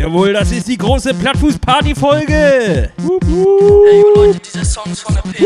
Jawohl, 0.00 0.32
das 0.32 0.50
ist 0.50 0.66
die 0.66 0.78
große 0.78 1.12
Plattfuß-Party-Folge. 1.12 2.90
Ey, 2.96 4.00
yo 4.00 4.14
Leute, 4.14 4.40
diese 4.40 4.64
Songs 4.64 5.00
von 5.00 5.14
der 5.14 5.20
P. 5.20 5.44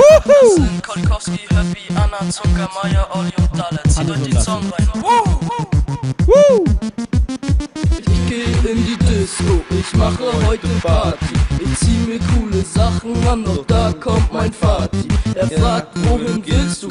Sind 0.55 0.81
Kolkowski, 0.81 1.41
Happy, 1.51 1.93
Anna, 1.97 2.31
Zucker, 2.31 2.71
Maya, 2.81 3.05
Olli 3.15 3.33
und 3.37 3.51
Dalle. 3.59 3.81
Zieht 3.89 4.09
euch 4.09 4.23
den 4.23 4.41
Song 4.41 4.63
rein. 4.71 4.89
Ich 7.99 8.29
geh 8.29 8.71
in 8.71 8.87
die 8.87 8.97
Disco, 8.97 9.61
ich 9.71 9.93
mache 9.97 10.23
heute 10.47 10.69
Party. 10.81 11.35
Ich 11.59 11.77
zieh 11.81 11.99
mir 12.07 12.21
coole 12.21 12.63
Sachen 12.63 13.27
an, 13.27 13.43
doch 13.43 13.67
da 13.67 13.93
kommt 13.99 14.33
mein 14.33 14.53
Vati. 14.53 15.09
Er 15.35 15.49
fragt, 15.49 15.89
wohin 16.09 16.41
gehst 16.41 16.85
du? 16.85 16.89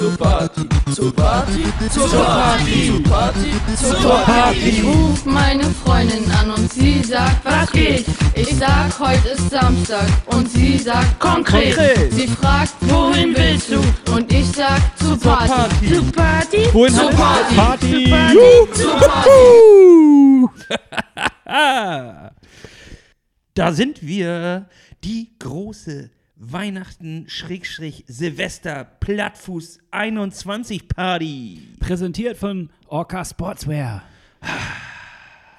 Zur 0.00 0.16
Party. 0.16 0.66
Zur 0.94 1.14
Party, 1.14 1.62
zur 1.92 2.08
Party, 2.08 2.90
zur 2.90 3.02
Party, 3.02 3.52
zur 3.76 4.18
Party. 4.22 4.58
Ich 4.58 4.82
ruf 4.82 5.26
meine 5.26 5.64
Freundin 5.64 6.24
an 6.40 6.52
und 6.52 6.72
sie 6.72 7.02
sagt, 7.02 7.44
was 7.44 7.70
geht? 7.70 8.06
Ich 8.34 8.56
sag, 8.56 8.98
heute 8.98 9.28
ist 9.28 9.50
Samstag 9.50 10.06
und 10.24 10.50
sie 10.50 10.78
sagt 10.78 11.20
konkret. 11.20 11.76
Konkret. 11.76 12.12
Sie 12.14 12.28
fragt, 12.28 12.72
wohin 12.80 13.36
willst 13.36 13.72
du? 13.72 13.82
Und 14.10 14.32
ich 14.32 14.46
sag, 14.52 14.80
zur 14.96 15.20
Party. 15.20 15.50
Party. 15.52 15.94
Zur 15.94 16.12
Party? 16.12 16.68
Wohin 16.72 16.94
zur. 16.94 17.10
Party. 17.10 18.04
Zur 18.06 18.10
Party. 18.10 18.38
Zur 18.72 18.96
Party. 21.44 22.30
Da 23.52 23.72
sind 23.72 24.00
wir, 24.00 24.66
die 25.04 25.36
große 25.38 26.08
Weihnachten 26.42 27.26
Schrägstrich 27.28 28.02
Silvester 28.06 28.86
Plattfuß 29.00 29.78
21 29.90 30.88
Party. 30.88 31.60
Präsentiert 31.80 32.38
von 32.38 32.70
Orca 32.86 33.22
Sportswear. 33.26 34.02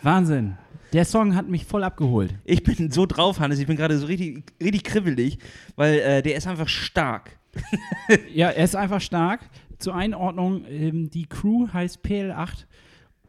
Wahnsinn. 0.02 0.58
Der 0.92 1.06
Song 1.06 1.36
hat 1.36 1.48
mich 1.48 1.66
voll 1.66 1.84
abgeholt. 1.84 2.34
Ich 2.46 2.64
bin 2.64 2.90
so 2.90 3.06
drauf, 3.06 3.40
Hannes, 3.40 3.60
ich 3.60 3.68
bin 3.68 3.78
gerade 3.78 3.96
so 4.00 4.08
richtig, 4.08 4.44
richtig 4.60 4.84
kribbelig, 4.84 5.38
weil 5.76 6.00
äh, 6.00 6.23
der 6.23 6.36
ist 6.36 6.48
einfach 6.48 6.68
stark. 6.68 7.38
Ja, 8.34 8.50
er 8.50 8.64
ist 8.64 8.76
einfach 8.76 9.02
stark. 9.02 9.42
Zur 9.78 9.94
Einordnung, 9.94 10.66
ähm, 10.68 11.12
die 11.12 11.28
Crew 11.28 11.68
heißt 11.72 12.04
PL8. 12.04 12.66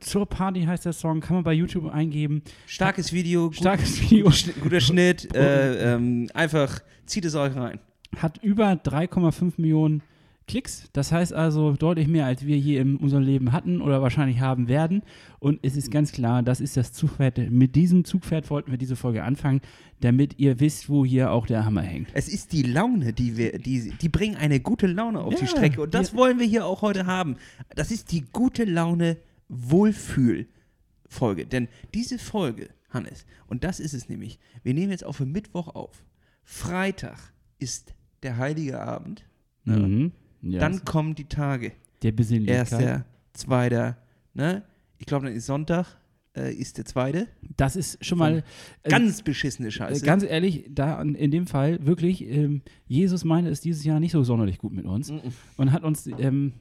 Zur 0.02 0.26
Party 0.26 0.62
heißt 0.62 0.84
der 0.84 0.92
Song, 0.92 1.20
kann 1.20 1.36
man 1.36 1.44
bei 1.44 1.52
YouTube 1.52 1.88
eingeben. 1.92 2.42
Starkes 2.66 3.12
Video, 3.12 3.46
gut, 3.46 3.56
Starkes 3.56 4.02
Video. 4.02 4.30
Guter 4.60 4.80
Schnitt, 4.80 5.34
äh, 5.34 5.94
ähm, 5.94 6.28
einfach 6.34 6.80
zieht 7.06 7.24
es 7.24 7.34
euch 7.34 7.54
rein. 7.54 7.78
Hat 8.16 8.38
über 8.42 8.72
3,5 8.72 9.54
Millionen 9.56 10.02
Klicks. 10.48 10.88
Das 10.92 11.12
heißt 11.12 11.32
also 11.32 11.72
deutlich 11.72 12.08
mehr, 12.08 12.26
als 12.26 12.44
wir 12.44 12.56
hier 12.56 12.80
in 12.80 12.96
unserem 12.96 13.22
Leben 13.22 13.52
hatten 13.52 13.80
oder 13.80 14.02
wahrscheinlich 14.02 14.40
haben 14.40 14.68
werden. 14.68 15.02
Und 15.38 15.60
es 15.62 15.76
ist 15.76 15.90
ganz 15.90 16.12
klar, 16.12 16.42
das 16.42 16.60
ist 16.60 16.76
das 16.76 16.92
Zugpferd. 16.92 17.38
Mit 17.50 17.76
diesem 17.76 18.04
Zugpferd 18.04 18.50
wollten 18.50 18.70
wir 18.70 18.78
diese 18.78 18.96
Folge 18.96 19.22
anfangen, 19.22 19.60
damit 20.00 20.38
ihr 20.38 20.58
wisst, 20.58 20.88
wo 20.88 21.04
hier 21.04 21.30
auch 21.30 21.46
der 21.46 21.64
Hammer 21.64 21.82
hängt. 21.82 22.08
Es 22.12 22.28
ist 22.28 22.52
die 22.52 22.64
Laune, 22.64 23.12
die 23.12 23.36
wir, 23.36 23.58
die, 23.58 23.92
die 23.92 24.08
bringen 24.08 24.36
eine 24.36 24.58
gute 24.58 24.88
Laune 24.88 25.20
auf 25.20 25.36
die 25.36 25.42
Ja, 25.42 25.46
Strecke 25.46 25.80
und 25.80 25.94
das 25.94 26.14
wollen 26.14 26.38
wir 26.40 26.46
hier 26.46 26.66
auch 26.66 26.82
heute 26.82 27.06
haben. 27.06 27.36
Das 27.76 27.90
ist 27.92 28.10
die 28.10 28.24
gute 28.32 28.64
Laune 28.64 29.16
Wohlfühl-Folge. 29.52 31.46
Denn 31.46 31.68
diese 31.94 32.18
Folge, 32.18 32.70
Hannes, 32.90 33.26
und 33.46 33.64
das 33.64 33.80
ist 33.80 33.94
es 33.94 34.08
nämlich, 34.08 34.38
wir 34.62 34.74
nehmen 34.74 34.90
jetzt 34.90 35.04
auf 35.04 35.16
für 35.16 35.26
Mittwoch 35.26 35.68
auf. 35.74 36.04
Freitag 36.44 37.18
ist 37.58 37.94
der 38.22 38.36
heilige 38.36 38.80
Abend. 38.80 39.24
Ne? 39.64 39.78
Mhm. 39.78 40.12
Ja, 40.42 40.60
Dann 40.60 40.84
kommen 40.84 41.14
die 41.14 41.26
Tage. 41.28 41.72
der 42.02 42.12
Besinnlichkeit. 42.12 42.72
Erster, 42.72 43.06
zweiter, 43.32 43.96
ne? 44.34 44.64
Ich 44.98 45.06
glaube, 45.06 45.26
dann 45.26 45.34
ist 45.34 45.46
Sonntag, 45.46 45.98
äh, 46.36 46.52
ist 46.52 46.78
der 46.78 46.84
zweite. 46.84 47.28
Das 47.56 47.76
ist 47.76 48.04
schon 48.04 48.18
mal 48.18 48.42
äh, 48.82 48.88
Ganz 48.88 49.22
beschissene 49.22 49.68
äh, 49.68 49.72
Scheiße. 49.72 50.04
ganz 50.04 50.22
ehrlich, 50.22 50.66
da 50.70 51.00
in 51.02 51.30
dem 51.30 51.46
Fall 51.46 51.84
wirklich, 51.84 52.26
ähm, 52.28 52.62
Jesus 52.86 53.24
meinte 53.24 53.50
es 53.50 53.60
dieses 53.60 53.84
Jahr 53.84 54.00
nicht 54.00 54.12
so 54.12 54.22
sonderlich 54.24 54.58
gut 54.58 54.72
mit 54.72 54.86
uns 54.86 55.12
und 55.56 55.72
hat 55.72 55.82
uns 55.82 56.06
ähm, 56.18 56.52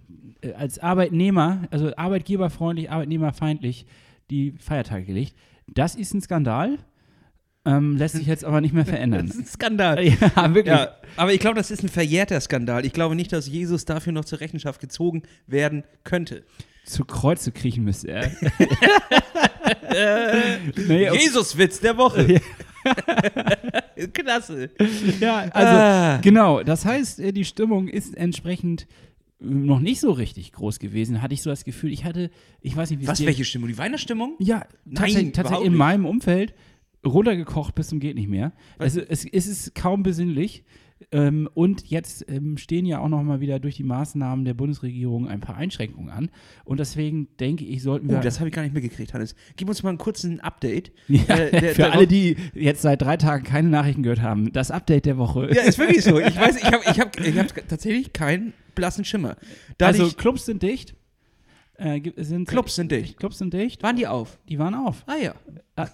äh, 0.41 0.53
als 0.53 0.79
Arbeitnehmer, 0.79 1.67
also 1.71 1.95
arbeitgeberfreundlich, 1.95 2.91
arbeitnehmerfeindlich 2.91 3.85
die 4.29 4.53
Feiertage 4.59 5.05
gelegt. 5.05 5.35
Das 5.67 5.95
ist 5.95 6.13
ein 6.13 6.21
Skandal, 6.21 6.77
ähm, 7.63 7.95
lässt 7.95 8.15
sich 8.15 8.27
jetzt 8.27 8.43
aber 8.43 8.59
nicht 8.59 8.73
mehr 8.73 8.85
verändern. 8.87 9.27
das 9.27 9.35
ist 9.35 9.41
ein 9.41 9.47
Skandal. 9.47 10.03
ja, 10.05 10.53
wirklich. 10.53 10.75
Ja, 10.75 10.95
aber 11.15 11.33
ich 11.33 11.39
glaube, 11.39 11.55
das 11.55 11.71
ist 11.71 11.83
ein 11.83 11.89
verjährter 11.89 12.39
Skandal. 12.41 12.85
Ich 12.85 12.93
glaube 12.93 13.15
nicht, 13.15 13.31
dass 13.31 13.47
Jesus 13.47 13.85
dafür 13.85 14.13
noch 14.13 14.25
zur 14.25 14.39
Rechenschaft 14.39 14.81
gezogen 14.81 15.23
werden 15.47 15.83
könnte. 16.03 16.43
Zu 16.85 17.05
Kreuze 17.05 17.51
kriechen 17.51 17.83
müsste 17.83 18.09
er. 18.11 18.31
nee. 20.87 21.09
Jesus-Witz 21.11 21.79
der 21.79 21.97
Woche. 21.97 22.41
Klasse. 24.13 24.69
Ja, 25.19 25.37
also 25.51 25.55
Ah. 25.55 26.17
genau. 26.21 26.63
Das 26.63 26.85
heißt, 26.85 27.19
äh, 27.19 27.31
die 27.31 27.45
Stimmung 27.45 27.87
ist 27.87 28.15
entsprechend 28.17 28.87
äh, 29.39 29.45
noch 29.45 29.79
nicht 29.79 29.99
so 29.99 30.11
richtig 30.11 30.51
groß 30.53 30.79
gewesen. 30.79 31.21
Hatte 31.21 31.33
ich 31.33 31.43
so 31.43 31.49
das 31.49 31.63
Gefühl, 31.63 31.91
ich 31.93 32.03
hatte, 32.03 32.31
ich 32.61 32.75
weiß 32.75 32.89
nicht, 32.89 33.01
wie 33.01 33.07
Was, 33.07 33.23
welche 33.25 33.45
Stimmung? 33.45 33.69
Die 33.69 33.77
Weihnachtsstimmung? 33.77 34.35
Ja, 34.39 34.65
Nein, 34.85 35.33
tatsächlich, 35.33 35.67
in 35.67 35.75
meinem 35.75 36.05
Umfeld 36.05 36.53
runtergekocht 37.05 37.75
bis 37.75 37.89
zum 37.89 37.99
geht 37.99 38.15
nicht 38.15 38.29
mehr. 38.29 38.53
Also 38.77 39.01
es, 39.01 39.25
es 39.25 39.47
ist 39.47 39.75
kaum 39.75 40.03
besinnlich. 40.03 40.63
Ähm, 41.11 41.49
und 41.53 41.89
jetzt 41.89 42.25
ähm, 42.29 42.57
stehen 42.57 42.85
ja 42.85 42.99
auch 42.99 43.09
noch 43.09 43.21
mal 43.23 43.39
wieder 43.39 43.59
durch 43.59 43.75
die 43.75 43.83
Maßnahmen 43.83 44.45
der 44.45 44.53
Bundesregierung 44.53 45.27
ein 45.27 45.39
paar 45.41 45.57
Einschränkungen 45.57 46.09
an. 46.09 46.29
Und 46.63 46.79
deswegen 46.79 47.27
denke 47.39 47.65
ich, 47.65 47.81
sollten 47.81 48.09
wir. 48.09 48.19
Oh, 48.19 48.21
das 48.21 48.39
habe 48.39 48.49
ich 48.49 48.55
gar 48.55 48.61
nicht 48.61 48.73
mitgekriegt, 48.73 49.13
Hannes. 49.13 49.35
Gib 49.55 49.67
uns 49.67 49.81
mal 49.83 49.89
einen 49.89 49.97
kurzen 49.97 50.39
Update. 50.41 50.91
ja, 51.07 51.23
Äh, 51.35 51.51
der- 51.51 51.69
für 51.71 51.81
der 51.81 51.93
alle, 51.93 52.07
die 52.07 52.35
jetzt 52.53 52.81
seit 52.83 53.01
drei 53.01 53.17
Tagen 53.17 53.43
keine 53.43 53.69
Nachrichten 53.69 54.03
gehört 54.03 54.21
haben, 54.21 54.51
das 54.53 54.69
Update 54.71 55.05
der 55.05 55.17
Woche. 55.17 55.49
Ja, 55.53 55.63
ist 55.63 55.79
wirklich 55.79 56.03
so. 56.03 56.19
Ich 56.19 56.35
weiß, 56.39 56.57
ich 56.57 56.65
habe 56.65 56.81
ich 56.91 56.99
hab, 56.99 57.19
ich 57.19 57.37
hab 57.37 57.47
tatsächlich 57.67 58.13
keinen 58.13 58.53
blassen 58.75 59.03
Schimmer. 59.03 59.37
Da 59.77 59.87
also 59.87 60.09
Clubs 60.11 60.45
sind 60.45 60.61
dicht. 60.63 60.95
Äh, 61.77 61.99
sind, 62.17 62.47
Clubs 62.47 62.75
sind 62.75 62.91
dicht. 62.91 63.17
Clubs 63.17 63.39
sind 63.39 63.53
dicht. 63.55 63.81
Waren 63.81 63.95
die 63.95 64.05
auf? 64.05 64.37
Die 64.47 64.59
waren 64.59 64.75
auf. 64.75 65.03
Ah 65.07 65.15
ja. 65.21 65.33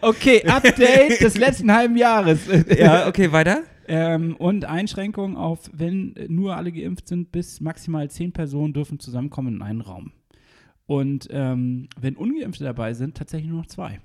Okay, 0.00 0.42
Update 0.44 1.20
des 1.20 1.36
letzten 1.38 1.72
halben 1.72 1.96
Jahres. 1.96 2.40
Ja, 2.76 3.06
okay, 3.06 3.30
weiter. 3.30 3.62
Ähm, 3.88 4.36
und 4.36 4.66
Einschränkungen 4.66 5.36
auf, 5.36 5.70
wenn 5.72 6.14
nur 6.28 6.56
alle 6.56 6.70
geimpft 6.72 7.08
sind, 7.08 7.32
bis 7.32 7.60
maximal 7.60 8.10
zehn 8.10 8.32
Personen 8.32 8.74
dürfen 8.74 9.00
zusammenkommen 9.00 9.56
in 9.56 9.62
einen 9.62 9.80
Raum. 9.80 10.12
Und 10.86 11.28
ähm, 11.30 11.88
wenn 11.98 12.16
Ungeimpfte 12.16 12.64
dabei 12.64 12.94
sind, 12.94 13.16
tatsächlich 13.16 13.50
nur 13.50 13.60
noch 13.60 13.66
zwei. 13.66 14.00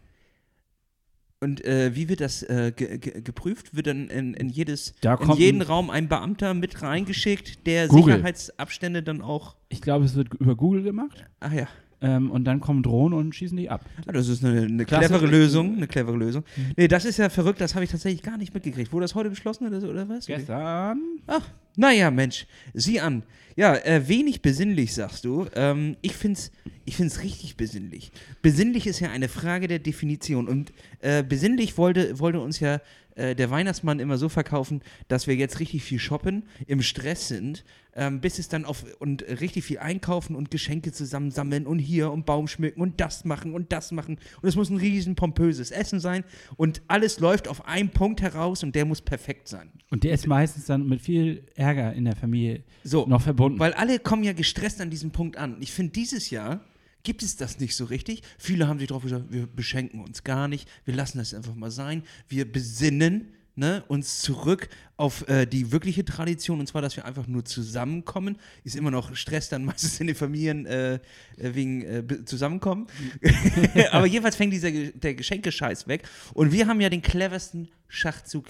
Und 1.44 1.64
äh, 1.66 1.94
wie 1.94 2.08
wird 2.08 2.22
das 2.22 2.42
äh, 2.44 2.72
ge 2.74 2.98
ge 2.98 3.22
geprüft? 3.22 3.76
Wird 3.76 3.88
dann 3.88 4.08
in, 4.08 4.34
in, 4.34 4.48
jedes, 4.48 4.94
in 5.04 5.32
jeden 5.34 5.62
Raum 5.62 5.90
ein 5.90 6.08
Beamter 6.08 6.54
mit 6.54 6.82
reingeschickt, 6.82 7.68
der 7.68 7.90
Google. 7.90 8.14
Sicherheitsabstände 8.14 9.04
dann 9.04 9.22
auch. 9.22 9.58
Ich 9.68 9.82
glaube, 9.82 10.06
es 10.06 10.16
wird 10.16 10.34
über 10.36 10.56
Google 10.56 10.84
gemacht. 10.84 11.26
Ach 11.42 11.52
ja. 11.52 11.68
Ähm, 12.04 12.30
und 12.30 12.44
dann 12.44 12.60
kommen 12.60 12.84
Drohnen 12.84 13.18
und 13.18 13.34
schießen 13.34 13.56
die 13.58 13.70
ab. 13.70 13.86
Ah, 14.06 14.12
Das 14.12 14.28
ist 14.28 14.44
eine, 14.44 14.64
eine 14.64 14.86
clevere 14.86 15.26
Lösung. 15.26 15.78
Eine 15.78 15.88
clevere 15.88 16.18
Lösung. 16.18 16.44
Nee, 16.76 16.90
das 16.90 17.06
ist 17.06 17.18
ja 17.18 17.30
verrückt, 17.30 17.62
das 17.62 17.76
habe 17.76 17.86
ich 17.86 17.92
tatsächlich 17.92 18.22
gar 18.22 18.38
nicht 18.38 18.54
mitgekriegt. 18.54 18.92
Wurde 18.92 19.06
das 19.06 19.16
heute 19.16 19.30
beschlossen 19.30 19.66
oder, 19.66 19.80
so, 19.80 19.88
oder 19.88 20.08
was? 20.10 20.26
Gestern. 20.26 21.00
Ach, 21.28 21.48
naja, 21.78 22.12
Mensch, 22.12 22.46
sieh 22.74 23.00
an. 23.00 23.24
Ja, 23.56 23.76
äh, 23.76 24.08
wenig 24.08 24.42
besinnlich, 24.42 24.94
sagst 24.94 25.26
du. 25.26 25.46
Ähm, 25.56 25.96
ich 26.02 26.16
find's, 26.16 26.52
ich 26.86 26.96
find's 26.98 27.22
richtig 27.24 27.56
besinnlich. 27.56 28.12
Besinnlich 28.42 28.88
ist 28.88 29.00
ja 29.00 29.12
eine 29.12 29.30
Frage 29.30 29.68
der 29.68 29.80
Definition. 29.80 30.48
Und 30.48 30.74
äh, 31.02 31.24
besinnlich 31.24 31.78
wollte, 31.78 32.20
wollte 32.20 32.40
uns 32.42 32.60
ja 32.60 32.82
äh, 33.16 33.36
der 33.36 33.50
Weihnachtsmann 33.52 34.00
immer 34.00 34.18
so 34.18 34.30
verkaufen, 34.30 34.82
dass 35.08 35.28
wir 35.28 35.36
jetzt 35.36 35.60
richtig 35.60 35.84
viel 35.84 36.00
shoppen, 36.00 36.44
im 36.68 36.82
Stress 36.82 37.28
sind, 37.28 37.64
ähm, 37.96 38.22
bis 38.22 38.40
es 38.40 38.50
dann 38.50 38.66
auf 38.66 38.84
und 39.00 39.22
richtig 39.24 39.66
viel 39.66 39.80
einkaufen 39.80 40.36
und 40.36 40.50
Geschenke 40.52 40.92
zusammensammeln 40.92 41.68
und 41.68 41.80
hier 41.80 42.12
und 42.12 42.26
Baum 42.26 42.48
schmücken 42.48 42.82
und 42.82 43.00
das 43.00 43.24
machen 43.26 43.54
und 43.54 43.72
das 43.72 43.92
machen. 43.92 44.18
Und 44.42 44.50
es 44.50 44.56
muss 44.56 44.70
ein 44.70 44.78
riesen 44.78 45.16
pompöses 45.16 45.72
Essen 45.72 46.00
sein. 46.00 46.24
Und 46.58 46.82
alles 46.88 47.20
läuft 47.20 47.48
auf 47.48 47.66
einen 47.68 47.90
Punkt 47.90 48.22
heraus 48.22 48.64
und 48.64 48.74
der 48.76 48.86
muss 48.86 49.02
perfekt 49.02 49.48
sein. 49.48 49.70
Und 49.92 50.04
der 50.04 50.14
ist 50.14 50.26
meistens 50.26 50.66
dann 50.66 50.88
mit 50.88 51.02
viel 51.02 51.44
Ärger 51.56 51.94
in 51.94 52.06
der 52.06 52.16
Familie 52.16 52.64
So, 52.84 53.06
noch 53.06 53.22
verbunden. 53.22 53.60
weil 53.60 53.74
alle 53.74 54.00
kommen 54.00 54.24
ja 54.24 54.34
gestresst 54.34 54.82
an 54.82 54.90
diesem 54.90 55.12
Punkt 55.12 55.38
an. 55.38 55.58
Ich 55.60 55.72
finde, 55.72 55.92
dieses 55.92 56.32
Jahr 56.32 56.62
gibt 57.04 57.24
es 57.24 57.36
das 57.36 57.60
nicht 57.60 57.76
so 57.76 57.86
richtig. 57.86 58.24
Viele 58.38 58.68
haben 58.68 58.80
sich 58.80 58.88
drauf 58.88 59.04
gesagt, 59.04 59.26
wir 59.30 59.48
beschenken 59.48 60.00
uns 60.00 60.24
gar 60.24 60.48
nicht, 60.48 60.68
wir 60.86 60.96
lassen 60.96 61.18
das 61.18 61.34
einfach 61.34 61.56
mal 61.56 61.72
sein, 61.72 62.04
wir 62.28 62.50
besinnen 62.50 63.34
ne, 63.56 63.84
uns 63.88 64.20
zurück 64.20 64.70
auf 64.98 65.28
äh, 65.28 65.46
die 65.46 65.72
wirkliche 65.72 66.06
Tradition, 66.06 66.60
und 66.60 66.68
zwar, 66.68 66.82
dass 66.82 66.96
wir 66.96 67.06
einfach 67.06 67.28
nur 67.28 67.46
zusammenkommen. 67.46 68.38
Ist 68.64 68.76
immer 68.76 68.92
noch 68.92 69.16
Stress 69.16 69.50
dann 69.50 69.66
meistens 69.66 70.00
in 70.00 70.08
den 70.08 70.16
Familien 70.16 70.66
äh, 70.66 70.96
äh, 70.96 71.00
wegen 71.38 71.82
äh, 71.84 72.26
Zusammenkommen. 72.26 72.88
Aber 73.92 74.06
jedenfalls 74.06 74.36
fängt 74.36 74.54
dieser 74.54 74.72
der 74.72 75.14
Geschenkescheiß 75.16 75.88
weg. 75.88 76.04
Und 76.34 76.52
wir 76.52 76.68
haben 76.68 76.82
ja 76.82 76.90
den 76.90 77.02
cleversten 77.02 77.70
Schachzug 77.88 78.48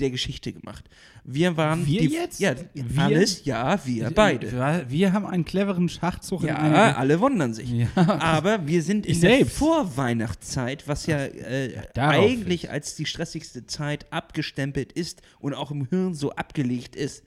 der 0.00 0.10
Geschichte 0.10 0.52
gemacht. 0.52 0.84
Wir 1.24 1.56
waren 1.56 1.86
Wir 1.86 2.00
die, 2.00 2.08
jetzt? 2.14 2.40
Ja, 2.40 2.54
Wir? 2.74 3.02
alles, 3.02 3.44
ja, 3.44 3.78
wir 3.84 4.10
beide. 4.10 4.50
Wir, 4.52 4.84
wir 4.88 5.12
haben 5.12 5.26
einen 5.26 5.44
cleveren 5.44 5.88
Schachzug 5.88 6.42
in 6.42 6.48
Ja, 6.48 6.56
einer. 6.56 6.98
alle 6.98 7.20
wundern 7.20 7.52
sich. 7.54 7.70
Ja. 7.70 7.88
Aber 7.96 8.66
wir 8.66 8.82
sind 8.82 9.06
in 9.06 9.12
Ich 9.12 9.20
der 9.20 9.36
selbst. 9.38 9.56
Vorweihnachtszeit, 9.58 10.88
was 10.88 11.06
ja, 11.06 11.24
äh, 11.24 11.82
darauf 11.94 12.24
eigentlich 12.24 12.70
als 12.70 12.96
die 12.96 13.06
stressigste 13.06 13.66
Zeit 13.66 14.12
abgestempelt 14.12 14.92
ist 14.92 15.22
und 15.38 15.54
auch 15.54 15.70
im 15.70 15.86
Hirn 15.86 16.14
so 16.14 16.30
abgelegt 16.32 16.96
ist, 16.96 17.22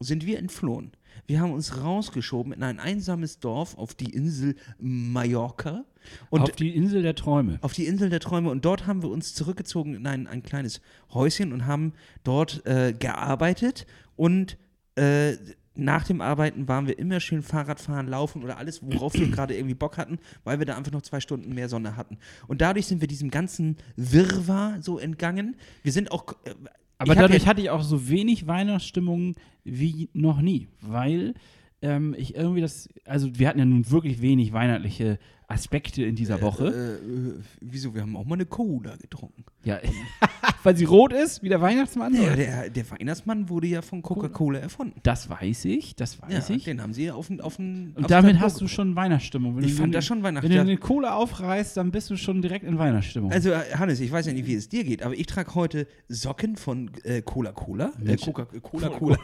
sind 0.00 0.26
wir 0.26 0.38
entflohen. 0.38 0.92
Wir 1.26 1.40
haben 1.40 1.52
uns 1.52 1.82
rausgeschoben 1.82 2.52
in 2.52 2.62
ein 2.62 2.80
einsames 2.80 3.38
Dorf 3.38 3.76
auf 3.76 3.94
die 3.94 4.10
Insel 4.10 4.56
Mallorca 4.78 5.84
und 6.30 6.42
auf 6.42 6.52
die 6.52 6.74
Insel 6.74 7.02
der 7.02 7.14
Träume. 7.14 7.58
auf 7.62 7.72
die 7.72 7.86
Insel 7.86 8.10
der 8.10 8.20
Träume 8.20 8.50
und 8.50 8.64
dort 8.64 8.86
haben 8.86 9.02
wir 9.02 9.10
uns 9.10 9.34
zurückgezogen 9.34 9.94
in 9.94 10.06
ein, 10.06 10.26
ein 10.26 10.42
kleines 10.42 10.80
Häuschen 11.12 11.52
und 11.52 11.66
haben 11.66 11.92
dort 12.24 12.64
äh, 12.66 12.92
gearbeitet 12.92 13.86
und 14.14 14.56
äh, 14.96 15.36
nach 15.76 16.04
dem 16.04 16.20
Arbeiten 16.20 16.68
waren 16.68 16.86
wir 16.86 16.98
immer 16.98 17.20
schön 17.20 17.42
Fahrradfahren, 17.42 18.08
Laufen 18.08 18.42
oder 18.42 18.56
alles, 18.58 18.82
worauf 18.82 19.14
wir 19.14 19.28
gerade 19.28 19.54
irgendwie 19.54 19.74
Bock 19.74 19.98
hatten, 19.98 20.18
weil 20.44 20.58
wir 20.58 20.66
da 20.66 20.76
einfach 20.76 20.92
noch 20.92 21.02
zwei 21.02 21.20
Stunden 21.20 21.54
mehr 21.54 21.68
Sonne 21.68 21.96
hatten. 21.96 22.18
Und 22.48 22.60
dadurch 22.62 22.86
sind 22.86 23.00
wir 23.00 23.08
diesem 23.08 23.30
ganzen 23.30 23.76
Wirrwarr 23.96 24.80
so 24.80 24.98
entgangen. 24.98 25.56
Wir 25.82 25.92
sind 25.92 26.10
auch. 26.10 26.32
Äh, 26.44 26.54
Aber 26.98 27.12
ich 27.12 27.18
dadurch 27.18 27.46
hatte 27.46 27.60
ich 27.60 27.70
auch 27.70 27.82
so 27.82 28.08
wenig 28.08 28.46
Weihnachtsstimmung 28.46 29.34
wie 29.64 30.08
noch 30.12 30.40
nie, 30.40 30.68
weil 30.80 31.34
ähm, 31.82 32.14
ich 32.16 32.34
irgendwie 32.34 32.60
das, 32.60 32.88
also 33.04 33.38
wir 33.38 33.48
hatten 33.48 33.58
ja 33.58 33.64
nun 33.64 33.90
wirklich 33.90 34.22
wenig 34.22 34.52
weihnachtliche 34.52 35.18
Aspekte 35.48 36.02
in 36.04 36.16
dieser 36.16 36.40
Woche. 36.40 36.66
Äh, 36.66 36.94
äh, 36.94 37.34
wieso? 37.60 37.94
Wir 37.94 38.02
haben 38.02 38.16
auch 38.16 38.24
mal 38.24 38.34
eine 38.34 38.46
Cola 38.46 38.96
getrunken. 38.96 39.44
ja, 39.64 39.78
weil 40.64 40.76
sie 40.76 40.84
rot 40.84 41.12
ist, 41.12 41.42
wie 41.42 41.48
der 41.48 41.60
Weihnachtsmann. 41.60 42.14
Ja, 42.14 42.34
der, 42.34 42.68
der 42.70 42.90
Weihnachtsmann 42.90 43.48
wurde 43.48 43.68
ja 43.68 43.80
von 43.82 44.02
Coca-Cola 44.02 44.58
erfunden. 44.58 44.98
Das 45.04 45.30
weiß 45.30 45.66
ich, 45.66 45.94
das 45.94 46.20
weiß 46.20 46.48
Ja, 46.48 46.54
ich. 46.56 46.64
den 46.64 46.82
haben 46.82 46.92
sie 46.92 47.10
auf 47.12 47.28
den. 47.28 47.40
Auf 47.40 47.56
den 47.56 47.92
Und 47.94 48.04
aufs 48.04 48.08
damit 48.08 48.40
hast 48.40 48.60
du 48.60 48.66
schon 48.66 48.96
Weihnachtsstimmung. 48.96 49.56
Wenn 49.56 49.62
Ich 49.64 49.74
fand 49.74 49.94
das 49.94 50.04
schon 50.04 50.22
Weihnachten. 50.24 50.44
Wenn 50.44 50.50
du 50.50 50.56
Ja. 50.56 50.62
eine 50.62 50.76
Cola 50.78 51.14
aufreißt, 51.14 51.76
dann 51.76 51.92
bist 51.92 52.10
du 52.10 52.16
schon 52.16 52.42
direkt 52.42 52.64
in 52.64 52.76
Weihnachtsstimmung. 52.78 53.30
Also, 53.30 53.50
äh, 53.50 53.60
Hannes, 53.74 54.00
ich 54.00 54.10
weiß 54.10 54.26
ja 54.26 54.32
nicht, 54.32 54.46
wie 54.46 54.54
es 54.54 54.68
dir 54.68 54.82
geht, 54.82 55.02
aber 55.04 55.14
ich 55.14 55.26
trage 55.26 55.54
heute 55.54 55.86
Socken 56.08 56.56
von 56.56 56.90
äh, 57.04 57.22
Cola-Cola. 57.22 57.92
Äh. 58.04 58.16
Coca-Cola. 58.16 59.16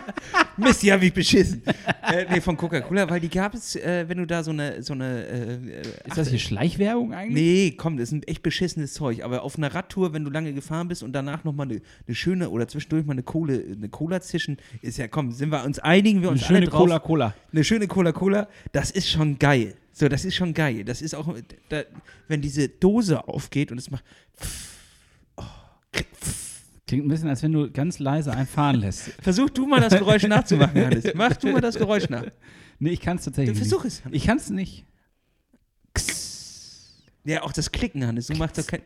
Mist, 0.56 0.82
die 0.82 0.92
habe 0.92 1.04
ich 1.06 1.12
beschissen. 1.14 1.62
äh, 2.12 2.26
nee, 2.30 2.40
von 2.40 2.56
Coca-Cola, 2.56 3.08
weil 3.08 3.20
die 3.20 3.28
gab 3.30 3.54
es, 3.54 3.76
äh, 3.76 4.08
wenn 4.08 4.18
du 4.18 4.26
da 4.26 4.42
so 4.42 4.50
eine. 4.50 4.82
So 4.82 4.94
eine 4.94 5.59
äh, 5.68 5.80
ist 6.06 6.16
das 6.16 6.28
hier 6.30 6.38
Schleichwerbung 6.38 7.12
eigentlich? 7.12 7.34
Nee, 7.34 7.74
komm, 7.76 7.96
das 7.96 8.08
ist 8.08 8.12
ein 8.12 8.22
echt 8.24 8.42
beschissenes 8.42 8.94
Zeug. 8.94 9.22
Aber 9.24 9.42
auf 9.42 9.56
einer 9.56 9.74
Radtour, 9.74 10.12
wenn 10.12 10.24
du 10.24 10.30
lange 10.30 10.52
gefahren 10.52 10.88
bist 10.88 11.02
und 11.02 11.12
danach 11.12 11.44
nochmal 11.44 11.66
eine, 11.70 11.80
eine 12.06 12.14
schöne 12.14 12.50
oder 12.50 12.68
zwischendurch 12.68 13.04
mal 13.06 13.12
eine 13.12 13.22
Kohle, 13.22 13.64
eine 13.70 13.88
Cola 13.88 14.20
zischen, 14.20 14.58
ist 14.82 14.98
ja, 14.98 15.08
komm, 15.08 15.32
sind 15.32 15.50
wir 15.50 15.64
uns 15.64 15.78
einigen, 15.78 16.20
wir 16.22 16.28
Eine 16.28 16.38
uns 16.38 16.44
alle 16.44 16.56
schöne 16.58 16.66
drauf. 16.66 16.80
Cola-Cola. 16.80 17.34
Eine 17.52 17.64
schöne 17.64 17.86
Cola-Cola, 17.88 18.48
das 18.72 18.90
ist 18.90 19.08
schon 19.08 19.38
geil. 19.38 19.74
So, 19.92 20.08
das 20.08 20.24
ist 20.24 20.34
schon 20.34 20.54
geil. 20.54 20.84
Das 20.84 21.02
ist 21.02 21.14
auch, 21.14 21.34
da, 21.68 21.82
wenn 22.28 22.40
diese 22.40 22.68
Dose 22.68 23.26
aufgeht 23.28 23.72
und 23.72 23.78
es 23.78 23.90
macht. 23.90 24.04
Oh, 25.36 25.42
Klingt 26.86 27.04
ein 27.04 27.08
bisschen, 27.08 27.28
als 27.28 27.42
wenn 27.42 27.52
du 27.52 27.70
ganz 27.70 27.98
leise 27.98 28.32
einen 28.32 28.46
fahren 28.46 28.76
lässt. 28.76 29.10
Versuch 29.22 29.50
du 29.50 29.66
mal 29.66 29.80
das 29.80 29.96
Geräusch 29.96 30.24
nachzumachen, 30.24 30.86
Hannes. 30.86 31.04
Mach 31.14 31.36
du 31.36 31.48
mal 31.52 31.60
das 31.60 31.76
Geräusch 31.76 32.08
nach. 32.08 32.24
Nee, 32.82 32.92
ich 32.92 33.00
kann 33.02 33.18
es 33.18 33.24
tatsächlich 33.24 33.58
Versuch 33.58 33.84
nicht. 33.84 33.92
es. 33.92 34.04
Hannes. 34.06 34.16
Ich 34.16 34.26
kann 34.26 34.38
es 34.38 34.48
nicht. 34.48 34.86
Ja, 37.24 37.42
auch 37.42 37.52
das 37.52 37.70
Klicken, 37.70 38.06
Hannes. 38.06 38.26
Du 38.28 38.34
machst 38.36 38.58
doch 38.58 38.66
kein. 38.66 38.82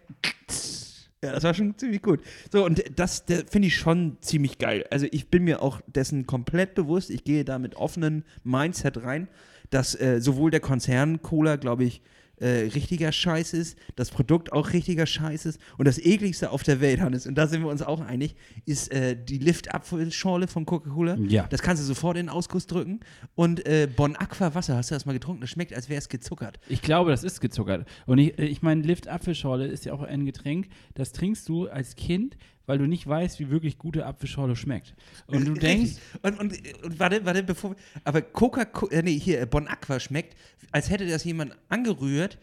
Ja, 1.22 1.32
das 1.32 1.42
war 1.42 1.54
schon 1.54 1.76
ziemlich 1.78 2.02
gut. 2.02 2.20
So, 2.52 2.64
und 2.66 2.84
das 2.96 3.24
finde 3.26 3.68
ich 3.68 3.76
schon 3.76 4.18
ziemlich 4.20 4.58
geil. 4.58 4.84
Also, 4.90 5.06
ich 5.10 5.28
bin 5.28 5.44
mir 5.44 5.62
auch 5.62 5.80
dessen 5.86 6.26
komplett 6.26 6.74
bewusst. 6.74 7.10
Ich 7.10 7.24
gehe 7.24 7.44
da 7.44 7.58
mit 7.58 7.76
offenem 7.76 8.24
Mindset 8.42 9.02
rein, 9.02 9.28
dass 9.70 9.98
äh, 9.98 10.20
sowohl 10.20 10.50
der 10.50 10.60
Konzern 10.60 11.22
Cola, 11.22 11.56
glaube 11.56 11.84
ich, 11.84 12.02
äh, 12.44 12.68
richtiger 12.74 13.10
Scheiß 13.10 13.54
ist, 13.54 13.78
das 13.96 14.10
Produkt 14.10 14.52
auch 14.52 14.72
richtiger 14.72 15.06
Scheiß 15.06 15.46
ist 15.46 15.60
und 15.78 15.86
das 15.86 15.98
ekligste 15.98 16.50
auf 16.50 16.62
der 16.62 16.80
Welt, 16.80 17.00
Hannes, 17.00 17.26
und 17.26 17.36
da 17.36 17.46
sind 17.46 17.62
wir 17.62 17.70
uns 17.70 17.80
auch 17.80 18.00
einig, 18.00 18.36
ist 18.66 18.92
äh, 18.92 19.16
die 19.16 19.38
Lift-Apfelschorle 19.38 20.46
von 20.46 20.66
Coca-Cola. 20.66 21.16
Ja. 21.16 21.46
Das 21.48 21.62
kannst 21.62 21.82
du 21.82 21.86
sofort 21.86 22.18
in 22.18 22.26
den 22.26 22.30
Ausguss 22.30 22.66
drücken. 22.66 23.00
Und 23.34 23.66
äh, 23.66 23.88
Bon 23.94 24.14
Aqua 24.16 24.54
Wasser, 24.54 24.76
hast 24.76 24.90
du 24.90 24.94
das 24.94 25.06
mal 25.06 25.12
getrunken? 25.12 25.40
Das 25.40 25.50
schmeckt, 25.50 25.74
als 25.74 25.88
wäre 25.88 25.98
es 25.98 26.08
gezuckert. 26.08 26.60
Ich 26.68 26.82
glaube, 26.82 27.10
das 27.10 27.24
ist 27.24 27.40
gezuckert. 27.40 27.88
Und 28.06 28.18
ich, 28.18 28.38
äh, 28.38 28.44
ich 28.44 28.60
meine, 28.60 28.82
Lift 28.82 29.08
Apfelschorle 29.08 29.66
ist 29.66 29.86
ja 29.86 29.94
auch 29.94 30.02
ein 30.02 30.26
Getränk, 30.26 30.68
das 30.94 31.12
trinkst 31.12 31.48
du 31.48 31.68
als 31.68 31.96
Kind, 31.96 32.36
weil 32.66 32.78
du 32.78 32.86
nicht 32.86 33.06
weißt, 33.06 33.40
wie 33.40 33.50
wirklich 33.50 33.78
gute 33.78 34.06
Apfelschorle 34.06 34.56
schmeckt. 34.56 34.94
Und 35.26 35.46
du 35.46 35.54
denkst, 35.54 35.94
Und, 36.22 36.38
und, 36.38 36.52
und 36.84 36.98
warte, 37.00 37.24
warte, 37.24 37.42
bevor 37.42 37.76
aber 38.04 38.22
Coca-Cola, 38.22 38.92
äh, 38.92 39.02
nee, 39.02 39.18
hier, 39.18 39.40
äh, 39.40 39.46
Bon 39.46 39.68
Aqua 39.68 40.00
schmeckt, 40.00 40.36
als 40.72 40.90
hätte 40.90 41.06
das 41.06 41.24
jemand 41.24 41.56
angerührt, 41.68 42.38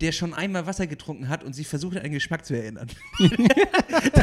der 0.00 0.12
schon 0.12 0.34
einmal 0.34 0.66
Wasser 0.66 0.86
getrunken 0.86 1.28
hat 1.28 1.44
und 1.44 1.52
sich 1.52 1.68
versucht, 1.68 1.96
an 1.96 2.02
den 2.02 2.12
Geschmack 2.12 2.44
zu 2.44 2.56
erinnern. 2.56 2.88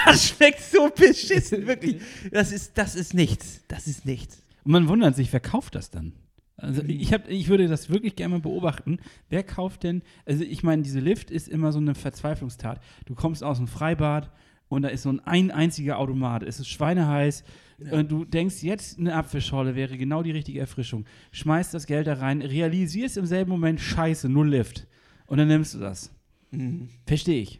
das 0.06 0.30
schmeckt 0.30 0.62
so 0.62 0.90
beschissen, 0.90 1.66
wirklich. 1.66 2.02
Das 2.32 2.52
ist, 2.52 2.78
das 2.78 2.96
ist 2.96 3.14
nichts. 3.14 3.62
Das 3.68 3.88
ist 3.88 4.06
nichts. 4.06 4.44
und 4.66 4.72
man 4.74 4.88
wundert 4.88 5.16
sich, 5.16 5.32
wer 5.32 5.40
kauft 5.40 5.76
das 5.76 5.90
dann? 5.90 6.14
Also 6.58 6.84
ich, 6.84 7.12
hab, 7.12 7.28
ich 7.28 7.48
würde 7.48 7.68
das 7.68 7.90
wirklich 7.90 8.16
gerne 8.16 8.36
mal 8.36 8.42
beobachten. 8.42 9.00
Wer 9.30 9.44
kauft 9.44 9.84
denn, 9.84 10.04
also 10.26 10.44
ich 10.44 10.62
meine, 10.62 10.84
diese 10.84 11.00
Lift 11.00 11.32
ist 11.32 11.48
immer 11.48 11.72
so 11.72 11.80
eine 11.80 11.96
Verzweiflungstat. 11.96 12.82
Du 13.06 13.16
kommst 13.16 13.44
aus 13.44 13.58
dem 13.58 13.68
Freibad 13.68 14.32
und 14.72 14.84
da 14.84 14.88
ist 14.88 15.04
so 15.04 15.10
ein, 15.10 15.20
ein 15.26 15.52
einziger 15.52 16.00
Automat. 16.00 16.44
Es 16.44 16.62
ist 16.62 16.70
schweineheiß. 16.70 17.44
Und 17.92 18.10
du 18.10 18.24
denkst, 18.24 18.64
jetzt 18.64 18.98
eine 18.98 19.16
Apfelschorle 19.16 19.76
wäre 19.76 19.98
genau 19.98 20.24
die 20.24 20.32
richtige 20.32 20.62
Erfrischung. 20.62 21.06
Schmeißt 21.32 21.74
das 21.74 21.88
Geld 21.88 22.08
da 22.08 22.14
rein, 22.14 22.42
realisierst 22.42 23.18
im 23.18 23.26
selben 23.26 23.52
Moment, 23.52 23.82
scheiße, 23.82 24.30
null 24.30 24.48
Lift. 24.48 24.88
Und 25.26 25.40
dann 25.40 25.50
nimmst 25.50 25.74
du 25.74 25.80
das. 25.80 26.14
Verstehe 27.06 27.42
ich. 27.42 27.60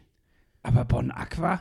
Aber 0.62 0.86
Bon 0.86 1.10
Aqua? 1.10 1.60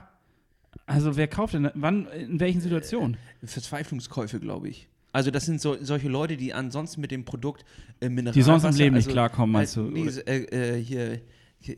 Also 0.86 1.18
wer 1.18 1.27
kauft 1.27 1.53
denn, 1.53 1.69
wann, 1.74 2.06
in 2.07 2.39
welchen 2.39 2.62
Situationen? 2.62 3.18
Verzweiflungskäufe, 3.44 4.39
glaube 4.39 4.69
ich. 4.69 4.88
Also 5.12 5.31
das 5.31 5.45
sind 5.45 5.59
so, 5.59 5.75
solche 5.81 6.07
Leute, 6.07 6.38
die 6.38 6.53
ansonsten 6.53 7.01
mit 7.01 7.12
dem 7.12 7.25
Produkt 7.25 7.65
äh, 8.00 8.07
Mineralwasser... 8.07 8.33
Die 8.33 8.42
sonst 8.42 8.63
im 8.63 8.75
Leben 8.81 8.95
nicht 8.95 9.07
also, 9.07 9.15
klarkommen, 9.15 9.51
meinst 9.51 9.75
du? 9.75 9.88
äh, 9.88 9.92
Nee, 9.92 10.07
äh, 10.07 10.77
äh, 10.77 10.81
hier, 10.81 11.21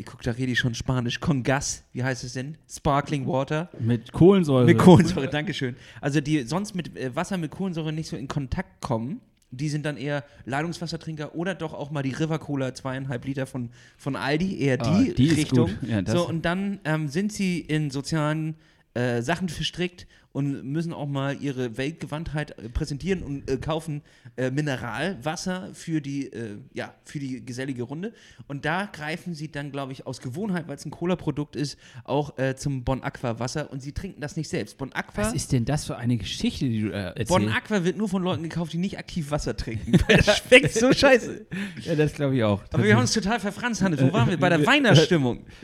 guck, 0.05 0.21
da 0.21 0.31
rede 0.31 0.51
ich 0.51 0.59
schon 0.59 0.73
Spanisch. 0.75 1.19
Con 1.19 1.43
Gas, 1.43 1.83
wie 1.93 2.03
heißt 2.03 2.23
es 2.23 2.33
denn? 2.33 2.57
Sparkling 2.69 3.27
Water. 3.27 3.69
Mit 3.79 4.11
Kohlensäure. 4.11 4.65
Mit 4.65 4.77
Kohlensäure, 4.77 5.27
Dankeschön. 5.27 5.75
Also 6.01 6.21
die 6.21 6.43
sonst 6.43 6.75
mit 6.75 6.95
äh, 6.97 7.15
Wasser 7.15 7.37
mit 7.37 7.51
Kohlensäure 7.51 7.91
nicht 7.91 8.07
so 8.09 8.15
in 8.15 8.27
Kontakt 8.27 8.81
kommen, 8.81 9.21
die 9.51 9.69
sind 9.69 9.85
dann 9.85 9.97
eher 9.97 10.23
Leitungswassertrinker 10.45 11.35
oder 11.35 11.53
doch 11.53 11.73
auch 11.73 11.91
mal 11.91 12.01
die 12.01 12.11
River 12.11 12.39
Cola 12.39 12.73
zweieinhalb 12.73 13.25
Liter 13.25 13.45
von, 13.45 13.69
von 13.97 14.15
Aldi, 14.15 14.59
eher 14.59 14.81
Ah, 14.81 14.99
die, 15.01 15.13
die 15.13 15.27
ist 15.27 15.37
Richtung. 15.37 15.69
gut. 15.79 15.89
Ja, 15.89 16.03
so, 16.05 16.27
und 16.27 16.43
dann 16.43 16.79
ähm, 16.85 17.07
sind 17.07 17.31
sie 17.31 17.59
in 17.59 17.91
sozialen 17.91 18.55
äh, 18.95 19.21
Sachen 19.21 19.49
verstrickt 19.49 20.07
und 20.33 20.63
müssen 20.65 20.91
auch 20.93 21.07
mal 21.07 21.37
ihre 21.41 21.77
Weltgewandtheit 21.77 22.57
äh, 22.59 22.67
präsentieren 22.67 23.23
und 23.23 23.49
äh, 23.49 23.57
kaufen 23.57 24.01
äh, 24.35 24.51
Mineralwasser 24.51 25.69
für 25.73 26.01
die, 26.01 26.27
äh, 26.33 26.57
ja, 26.73 26.93
für 27.05 27.19
die 27.19 27.45
gesellige 27.45 27.83
Runde. 27.83 28.13
Und 28.47 28.65
da 28.65 28.85
greifen 28.91 29.33
sie 29.35 29.51
dann, 29.51 29.71
glaube 29.71 29.91
ich, 29.93 30.05
aus 30.07 30.21
Gewohnheit, 30.21 30.67
weil 30.67 30.75
es 30.75 30.85
ein 30.85 30.91
Cola-Produkt 30.91 31.55
ist, 31.55 31.77
auch 32.03 32.37
äh, 32.37 32.55
zum 32.55 32.83
Bon 32.83 33.03
Aqua 33.03 33.39
Wasser 33.39 33.71
und 33.71 33.81
sie 33.81 33.91
trinken 33.91 34.21
das 34.21 34.35
nicht 34.35 34.49
selbst. 34.49 34.77
Bon 34.77 34.91
Aqua, 34.93 35.23
Was 35.23 35.33
ist 35.33 35.51
denn 35.51 35.65
das 35.65 35.85
für 35.85 35.97
eine 35.97 36.17
Geschichte, 36.17 36.65
die 36.65 36.81
du 36.81 36.89
äh, 36.89 37.03
erzählst? 37.09 37.29
bon 37.29 37.47
Aqua 37.49 37.83
wird 37.83 37.97
nur 37.97 38.09
von 38.09 38.23
Leuten 38.23 38.43
gekauft, 38.43 38.73
die 38.73 38.77
nicht 38.77 38.97
aktiv 38.97 39.31
Wasser 39.31 39.55
trinken. 39.55 39.93
Das 40.07 40.37
schmeckt 40.39 40.73
so 40.73 40.91
scheiße. 40.93 41.45
Ja, 41.83 41.95
das 41.95 42.13
glaube 42.13 42.35
ich 42.35 42.43
auch. 42.43 42.61
Aber 42.71 42.83
wir 42.83 42.93
haben 42.95 43.01
uns 43.01 43.13
total 43.13 43.39
verfranst, 43.39 43.81
Hannes. 43.81 44.01
Wo 44.01 44.11
waren 44.13 44.29
wir? 44.29 44.37
Bei 44.37 44.49
der. 44.49 44.59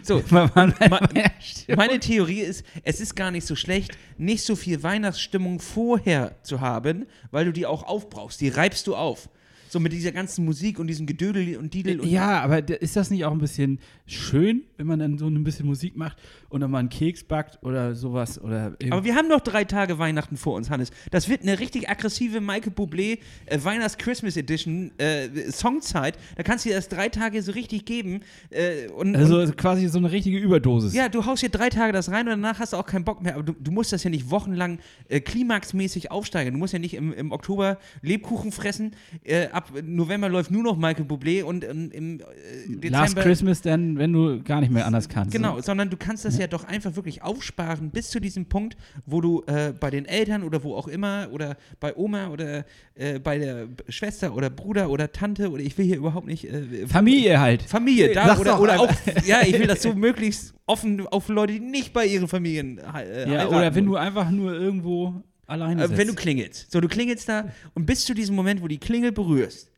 So, 0.04 0.22
bei 0.30 0.46
Ma- 0.46 0.56
Weihnachtsstimmung. 0.56 1.78
meine 1.78 2.00
Theorie 2.00 2.42
ist, 2.42 2.64
es 2.84 3.00
ist 3.00 3.16
gar 3.16 3.32
nicht 3.32 3.46
so 3.46 3.56
schlecht, 3.56 3.98
nicht 4.18 4.44
so 4.44 4.56
viel 4.60 4.84
Weihnachtsstimmung 4.84 5.60
vorher 5.60 6.36
zu 6.44 6.62
haben, 6.62 7.06
weil 7.32 7.46
du 7.46 7.51
die 7.51 7.66
auch 7.66 7.84
aufbrauchst. 7.84 8.39
Die 8.42 8.50
reibst 8.50 8.88
du 8.88 8.96
auf. 8.96 9.30
So 9.70 9.80
mit 9.80 9.94
dieser 9.94 10.12
ganzen 10.12 10.46
Musik 10.46 10.80
und 10.80 10.88
diesem 10.88 11.06
Gedödel 11.06 11.58
und 11.58 11.74
Didel 11.75 12.00
und 12.00 12.08
Ja, 12.08 12.42
aber 12.42 12.68
ist 12.82 12.96
das 12.96 13.12
nicht 13.12 13.24
auch 13.25 13.32
ein 13.32 13.38
bisschen 13.38 13.80
schön, 14.08 14.63
wenn 14.78 14.88
man 14.88 14.98
dann 14.98 15.20
so 15.20 15.28
ein 15.28 15.44
bisschen 15.44 15.68
Musik 15.68 15.96
macht 15.96 16.18
und 16.50 16.62
dann 16.62 16.72
mal 16.72 16.79
einen 16.79 16.89
Keks 16.89 17.24
backt 17.24 17.60
oder 17.63 17.96
sowas? 17.96 18.41
Oder 18.41 18.75
Aber 18.89 19.03
wir 19.03 19.15
haben 19.15 19.27
noch 19.27 19.41
drei 19.41 19.63
Tage 19.63 20.00
Weihnachten 20.00 20.38
vor 20.38 20.56
uns, 20.56 20.70
Hannes. 20.70 20.91
Das 21.12 21.29
wird 21.29 21.41
eine 21.44 21.60
richtig 21.60 21.89
aggressive 21.89 22.41
Michael 22.41 22.74
Bublé 22.74 23.20
äh, 23.46 23.60
Weihnachts-Christmas 23.62 24.38
Edition 24.38 24.91
äh, 24.98 25.51
Songzeit. 25.51 26.18
Da 26.36 26.44
kannst 26.44 26.65
du 26.65 26.70
dir 26.70 26.75
das 26.75 26.89
drei 26.89 27.10
Tage 27.10 27.41
so 27.41 27.51
richtig 27.51 27.86
geben. 27.86 28.22
Äh, 28.50 28.88
und, 28.89 29.10
und 29.10 29.15
also 29.15 29.51
quasi 29.53 29.88
so 29.88 30.00
eine 30.00 30.12
richtige 30.12 30.38
Überdosis. 30.38 30.94
Ja, 30.94 31.10
du 31.10 31.25
haust 31.25 31.41
hier 31.41 31.50
drei 31.50 31.70
Tage 31.70 31.94
das 31.94 32.10
rein 32.12 32.27
und 32.27 32.41
danach 32.41 32.60
hast 32.60 32.74
du 32.74 32.77
auch 32.77 32.86
keinen 32.86 33.06
Bock 33.06 33.22
mehr. 33.22 33.36
Aber 33.36 33.44
du, 33.44 33.53
du 33.53 33.72
musst 33.72 33.94
das 33.94 34.03
ja 34.03 34.10
nicht 34.10 34.29
wochenlang 34.29 34.79
äh, 35.08 35.20
klimaxmäßig 35.20 36.12
aufsteigen. 36.12 36.53
Du 36.53 36.60
musst 36.60 36.74
ja 36.74 36.79
nicht 36.79 36.94
im, 36.94 37.13
im 37.13 37.32
Oktober 37.32 37.77
Lebkuchen 38.01 38.51
fressen, 38.51 38.96
äh, 39.24 39.48
ab 39.48 39.72
November 39.84 40.29
läuft 40.29 40.51
nur 40.51 40.63
noch 40.63 40.77
Michael 40.77 41.06
Bublé 41.06 41.44
und 41.44 41.63
ähm, 41.63 41.91
im 41.91 42.20
äh, 42.20 42.24
Dezember. 42.68 42.89
Last 42.89 43.15
Christmas 43.18 43.62
dann, 43.62 43.98
wenn 43.98 44.13
du 44.13 44.41
gar 44.44 44.62
nicht 44.62 44.72
mehr 44.72 44.86
anders 44.86 45.10
kannst. 45.10 45.32
Genau, 45.32 45.62
sondern 45.62 45.89
du 45.89 45.98
kannst 45.98 46.25
das 46.25 46.36
ja. 46.36 46.38
Doch 46.48 46.63
einfach 46.63 46.96
wirklich 46.96 47.22
aufsparen 47.22 47.91
bis 47.91 48.10
zu 48.10 48.19
diesem 48.19 48.46
Punkt, 48.46 48.77
wo 49.05 49.22
du 49.22 49.43
äh, 49.48 49.74
bei 49.77 49.89
den 49.89 50.05
Eltern 50.05 50.43
oder 50.43 50.63
wo 50.63 50.75
auch 50.75 50.88
immer 50.88 51.29
oder 51.31 51.58
bei 51.79 51.96
Oma 51.96 52.29
oder 52.29 52.65
äh, 52.96 53.19
bei 53.19 53.38
der 53.38 53.67
Schwester 53.89 54.36
oder 54.36 54.50
Bruder 54.50 54.89
oder 54.89 55.12
Tante 55.12 55.51
oder 55.51 55.62
ich 55.62 55.77
will 55.77 55.86
hier 55.86 55.98
überhaupt 55.98 56.27
nicht. 56.27 56.46
Äh, 56.46 56.88
Familie 56.88 57.39
halt. 57.39 57.63
Familie, 57.63 58.13
da 58.13 58.27
Sag's 58.27 58.39
oder, 58.41 58.51
doch 58.51 58.60
oder 58.60 58.79
auch, 58.79 58.91
ja, 59.25 59.41
ich 59.41 59.58
will 59.60 59.67
das 59.67 59.81
so 59.81 59.93
möglichst 59.93 60.53
offen 60.65 61.05
auf 61.08 61.27
Leute, 61.29 61.53
die 61.53 61.60
nicht 61.60 61.93
bei 61.93 62.05
ihren 62.05 62.27
Familien 62.27 62.77
äh, 62.77 63.31
Ja, 63.31 63.48
oder 63.48 63.74
wenn 63.75 63.86
du 63.86 63.96
einfach 63.96 64.29
nur 64.29 64.53
irgendwo 64.53 65.24
alleine 65.48 65.88
sitzt. 65.88 65.98
wenn 65.98 66.08
du 66.08 66.13
klingelst. 66.15 66.72
So, 66.72 66.79
du 66.79 66.88
klingelst 66.88 67.27
da 67.27 67.50
und 67.74 67.86
bis 67.86 68.05
zu 68.05 68.13
diesem 68.13 68.36
Moment, 68.36 68.62
wo 68.62 68.67
die 68.67 68.77
Klingel 68.77 69.12
berührst, 69.12 69.72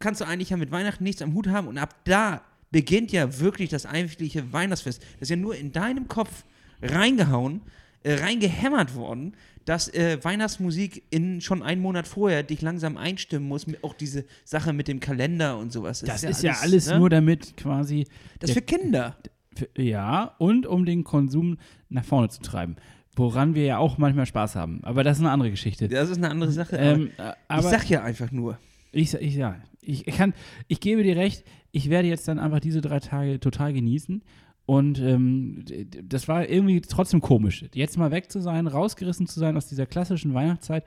kannst 0.00 0.20
du 0.20 0.26
eigentlich 0.26 0.50
ja 0.50 0.56
mit 0.56 0.70
Weihnachten 0.70 1.04
nichts 1.04 1.22
am 1.22 1.34
Hut 1.34 1.48
haben 1.48 1.68
und 1.68 1.78
ab 1.78 1.94
da 2.04 2.42
beginnt 2.74 3.12
ja 3.12 3.38
wirklich 3.38 3.70
das 3.70 3.86
eigentliche 3.86 4.52
Weihnachtsfest. 4.52 5.00
Das 5.00 5.22
ist 5.22 5.30
ja 5.30 5.36
nur 5.36 5.54
in 5.54 5.70
deinem 5.70 6.08
Kopf 6.08 6.44
reingehauen, 6.82 7.60
äh, 8.02 8.14
reingehämmert 8.14 8.96
worden, 8.96 9.36
dass 9.64 9.86
äh, 9.94 10.18
Weihnachtsmusik 10.24 11.04
in 11.10 11.40
schon 11.40 11.62
einen 11.62 11.80
Monat 11.80 12.08
vorher 12.08 12.42
dich 12.42 12.62
langsam 12.62 12.96
einstimmen 12.96 13.46
muss, 13.46 13.64
auch 13.82 13.94
diese 13.94 14.24
Sache 14.44 14.72
mit 14.72 14.88
dem 14.88 14.98
Kalender 14.98 15.56
und 15.56 15.72
sowas. 15.72 16.00
das 16.00 16.24
ist 16.24 16.42
ja 16.42 16.56
alles 16.62 16.88
ne? 16.88 16.98
nur 16.98 17.10
damit 17.10 17.56
quasi. 17.56 18.08
Das 18.40 18.50
ist 18.50 18.54
für 18.54 18.62
Kinder. 18.62 19.16
Für- 19.54 19.80
Ja, 19.80 20.34
und 20.38 20.66
um 20.66 20.84
den 20.84 21.04
Konsum 21.04 21.58
nach 21.90 22.04
vorne 22.04 22.28
zu 22.28 22.42
treiben. 22.42 22.74
Woran 23.14 23.54
wir 23.54 23.64
ja 23.64 23.78
auch 23.78 23.98
manchmal 23.98 24.26
Spaß 24.26 24.56
haben. 24.56 24.82
Aber 24.82 25.04
das 25.04 25.18
ist 25.18 25.22
eine 25.22 25.30
andere 25.30 25.52
Geschichte. 25.52 25.86
Das 25.86 26.10
ist 26.10 26.16
eine 26.16 26.28
andere 26.28 26.50
Sache. 26.50 26.74
Ähm, 26.76 27.12
äh, 27.18 27.34
aber 27.46 27.60
ich 27.62 27.70
sag 27.70 27.88
ja 27.88 28.02
einfach 28.02 28.32
nur. 28.32 28.58
Ich, 28.94 29.14
ich, 29.14 29.34
ja, 29.34 29.56
ich, 29.80 30.04
kann, 30.06 30.34
ich 30.68 30.80
gebe 30.80 31.02
dir 31.02 31.16
recht, 31.16 31.44
ich 31.72 31.90
werde 31.90 32.08
jetzt 32.08 32.28
dann 32.28 32.38
einfach 32.38 32.60
diese 32.60 32.80
drei 32.80 33.00
Tage 33.00 33.40
total 33.40 33.72
genießen. 33.72 34.22
Und 34.66 34.98
ähm, 34.98 35.62
das 36.04 36.26
war 36.26 36.48
irgendwie 36.48 36.80
trotzdem 36.80 37.20
komisch. 37.20 37.66
Jetzt 37.74 37.98
mal 37.98 38.10
weg 38.10 38.30
zu 38.30 38.40
sein, 38.40 38.66
rausgerissen 38.66 39.26
zu 39.26 39.38
sein 39.38 39.56
aus 39.58 39.66
dieser 39.66 39.84
klassischen 39.84 40.32
Weihnachtszeit. 40.32 40.84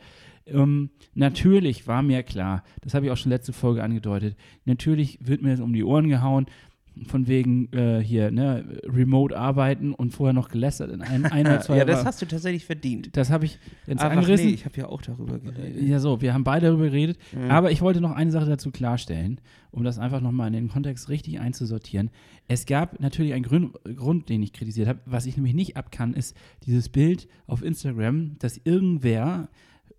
Ähm, 0.47 0.89
natürlich 1.13 1.87
war 1.87 2.01
mir 2.01 2.23
klar, 2.23 2.63
das 2.81 2.93
habe 2.93 3.05
ich 3.05 3.11
auch 3.11 3.17
schon 3.17 3.31
letzte 3.31 3.53
Folge 3.53 3.83
angedeutet, 3.83 4.35
natürlich 4.65 5.19
wird 5.21 5.41
mir 5.41 5.51
das 5.51 5.59
um 5.59 5.73
die 5.73 5.83
Ohren 5.83 6.07
gehauen, 6.07 6.45
von 7.05 7.27
wegen 7.27 7.71
äh, 7.73 7.99
hier, 8.01 8.31
ne, 8.31 8.79
remote 8.85 9.37
arbeiten 9.37 9.93
und 9.93 10.11
vorher 10.11 10.33
noch 10.33 10.49
gelästert 10.49 10.91
in 10.91 11.01
ein, 11.01 11.25
einer, 11.25 11.59
zwei 11.61 11.77
ja, 11.77 11.85
das 11.85 11.99
aber 11.99 12.07
hast 12.07 12.21
du 12.21 12.25
tatsächlich 12.25 12.65
verdient. 12.65 13.15
das 13.15 13.29
habe 13.29 13.45
ich 13.45 13.59
jetzt 13.85 14.01
Ach, 14.01 14.11
angerissen. 14.11 14.47
nee, 14.47 14.53
ich 14.53 14.65
habe 14.65 14.77
ja 14.77 14.87
auch 14.87 15.01
darüber 15.01 15.39
geredet. 15.39 15.81
Ja, 15.81 15.99
so, 15.99 16.21
wir 16.21 16.33
haben 16.33 16.43
beide 16.43 16.67
darüber 16.67 16.85
geredet. 16.85 17.17
Mhm. 17.33 17.51
Aber 17.51 17.71
ich 17.71 17.81
wollte 17.81 18.01
noch 18.01 18.11
eine 18.11 18.31
Sache 18.31 18.47
dazu 18.47 18.71
klarstellen, 18.71 19.39
um 19.71 19.83
das 19.83 19.99
einfach 19.99 20.21
nochmal 20.21 20.47
in 20.47 20.53
den 20.53 20.69
Kontext 20.69 21.09
richtig 21.09 21.39
einzusortieren. 21.39 22.09
Es 22.47 22.65
gab 22.65 22.99
natürlich 22.99 23.33
einen 23.33 23.43
Grund, 23.43 23.73
Grund 23.95 24.29
den 24.29 24.41
ich 24.41 24.53
kritisiert 24.53 24.87
habe. 24.87 24.99
Was 25.05 25.25
ich 25.25 25.35
nämlich 25.35 25.53
nicht 25.53 25.77
ab 25.77 25.91
kann, 25.91 26.13
ist 26.13 26.35
dieses 26.65 26.89
Bild 26.89 27.27
auf 27.45 27.63
Instagram, 27.63 28.37
dass 28.39 28.59
irgendwer 28.63 29.49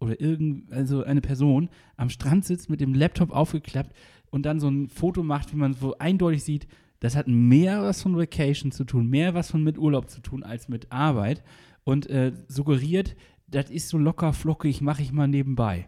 oder 0.01 0.21
irgend, 0.21 0.73
also 0.73 1.03
eine 1.03 1.21
Person 1.21 1.69
am 1.97 2.09
Strand 2.09 2.45
sitzt 2.45 2.71
mit 2.71 2.81
dem 2.81 2.95
Laptop 2.95 3.31
aufgeklappt 3.31 3.95
und 4.31 4.47
dann 4.47 4.61
so 4.61 4.69
ein 4.69 4.89
Foto 4.89 5.23
macht, 5.23 5.53
wie 5.53 5.57
man 5.57 5.75
so 5.75 5.97
eindeutig 5.99 6.45
sieht, 6.45 6.67
das 7.01 7.17
hat 7.17 7.29
mehr 7.29 7.83
was 7.83 8.03
von 8.03 8.17
Vacation 8.17 8.73
zu 8.73 8.85
tun, 8.85 9.09
mehr 9.09 9.35
was 9.35 9.51
von 9.51 9.63
mit 9.63 9.79
Urlaub 9.79 10.11
zu 10.11 10.21
tun 10.21 10.43
als 10.43 10.69
mit 10.69 10.91
Arbeit 10.91 11.43
und 11.85 12.09
äh, 12.11 12.33
suggeriert, 12.49 13.17
das 13.47 13.71
ist 13.71 13.89
so 13.89 13.99
locker 13.99 14.33
flockig, 14.33 14.81
mache 14.81 15.03
ich 15.03 15.13
mal 15.13 15.29
nebenbei. 15.29 15.87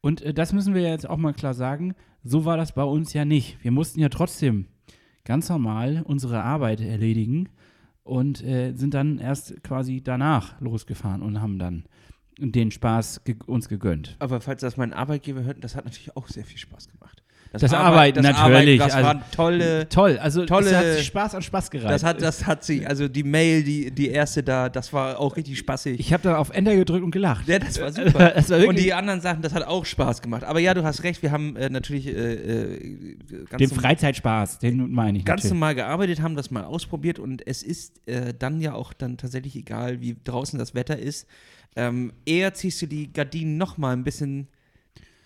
Und 0.00 0.22
äh, 0.22 0.34
das 0.34 0.52
müssen 0.52 0.74
wir 0.74 0.82
jetzt 0.82 1.08
auch 1.08 1.16
mal 1.16 1.32
klar 1.32 1.54
sagen, 1.54 1.94
so 2.22 2.44
war 2.44 2.56
das 2.56 2.72
bei 2.72 2.82
uns 2.82 3.12
ja 3.12 3.24
nicht. 3.24 3.62
Wir 3.62 3.70
mussten 3.70 4.00
ja 4.00 4.08
trotzdem 4.08 4.66
ganz 5.24 5.48
normal 5.48 6.02
unsere 6.04 6.42
Arbeit 6.42 6.80
erledigen 6.80 7.48
und 8.02 8.42
äh, 8.42 8.72
sind 8.74 8.94
dann 8.94 9.18
erst 9.18 9.62
quasi 9.62 10.02
danach 10.02 10.60
losgefahren 10.60 11.22
und 11.22 11.40
haben 11.40 11.58
dann 11.58 11.84
den 12.38 12.70
Spaß 12.70 13.24
ge 13.24 13.36
uns 13.46 13.68
gegönnt. 13.68 14.16
Aber 14.20 14.40
falls 14.40 14.60
das 14.60 14.76
mein 14.76 14.92
Arbeitgeber 14.92 15.42
hört, 15.42 15.62
das 15.62 15.74
hat 15.74 15.84
natürlich 15.84 16.16
auch 16.16 16.28
sehr 16.28 16.44
viel 16.44 16.58
Spaß 16.58 16.88
gemacht. 16.88 17.22
Das 17.52 17.72
Arbeiten, 17.72 18.22
natürlich, 18.22 18.78
das 18.78 18.92
also- 18.94 19.06
waren 19.06 19.22
tolle. 19.34 19.88
Toll, 19.88 20.18
also 20.18 20.44
Tolle- 20.44 20.66
es 20.70 20.76
hat 20.76 20.84
sich 20.84 21.06
Spaß 21.06 21.34
an 21.34 21.42
Spaß 21.42 21.70
gereicht. 21.70 21.90
Das 21.90 22.04
hat, 22.04 22.20
das 22.20 22.46
hat 22.46 22.62
sie, 22.64 22.86
also 22.86 23.08
die 23.08 23.22
Mail, 23.22 23.62
die, 23.62 23.90
die 23.90 24.08
erste 24.10 24.42
da, 24.42 24.68
das 24.68 24.92
war 24.92 25.18
auch 25.18 25.36
richtig 25.36 25.58
spaßig. 25.58 25.98
ich 25.98 26.12
habe 26.12 26.22
da 26.22 26.36
auf 26.36 26.50
Enter 26.50 26.76
gedrückt 26.76 27.04
und 27.04 27.10
gelacht. 27.10 27.48
ja, 27.48 27.58
das 27.58 27.80
war 27.80 27.90
super. 27.92 28.32
Das 28.34 28.50
war 28.50 28.66
Und 28.66 28.78
die 28.78 28.92
anderen 28.92 29.20
Sachen, 29.20 29.40
das 29.42 29.54
hat 29.54 29.64
auch 29.66 29.84
Spaß 29.86 30.20
gemacht. 30.20 30.44
Aber 30.44 30.60
ja, 30.60 30.74
du 30.74 30.84
hast 30.84 31.02
recht, 31.04 31.22
wir 31.22 31.30
haben 31.32 31.56
äh, 31.56 31.70
natürlich 31.70 32.06
äh, 32.06 32.10
äh, 32.12 33.16
ganz, 33.48 33.58
Den 33.58 33.70
Freizeitspaß, 33.70 34.58
den 34.58 34.90
meine 34.92 35.18
ich 35.18 35.24
ganz 35.24 35.38
natürlich. 35.44 35.52
normal 35.54 35.74
gearbeitet, 35.74 36.20
haben 36.20 36.36
das 36.36 36.50
mal 36.50 36.64
ausprobiert 36.64 37.18
und 37.18 37.46
es 37.46 37.62
ist 37.62 38.00
äh, 38.06 38.34
dann 38.38 38.60
ja 38.60 38.74
auch 38.74 38.92
dann 38.92 39.16
tatsächlich 39.16 39.56
egal, 39.56 40.00
wie 40.00 40.16
draußen 40.22 40.58
das 40.58 40.74
Wetter 40.74 40.98
ist. 40.98 41.26
Ähm, 41.76 42.12
eher 42.26 42.54
ziehst 42.54 42.82
du 42.82 42.86
die 42.86 43.12
Gardinen 43.12 43.56
noch 43.56 43.78
mal 43.78 43.92
ein 43.92 44.04
bisschen 44.04 44.48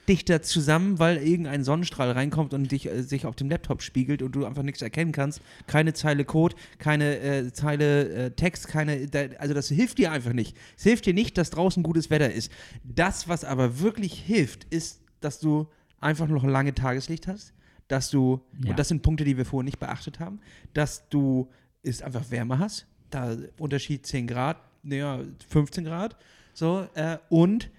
dichter 0.09 0.43
zusammen, 0.43 0.99
weil 0.99 1.19
irgendein 1.19 1.63
Sonnenstrahl 1.65 2.11
reinkommt 2.11 2.55
und 2.55 2.71
dich, 2.73 2.87
äh, 2.87 3.03
sich 3.03 3.25
auf 3.27 3.37
dem 3.37 3.49
Laptop 3.49 3.83
spiegelt 3.83 4.23
und 4.23 4.33
du 4.33 4.45
einfach 4.45 4.63
nichts 4.63 4.83
erkennen 4.83 5.13
kannst. 5.13 5.41
Keine 5.67 5.93
Zeile 5.95 6.25
Code, 6.25 6.57
keine 6.79 7.19
äh, 7.19 7.53
Zeile 7.53 8.09
äh, 8.09 8.31
Text, 8.33 8.69
keine, 8.69 9.07
da, 9.07 9.27
also 9.39 9.55
das 9.55 9.69
hilft 9.69 9.99
dir 9.99 10.11
einfach 10.13 10.33
nicht. 10.33 10.57
Es 10.77 10.83
hilft 10.83 11.07
dir 11.07 11.15
nicht, 11.15 11.39
dass 11.39 11.51
draußen 11.51 11.83
gutes 11.83 12.11
Wetter 12.11 12.33
ist. 12.33 12.51
Das, 12.83 13.29
was 13.29 13.45
aber 13.45 13.79
wirklich 13.81 14.15
hilft, 14.21 14.65
ist, 14.73 15.01
dass 15.21 15.39
du 15.39 15.69
einfach 16.01 16.27
noch 16.27 16.45
lange 16.45 16.75
Tageslicht 16.75 17.29
hast, 17.29 17.53
dass 17.89 18.11
du, 18.11 18.41
Ja. 18.65 18.71
und 18.71 18.79
das 18.79 18.89
sind 18.89 19.03
Punkte, 19.03 19.25
die 19.25 19.37
wir 19.37 19.45
vorher 19.45 19.65
nicht 19.65 19.79
beachtet 19.79 20.19
haben, 20.19 20.41
dass 20.75 21.09
du 21.11 21.49
es 21.85 22.03
einfach 22.03 22.31
wärmer 22.31 22.59
hast, 22.59 22.87
da 23.11 23.37
Unterschied 23.59 24.05
10 24.07 24.27
Grad, 24.27 24.57
naja, 24.83 25.21
15 25.49 25.85
Grad, 25.85 26.17
so, 26.55 26.89
äh, 26.95 27.19
und 27.29 27.71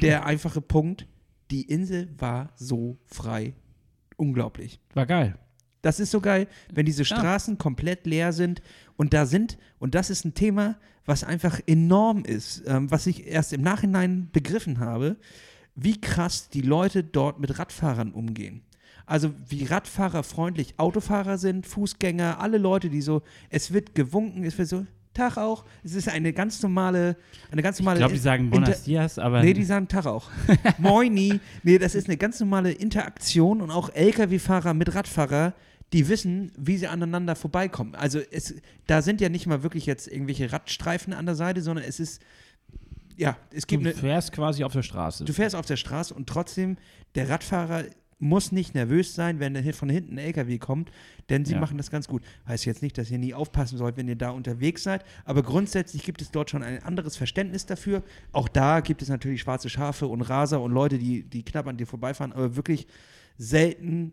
der 0.00 0.24
einfache 0.24 0.60
Punkt, 0.62 1.06
die 1.50 1.62
Insel 1.62 2.08
war 2.18 2.52
so 2.56 2.98
frei. 3.06 3.54
Unglaublich. 4.16 4.80
War 4.94 5.06
geil. 5.06 5.38
Das 5.82 6.00
ist 6.00 6.10
so 6.10 6.20
geil, 6.20 6.48
wenn 6.72 6.86
diese 6.86 7.02
Ja. 7.04 7.16
Straßen 7.16 7.56
komplett 7.56 8.06
leer 8.06 8.32
sind 8.32 8.62
und 8.96 9.14
da 9.14 9.26
sind, 9.26 9.58
und 9.78 9.94
das 9.94 10.10
ist 10.10 10.24
ein 10.24 10.34
Thema, 10.34 10.76
was 11.04 11.24
einfach 11.24 11.60
enorm 11.66 12.24
ist, 12.24 12.64
ähm, 12.66 12.90
was 12.90 13.06
ich 13.06 13.26
erst 13.26 13.52
im 13.52 13.62
Nachhinein 13.62 14.28
begriffen 14.32 14.80
habe, 14.80 15.16
wie 15.74 16.00
krass 16.00 16.48
die 16.48 16.60
Leute 16.62 17.04
dort 17.04 17.38
mit 17.38 17.58
Radfahrern 17.58 18.12
umgehen. 18.12 18.62
Also 19.06 19.32
wie 19.48 19.64
Radfahrerfreundlich 19.64 20.74
Autofahrer 20.78 21.38
sind, 21.38 21.66
Fußgänger, 21.66 22.40
alle 22.40 22.58
Leute, 22.58 22.90
die 22.90 23.00
so, 23.00 23.22
es 23.48 23.72
wird 23.72 23.94
gewunken, 23.94 24.44
es 24.44 24.58
wird 24.58 24.68
so, 24.68 24.84
Tag 25.18 25.36
auch. 25.36 25.64
Es 25.82 25.94
ist 25.94 26.08
eine 26.08 26.32
ganz 26.32 26.62
normale, 26.62 27.16
eine 27.50 27.62
ganz 27.62 27.78
normale. 27.80 27.98
Ich 27.98 28.00
glaube, 28.00 28.14
die 28.14 28.20
sagen 28.20 28.50
Buenos 28.50 28.82
Dias, 28.84 29.18
aber 29.18 29.42
Nee, 29.42 29.52
die 29.52 29.64
sagen 29.64 29.88
Tag 29.88 30.06
auch. 30.06 30.30
Moini. 30.78 31.40
Nee, 31.64 31.78
das 31.78 31.94
ist 31.96 32.06
eine 32.06 32.16
ganz 32.16 32.38
normale 32.38 32.70
Interaktion 32.70 33.60
und 33.60 33.70
auch 33.70 33.90
Lkw-Fahrer 33.92 34.74
mit 34.74 34.94
Radfahrer, 34.94 35.54
die 35.92 36.08
wissen, 36.08 36.52
wie 36.56 36.76
sie 36.76 36.86
aneinander 36.86 37.34
vorbeikommen. 37.34 37.96
Also 37.96 38.20
es, 38.30 38.54
da 38.86 39.02
sind 39.02 39.20
ja 39.20 39.28
nicht 39.28 39.46
mal 39.46 39.64
wirklich 39.64 39.86
jetzt 39.86 40.06
irgendwelche 40.06 40.52
Radstreifen 40.52 41.12
an 41.12 41.26
der 41.26 41.34
Seite, 41.34 41.62
sondern 41.62 41.84
es 41.84 41.98
ist, 41.98 42.22
ja, 43.16 43.36
es 43.52 43.66
gibt 43.66 43.84
du 43.84 43.88
eine, 43.88 43.98
fährst 43.98 44.32
quasi 44.32 44.62
auf 44.62 44.72
der 44.72 44.82
Straße. 44.82 45.24
du 45.24 45.32
fährst 45.32 45.56
auf 45.56 45.66
der 45.66 45.76
Straße 45.76 46.14
und 46.14 46.28
trotzdem, 46.28 46.76
der 47.16 47.28
Radfahrer 47.28 47.84
muss 48.20 48.50
nicht 48.50 48.74
nervös 48.74 49.14
sein, 49.14 49.38
wenn 49.38 49.54
von 49.72 49.88
hinten 49.88 50.14
ein 50.14 50.18
LKW 50.18 50.58
kommt, 50.58 50.90
denn 51.28 51.44
sie 51.44 51.54
Ja. 51.54 51.60
machen 51.60 51.76
das 51.76 51.90
ganz 51.90 52.08
gut. 52.08 52.22
Heißt 52.48 52.64
jetzt 52.64 52.82
nicht, 52.82 52.98
dass 52.98 53.10
ihr 53.10 53.18
nie 53.18 53.32
aufpassen 53.34 53.78
sollt, 53.78 53.96
wenn 53.96 54.08
ihr 54.08 54.16
da 54.16 54.30
unterwegs 54.30 54.82
seid, 54.82 55.04
aber 55.24 55.42
grundsätzlich 55.42 56.02
gibt 56.02 56.20
es 56.20 56.30
dort 56.32 56.50
schon 56.50 56.62
ein 56.64 56.82
anderes 56.82 57.16
Verständnis 57.16 57.66
dafür. 57.66 58.02
Auch 58.32 58.48
da 58.48 58.80
gibt 58.80 59.02
es 59.02 59.08
natürlich 59.08 59.40
schwarze 59.42 59.68
Schafe 59.68 60.06
und 60.08 60.22
Raser 60.22 60.60
und 60.60 60.72
Leute, 60.72 60.98
die, 60.98 61.22
die 61.22 61.44
knapp 61.44 61.66
an 61.68 61.76
dir 61.76 61.86
vorbeifahren, 61.86 62.32
aber 62.32 62.56
wirklich 62.56 62.86
selten. 63.36 64.12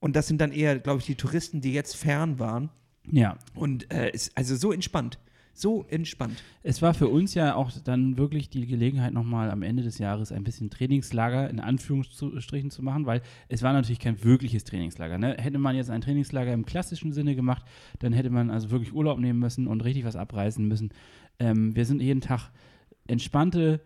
Und 0.00 0.14
das 0.16 0.26
sind 0.28 0.40
dann 0.40 0.52
eher, 0.52 0.78
glaube 0.78 1.00
ich, 1.00 1.06
die 1.06 1.14
Touristen, 1.14 1.60
die 1.60 1.72
jetzt 1.72 1.96
fern 1.96 2.38
waren. 2.38 2.68
ja. 3.10 3.38
Und 3.54 3.90
äh, 3.92 4.10
ist 4.10 4.36
also 4.36 4.54
so 4.56 4.72
entspannt. 4.72 5.18
So 5.58 5.86
entspannt. 5.88 6.42
Es 6.62 6.82
war 6.82 6.92
für 6.92 7.08
uns 7.08 7.32
ja 7.32 7.54
auch 7.54 7.70
dann 7.82 8.18
wirklich 8.18 8.50
die 8.50 8.66
Gelegenheit, 8.66 9.14
nochmal 9.14 9.50
am 9.50 9.62
Ende 9.62 9.82
des 9.82 9.96
Jahres 9.96 10.30
ein 10.30 10.44
bisschen 10.44 10.68
Trainingslager 10.68 11.48
in 11.48 11.60
Anführungsstrichen 11.60 12.70
zu 12.70 12.82
machen, 12.82 13.06
weil 13.06 13.22
es 13.48 13.62
war 13.62 13.72
natürlich 13.72 13.98
kein 13.98 14.22
wirkliches 14.22 14.64
Trainingslager. 14.64 15.16
Ne? 15.16 15.34
Hätte 15.38 15.58
man 15.58 15.74
jetzt 15.74 15.88
ein 15.88 16.02
Trainingslager 16.02 16.52
im 16.52 16.66
klassischen 16.66 17.12
Sinne 17.12 17.34
gemacht, 17.34 17.64
dann 18.00 18.12
hätte 18.12 18.28
man 18.28 18.50
also 18.50 18.70
wirklich 18.70 18.92
Urlaub 18.92 19.18
nehmen 19.18 19.38
müssen 19.38 19.66
und 19.66 19.82
richtig 19.82 20.04
was 20.04 20.14
abreißen 20.14 20.66
müssen. 20.68 20.90
Ähm, 21.38 21.74
wir 21.74 21.86
sind 21.86 22.02
jeden 22.02 22.20
Tag 22.20 22.50
entspannte 23.06 23.80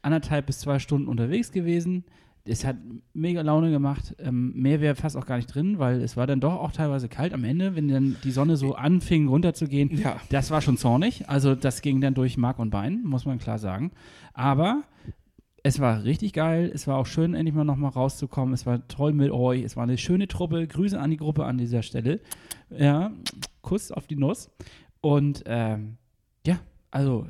anderthalb 0.00 0.46
bis 0.46 0.60
zwei 0.60 0.78
Stunden 0.78 1.08
unterwegs 1.08 1.52
gewesen. 1.52 2.04
Es 2.46 2.64
hat 2.64 2.76
mega 3.14 3.40
Laune 3.40 3.70
gemacht. 3.70 4.14
Ähm, 4.18 4.52
mehr 4.54 4.82
wäre 4.82 4.94
fast 4.94 5.16
auch 5.16 5.24
gar 5.24 5.36
nicht 5.36 5.46
drin, 5.46 5.78
weil 5.78 6.02
es 6.02 6.16
war 6.16 6.26
dann 6.26 6.40
doch 6.40 6.54
auch 6.54 6.72
teilweise 6.72 7.08
kalt 7.08 7.32
am 7.32 7.42
Ende, 7.42 7.74
wenn 7.74 7.88
dann 7.88 8.16
die 8.22 8.30
Sonne 8.32 8.56
so 8.56 8.74
anfing 8.74 9.28
runterzugehen. 9.28 9.96
Ja. 9.96 10.20
Das 10.28 10.50
war 10.50 10.60
schon 10.60 10.76
zornig. 10.76 11.28
Also 11.28 11.54
das 11.54 11.80
ging 11.80 12.02
dann 12.02 12.12
durch 12.12 12.36
Mark 12.36 12.58
und 12.58 12.68
Bein, 12.68 13.02
muss 13.02 13.24
man 13.24 13.38
klar 13.38 13.58
sagen. 13.58 13.92
Aber 14.34 14.82
es 15.62 15.80
war 15.80 16.04
richtig 16.04 16.34
geil. 16.34 16.70
Es 16.72 16.86
war 16.86 16.98
auch 16.98 17.06
schön, 17.06 17.34
endlich 17.34 17.54
mal 17.54 17.64
nochmal 17.64 17.92
rauszukommen. 17.92 18.52
Es 18.52 18.66
war 18.66 18.86
toll 18.88 19.14
mit 19.14 19.30
euch. 19.30 19.62
Es 19.62 19.76
war 19.76 19.84
eine 19.84 19.96
schöne 19.96 20.28
Truppe. 20.28 20.66
Grüße 20.66 21.00
an 21.00 21.10
die 21.10 21.16
Gruppe 21.16 21.46
an 21.46 21.56
dieser 21.56 21.82
Stelle. 21.82 22.20
Ja, 22.68 23.10
Kuss 23.62 23.90
auf 23.90 24.06
die 24.06 24.16
Nuss. 24.16 24.50
Und 25.00 25.42
ähm, 25.46 25.96
ja, 26.46 26.58
also 26.90 27.26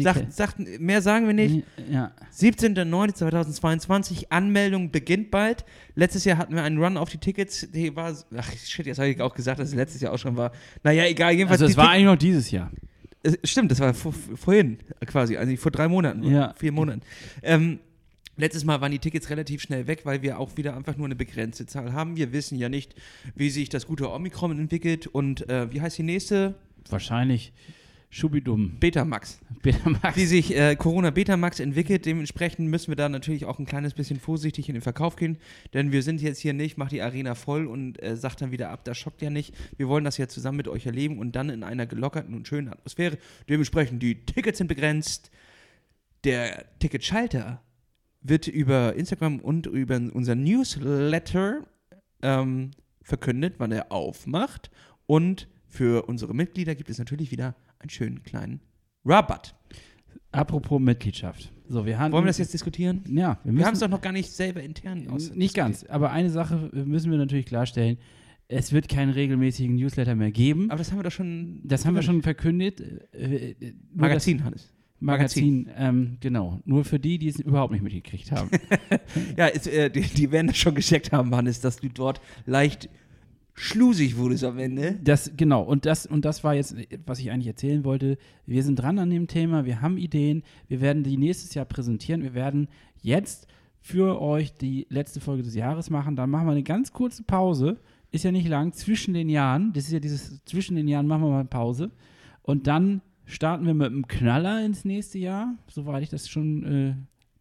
Sagt, 0.02 0.34
sagt, 0.34 0.60
mehr 0.80 1.02
sagen 1.02 1.28
wir 1.28 1.34
nicht. 1.34 1.64
Ja. 1.90 2.12
17.09.2022, 2.36 4.26
Anmeldung 4.30 4.92
beginnt 4.92 5.32
bald. 5.32 5.64
Letztes 5.96 6.26
Jahr 6.26 6.38
hatten 6.38 6.54
wir 6.54 6.64
einen 6.64 6.84
Run 6.84 6.98
auf 6.98 7.10
die 7.10 7.18
Tickets, 7.18 7.66
die 7.72 7.96
war, 7.96 8.14
ach 8.36 8.52
shit, 8.58 8.86
jetzt 8.86 9.00
habe 9.00 9.08
ich 9.10 9.22
auch 9.22 9.34
gesagt, 9.34 9.60
dass 9.60 9.70
es 9.70 9.76
letztes 9.76 10.02
Jahr 10.02 10.12
auch 10.14 10.20
schon 10.20 10.36
war. 10.36 10.52
Naja, 10.84 11.06
egal, 11.06 11.32
jedenfalls. 11.32 11.62
Also 11.62 11.72
es 11.72 11.78
war 11.78 11.92
eigentlich 11.92 12.06
noch 12.06 12.18
dieses 12.18 12.52
Jahr. 12.52 12.70
Stimmt, 13.44 13.72
das 13.72 13.80
war 13.80 13.94
vor, 13.94 14.14
vorhin 14.14 14.78
quasi, 15.06 15.36
also 15.36 15.56
vor 15.58 15.72
drei 15.72 15.88
Monaten, 15.88 16.24
Ja. 16.24 16.54
vier 16.58 16.72
Monaten. 16.72 17.02
Ähm, 17.44 17.80
letztes 18.38 18.64
Mal 18.64 18.80
waren 18.80 18.92
die 18.94 19.00
Tickets 19.00 19.30
relativ 19.30 19.62
schnell 19.62 19.88
weg, 19.88 20.02
weil 20.06 20.22
wir 20.22 20.40
auch 20.40 20.56
wieder 20.56 20.76
einfach 20.78 20.96
nur 20.96 21.06
eine 21.06 21.16
begrenzte 21.16 21.66
Zahl 21.66 21.92
haben. 21.92 22.16
Wir 22.16 22.32
wissen 22.32 22.58
ja 22.58 22.70
nicht, 22.70 22.96
wie 23.36 23.50
sich 23.50 23.68
das 23.68 23.86
gute 23.88 24.10
Omikron 24.10 24.58
entwickelt 24.58 25.08
und 25.08 25.50
äh, 25.50 25.72
wie 25.74 25.82
heißt 25.82 25.98
die 25.98 26.04
nächste? 26.04 26.56
Wahrscheinlich 26.90 27.52
Schubidum. 28.12 28.80
Betamax. 28.80 29.40
Betamax. 29.62 30.18
wie 30.18 30.26
sich 30.26 30.56
äh, 30.56 30.76
Corona 30.76 31.12
Betamax 31.12 31.60
entwickelt. 31.60 32.08
Dementsprechend 32.08 32.68
müssen 32.68 32.88
wir 32.88 32.96
da 32.96 33.08
natürlich 33.08 33.46
auch 33.46 33.60
ein 33.60 33.66
kleines 33.66 33.94
bisschen 33.94 34.20
vorsichtig 34.20 34.68
in 34.68 34.74
den 34.74 34.82
Verkauf 34.82 35.16
gehen, 35.16 35.38
denn 35.74 35.92
wir 35.92 36.02
sind 36.02 36.20
jetzt 36.22 36.40
hier 36.40 36.54
nicht, 36.54 36.78
macht 36.78 36.92
die 36.92 37.04
Arena 37.04 37.36
voll 37.36 37.68
und 37.68 38.02
äh, 38.02 38.18
sagt 38.18 38.42
dann 38.42 38.52
wieder 38.52 38.72
ab, 38.72 38.84
das 38.84 38.98
schockt 38.98 39.22
ja 39.22 39.30
nicht. 39.30 39.54
Wir 39.78 39.88
wollen 39.88 40.04
das 40.04 40.18
ja 40.18 40.28
zusammen 40.28 40.58
mit 40.58 40.68
euch 40.68 40.88
erleben 40.88 41.20
und 41.20 41.36
dann 41.36 41.50
in 41.50 41.64
einer 41.64 41.86
gelockerten 41.86 42.34
und 42.34 42.48
schönen 42.48 42.70
Atmosphäre. 42.70 43.20
Dementsprechend, 43.48 44.02
die 44.02 44.26
Tickets 44.26 44.58
sind 44.58 44.68
begrenzt. 44.68 45.30
Der 46.24 46.66
Ticketschalter 46.80 47.62
wird 48.22 48.48
über 48.48 48.96
Instagram 48.96 49.40
und 49.40 49.68
über 49.68 50.02
unser 50.14 50.34
Newsletter 50.36 51.68
ähm, 52.22 52.72
verkündet, 53.04 53.56
wann 53.60 53.72
er 53.72 53.92
aufmacht. 53.92 54.72
Und 55.06 55.48
für 55.68 56.08
unsere 56.08 56.34
Mitglieder 56.34 56.74
gibt 56.76 56.90
es 56.90 56.98
natürlich 56.98 57.32
wieder 57.32 57.56
einen 57.80 57.90
schönen 57.90 58.24
kleinen 58.24 58.62
Rabatt. 59.06 59.56
Apropos 60.32 60.80
Mitgliedschaft. 60.80 61.52
So, 61.68 61.86
wir 61.86 61.98
haben. 62.00 62.12
Wollen 62.12 62.24
wir 62.26 62.30
das 62.30 62.38
jetzt 62.38 62.54
diskutieren? 62.54 63.04
Ja, 63.08 63.40
wir 63.44 63.56
Wir 63.56 63.66
haben 63.66 63.74
es 63.74 63.80
doch 63.80 63.88
noch 63.90 64.02
gar 64.02 64.12
nicht 64.12 64.30
selber 64.32 64.62
intern 64.62 65.08
aus. 65.10 65.34
nicht 65.34 65.56
ganz. 65.56 65.84
Aber 65.86 66.12
eine 66.12 66.30
Sache 66.30 66.70
müssen 66.74 67.12
wir 67.12 67.18
natürlich 67.18 67.46
klarstellen. 67.46 67.98
Es 68.48 68.74
wird 68.74 68.90
keinen 68.90 69.12
regelmäßigen 69.12 69.76
Newsletter 69.76 70.16
mehr 70.16 70.32
geben. 70.32 70.72
Aber 70.72 70.80
das 70.80 70.92
haben 70.92 71.00
wir 71.00 71.04
doch 71.04 71.12
schon. 71.12 71.62
Das 71.64 71.86
haben 71.86 71.96
wir 71.96 72.02
schon 72.02 72.22
verkündet. 72.24 72.82
Äh, 73.14 73.52
äh, 73.52 73.74
Magazin, 73.94 74.44
Hannes. 74.44 74.64
Das 74.64 74.74
Magazin, 75.00 75.70
ähm, 75.78 76.18
genau. 76.20 76.60
Nur 76.66 76.84
für 76.84 77.00
die, 77.00 77.20
die 77.20 77.30
es 77.30 77.40
überhaupt 77.40 77.72
nicht 77.72 77.84
mitgekriegt 77.84 78.32
haben. 78.32 78.50
Ja, 79.38 79.48
es, 79.48 79.66
äh, 79.66 79.90
die, 79.90 80.02
die 80.02 80.32
werden 80.32 80.48
das 80.48 80.58
schon 80.58 80.76
gecheckt 80.76 81.12
haben, 81.12 81.34
Hannes, 81.34 81.62
dass 81.62 81.78
du 81.78 81.88
dort 81.90 82.22
leicht 82.46 82.90
schlusig 83.60 84.18
wurdest 84.18 84.44
am 84.44 84.58
Ende. 84.58 84.98
Das, 85.04 85.32
genau, 85.36 85.62
und 85.62 85.86
das, 85.86 86.06
und 86.06 86.24
das 86.24 86.44
war 86.44 86.56
jetzt, 86.56 86.76
was 87.06 87.20
ich 87.20 87.30
eigentlich 87.30 87.48
erzählen 87.48 87.84
wollte. 87.84 88.18
Wir 88.46 88.64
sind 88.64 88.78
dran 88.78 88.98
an 89.00 89.10
dem 89.10 89.28
Thema, 89.28 89.66
wir 89.66 89.82
haben 89.82 89.98
Ideen, 89.98 90.44
wir 90.68 90.80
werden 90.80 91.04
die 91.04 91.18
nächstes 91.18 91.54
Jahr 91.54 91.66
präsentieren, 91.66 92.24
wir 92.24 92.34
werden 92.34 92.70
jetzt 93.02 93.48
für 93.82 94.22
euch 94.22 94.54
die 94.54 94.88
letzte 94.90 95.20
Folge 95.20 95.44
des 95.44 95.56
Jahres 95.56 95.90
machen, 95.90 96.16
dann 96.16 96.30
machen 96.30 96.48
wir 96.48 96.52
eine 96.54 96.64
ganz 96.64 96.94
kurze 96.94 97.24
Pause, 97.24 97.78
ist 98.12 98.24
ja 98.24 98.32
nicht 98.32 98.48
lang, 98.48 98.72
zwischen 98.74 99.14
den 99.14 99.30
Jahren, 99.30 99.74
das 99.74 99.86
ist 99.86 99.92
ja 99.92 100.00
dieses, 100.00 100.44
zwischen 100.46 100.76
den 100.76 100.88
Jahren 100.88 101.08
machen 101.08 101.24
wir 101.24 101.30
mal 101.30 101.46
Pause 101.46 101.92
und 102.42 102.66
dann 102.66 103.02
starten 103.26 103.66
wir 103.66 103.74
mit 103.74 103.88
einem 103.88 104.08
Knaller 104.08 104.64
ins 104.66 104.86
nächste 104.86 105.20
Jahr, 105.20 105.54
soweit 105.68 106.04
ich 106.04 106.10
das 106.10 106.30
schon 106.30 106.64
äh, 106.64 106.94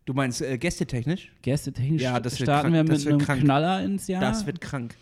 Du 0.04 0.14
meinst 0.14 0.40
äh, 0.40 0.56
gästetechnisch? 0.56 1.30
gästetechnisch 1.42 2.02
Ja, 2.02 2.18
das 2.18 2.38
starten 2.38 2.72
wir 2.72 2.82
mit 2.82 3.06
einem 3.06 3.18
krank. 3.18 3.42
Knaller 3.42 3.84
ins 3.84 4.08
Jahr. 4.08 4.22
Das 4.22 4.46
wird 4.46 4.58
krank. 4.58 4.96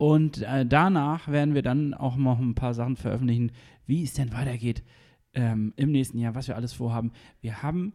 Und 0.00 0.40
äh, 0.40 0.64
danach 0.64 1.28
werden 1.28 1.52
wir 1.52 1.60
dann 1.60 1.92
auch 1.92 2.16
noch 2.16 2.38
ein 2.38 2.54
paar 2.54 2.72
Sachen 2.72 2.96
veröffentlichen, 2.96 3.52
wie 3.84 4.02
es 4.02 4.14
denn 4.14 4.32
weitergeht 4.32 4.82
ähm, 5.34 5.74
im 5.76 5.92
nächsten 5.92 6.16
Jahr, 6.16 6.34
was 6.34 6.48
wir 6.48 6.56
alles 6.56 6.72
vorhaben. 6.72 7.12
Wir 7.42 7.62
haben, 7.62 7.92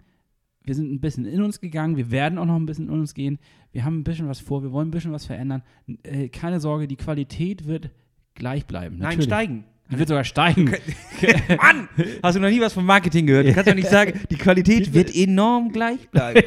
wir 0.61 0.75
sind 0.75 0.93
ein 0.93 1.01
bisschen 1.01 1.25
in 1.25 1.41
uns 1.41 1.59
gegangen, 1.59 1.97
wir 1.97 2.11
werden 2.11 2.37
auch 2.37 2.45
noch 2.45 2.57
ein 2.57 2.67
bisschen 2.67 2.89
in 2.89 2.93
uns 2.93 3.15
gehen. 3.15 3.39
Wir 3.71 3.85
haben 3.85 3.97
ein 3.97 4.03
bisschen 4.03 4.27
was 4.27 4.39
vor, 4.39 4.61
wir 4.61 4.71
wollen 4.71 4.89
ein 4.89 4.91
bisschen 4.91 5.13
was 5.13 5.25
verändern. 5.25 5.63
Äh, 6.03 6.29
keine 6.29 6.59
Sorge, 6.59 6.87
die 6.87 6.95
Qualität 6.95 7.65
wird 7.65 7.89
gleich 8.35 8.67
bleiben. 8.67 8.97
Nein, 8.97 9.17
Natürlich. 9.17 9.25
steigen. 9.25 9.63
Die 9.91 9.99
wird 9.99 10.09
sogar 10.09 10.23
steigen. 10.23 10.65
Mann! 11.61 11.87
Hast 12.23 12.35
du 12.35 12.39
noch 12.39 12.49
nie 12.49 12.59
was 12.59 12.73
vom 12.73 12.85
Marketing 12.85 13.27
gehört? 13.27 13.45
Du 13.47 13.53
kannst 13.53 13.69
doch 13.69 13.75
nicht 13.75 13.87
sagen, 13.89 14.19
die 14.31 14.35
Qualität 14.35 14.93
wird 14.93 15.15
enorm 15.15 15.71
gleich 15.71 16.09
bleiben. 16.09 16.41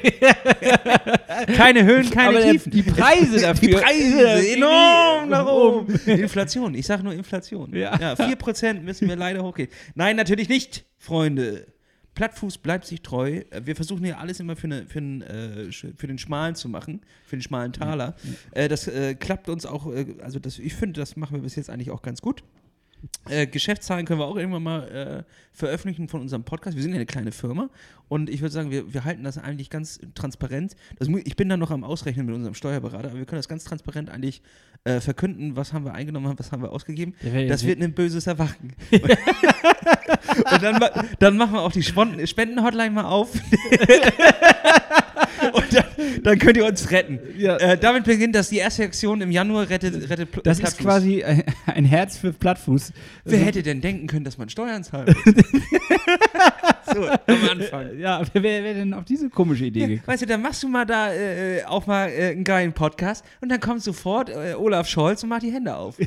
keine 1.57 1.85
Höhen, 1.85 2.11
keine 2.11 2.39
Aber 2.39 2.51
Tiefen. 2.51 2.73
die 2.73 2.83
Preise 2.83 3.37
Die 3.37 3.41
dafür- 3.43 3.81
Preise 3.81 4.53
enorm 4.55 5.29
nach 5.29 5.47
oben. 5.47 5.95
Inflation, 6.07 6.75
ich 6.75 6.87
sage 6.87 7.05
nur 7.05 7.13
Inflation. 7.13 7.73
Ja. 7.75 7.97
ja 7.99 8.15
4% 8.15 8.81
müssen 8.81 9.09
wir 9.09 9.15
leider 9.17 9.43
hochgehen. 9.45 9.69
Nein, 9.95 10.17
natürlich 10.17 10.49
nicht, 10.49 10.85
Freunde. 10.99 11.67
Plattfuß 12.15 12.59
bleibt 12.59 12.85
sich 12.87 13.03
treu. 13.03 13.43
Wir 13.65 13.77
versuchen 13.77 14.05
ja 14.05 14.17
alles 14.19 14.41
immer 14.41 14.57
für, 14.57 14.65
eine, 14.67 14.87
für, 14.87 14.99
einen, 14.99 15.23
äh, 15.23 15.71
für 15.71 16.09
den 16.09 16.19
Schmalen 16.19 16.57
zu 16.57 16.69
machen, 16.69 17.03
für 17.25 17.37
den 17.37 17.43
schmalen 17.43 17.73
Taler. 17.73 18.17
Äh, 18.51 18.67
das 18.67 18.89
äh, 18.89 19.15
klappt 19.15 19.49
uns 19.49 19.65
auch, 19.65 19.87
äh, 19.95 20.17
also 20.21 20.41
das, 20.41 20.59
ich 20.59 20.75
finde, 20.75 20.99
das 20.99 21.15
machen 21.15 21.35
wir 21.37 21.43
bis 21.43 21.55
jetzt 21.55 21.71
eigentlich 21.71 21.93
auch 21.93 22.03
ganz 22.03 22.21
gut. 22.21 22.43
Äh, 23.29 23.47
Geschäftszahlen 23.47 24.07
können 24.07 24.21
wir 24.21 24.27
auch 24.27 24.37
irgendwann 24.37 24.63
mal 24.63 24.89
äh, 24.89 25.33
veröffentlichen 25.53 26.09
von 26.09 26.21
unserem 26.21 26.45
Podcast. 26.45 26.77
Wir 26.77 26.83
sind 26.83 26.93
ja 26.93 26.97
eine 26.97 27.07
kleine 27.07 27.31
Firma 27.33 27.69
und 28.09 28.29
ich 28.31 28.41
würde 28.41 28.53
sagen, 28.53 28.71
wir, 28.71 28.93
wir 28.93 29.05
halten 29.05 29.23
das 29.25 29.39
eigentlich 29.39 29.71
ganz 29.71 30.01
transparent. 30.15 30.75
Das, 30.99 31.09
ich 31.09 31.37
bin 31.37 31.49
da 31.49 31.57
noch 31.57 31.71
am 31.71 31.85
Ausrechnen 31.85 32.27
mit 32.27 32.35
unserem 32.35 32.55
Steuerberater, 32.55 33.09
aber 33.11 33.19
wir 33.19 33.27
können 33.27 33.39
das 33.39 33.49
ganz 33.49 33.65
transparent 33.65 34.11
eigentlich 34.11 34.43
äh, 34.85 35.01
verkünden, 35.01 35.57
was 35.57 35.73
haben 35.73 35.85
wir 35.85 35.95
eingenommen, 35.95 36.35
was 36.39 36.51
haben 36.53 36.63
wir 36.63 36.73
ausgegeben. 36.73 37.15
Wär- 37.21 37.49
Das 37.49 37.65
wird 37.65 37.83
ein 37.83 37.93
böses 37.93 38.27
Erwachen. 38.27 38.75
und 38.93 40.63
dann, 40.63 40.81
dann 41.19 41.37
machen 41.37 41.53
wir 41.53 41.61
auch 41.63 41.73
die 41.73 41.83
Spenden-Hotline 41.83 42.91
mal 42.91 43.05
auf. 43.05 43.31
und 45.53 45.75
dann, 45.75 45.85
dann 46.23 46.39
könnt 46.39 46.57
ihr 46.57 46.65
uns 46.67 46.91
retten. 46.91 47.19
Äh, 47.39 47.77
damit 47.79 48.05
beginnt 48.05 48.35
das 48.35 48.49
die 48.51 48.59
erste 48.59 48.85
Aktion 48.85 49.21
im 49.21 49.31
Januar 49.31 49.69
rettet, 49.69 50.09
rettet 50.11 50.31
Pl- 50.35 50.43
Das 50.43 50.59
ist 50.59 50.63
Plattfuß. 50.63 50.85
quasi 50.85 51.23
ein, 51.25 51.45
ein 51.67 51.85
Herz 51.85 52.17
für 52.17 52.33
Plattfuß. 52.33 52.93
Wer 53.25 53.39
hätte 53.41 53.63
denn 53.63 53.81
denken 53.81 54.07
können, 54.07 54.25
dass 54.25 54.39
man 54.39 54.49
Steuern 54.49 54.83
zahlt? 54.85 55.15
so, 56.95 57.07
am 57.07 57.49
Anfang. 57.51 57.99
Ja, 57.99 58.23
wer 58.33 58.43
wäre 58.43 58.75
denn 58.75 58.95
auf 58.95 59.05
diese 59.05 59.29
komische 59.31 59.65
Idee 59.67 59.81
gekommen? 59.81 60.03
Weißt 60.07 60.23
du, 60.23 60.27
dann 60.27 60.43
machst 60.43 60.63
du 60.63 60.69
mal 60.69 60.85
da 60.87 61.13
äh, 61.13 61.65
auch 61.65 61.87
mal 61.87 62.09
äh, 62.09 62.31
einen 62.31 62.45
geilen 62.45 62.73
Podcast 62.73 63.25
und 63.41 63.51
dann 63.51 63.61
kommt 63.61 63.83
sofort 63.83 64.31
äh, 64.31 64.55
Olaf 64.57 64.89
Scholz 64.89 65.23
und 65.23 65.29
macht 65.29 65.43
die 65.43 65.53
Hände 65.53 65.75
auf. 65.77 65.97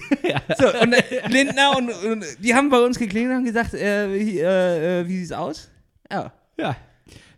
So, 0.58 0.68
und 0.82 0.94
äh, 0.94 1.28
Lindner 1.30 1.76
und, 1.78 1.90
und 1.90 2.26
die 2.40 2.54
haben 2.56 2.70
bei 2.70 2.80
uns 2.80 2.98
geklingelt 2.98 3.32
und 3.32 3.38
haben 3.38 3.46
gesagt, 3.46 3.74
äh, 3.74 4.14
wie, 4.14 4.40
äh, 4.40 5.02
äh, 5.02 5.08
wie 5.08 5.18
sieht's 5.20 5.32
aus? 5.32 5.70
Ja. 6.12 6.32
Ja. 6.58 6.76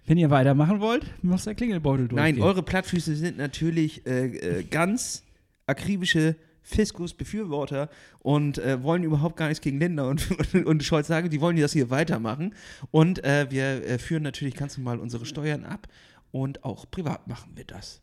Wenn 0.05 0.17
ihr 0.17 0.29
weitermachen 0.29 0.81
wollt, 0.81 1.05
muss 1.23 1.45
der 1.45 1.55
Klingelbeutel 1.55 2.07
durch. 2.07 2.21
Nein, 2.21 2.41
eure 2.41 2.61
Plattfüße 2.61 3.15
sind 3.15 3.37
natürlich 3.37 4.05
äh, 4.05 4.25
äh, 4.59 4.63
ganz 4.63 5.23
akribische 5.65 6.35
Fiskus-Befürworter 6.63 7.89
und 8.19 8.57
äh, 8.57 8.83
wollen 8.83 9.03
überhaupt 9.03 9.37
gar 9.37 9.47
nichts 9.47 9.61
gegen 9.61 9.79
Lindner 9.79 10.07
und, 10.07 10.29
und, 10.31 10.65
und 10.65 10.83
Scholz 10.83 11.07
sagen. 11.07 11.29
Die 11.29 11.41
wollen 11.41 11.57
das 11.57 11.73
hier 11.73 11.89
weitermachen. 11.89 12.53
Und 12.91 13.23
äh, 13.23 13.47
wir 13.49 13.85
äh, 13.85 13.97
führen 13.97 14.23
natürlich 14.23 14.55
ganz 14.55 14.77
normal 14.77 14.99
unsere 14.99 15.25
Steuern 15.25 15.63
ab 15.63 15.87
und 16.31 16.63
auch 16.63 16.89
privat 16.89 17.27
machen 17.27 17.51
wir 17.55 17.65
das. 17.65 18.02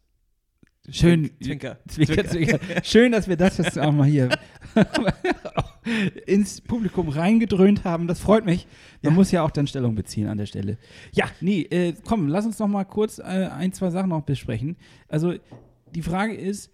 Schön. 0.91 1.31
Zwinker. 1.43 1.79
Zwinker, 1.89 2.25
zwinker. 2.27 2.59
Schön, 2.83 3.13
dass 3.13 3.29
wir 3.29 3.37
das 3.37 3.59
jetzt 3.59 3.79
auch 3.79 3.93
mal 3.93 4.07
hier. 4.07 4.29
ins 6.27 6.61
Publikum 6.61 7.09
reingedröhnt 7.09 7.85
haben. 7.85 8.07
Das 8.07 8.21
freut 8.21 8.45
mich. 8.45 8.67
Man 9.03 9.13
Ja. 9.13 9.17
muss 9.17 9.31
ja 9.31 9.43
auch 9.43 9.51
dann 9.51 9.67
Stellung 9.67 9.95
beziehen 9.95 10.29
an 10.29 10.39
der 10.39 10.47
Stelle. 10.47 10.79
Ja, 11.13 11.27
nee, 11.41 11.63
äh, 11.63 11.95
komm, 12.07 12.29
lass 12.29 12.45
uns 12.47 12.59
noch 12.59 12.69
mal 12.69 12.85
kurz 12.85 13.19
äh, 13.19 13.23
ein, 13.23 13.73
zwei 13.73 13.91
Sachen 13.91 14.11
noch 14.11 14.23
besprechen. 14.23 14.77
Also, 15.09 15.35
die 15.95 16.03
Frage 16.03 16.35
ist, 16.35 16.71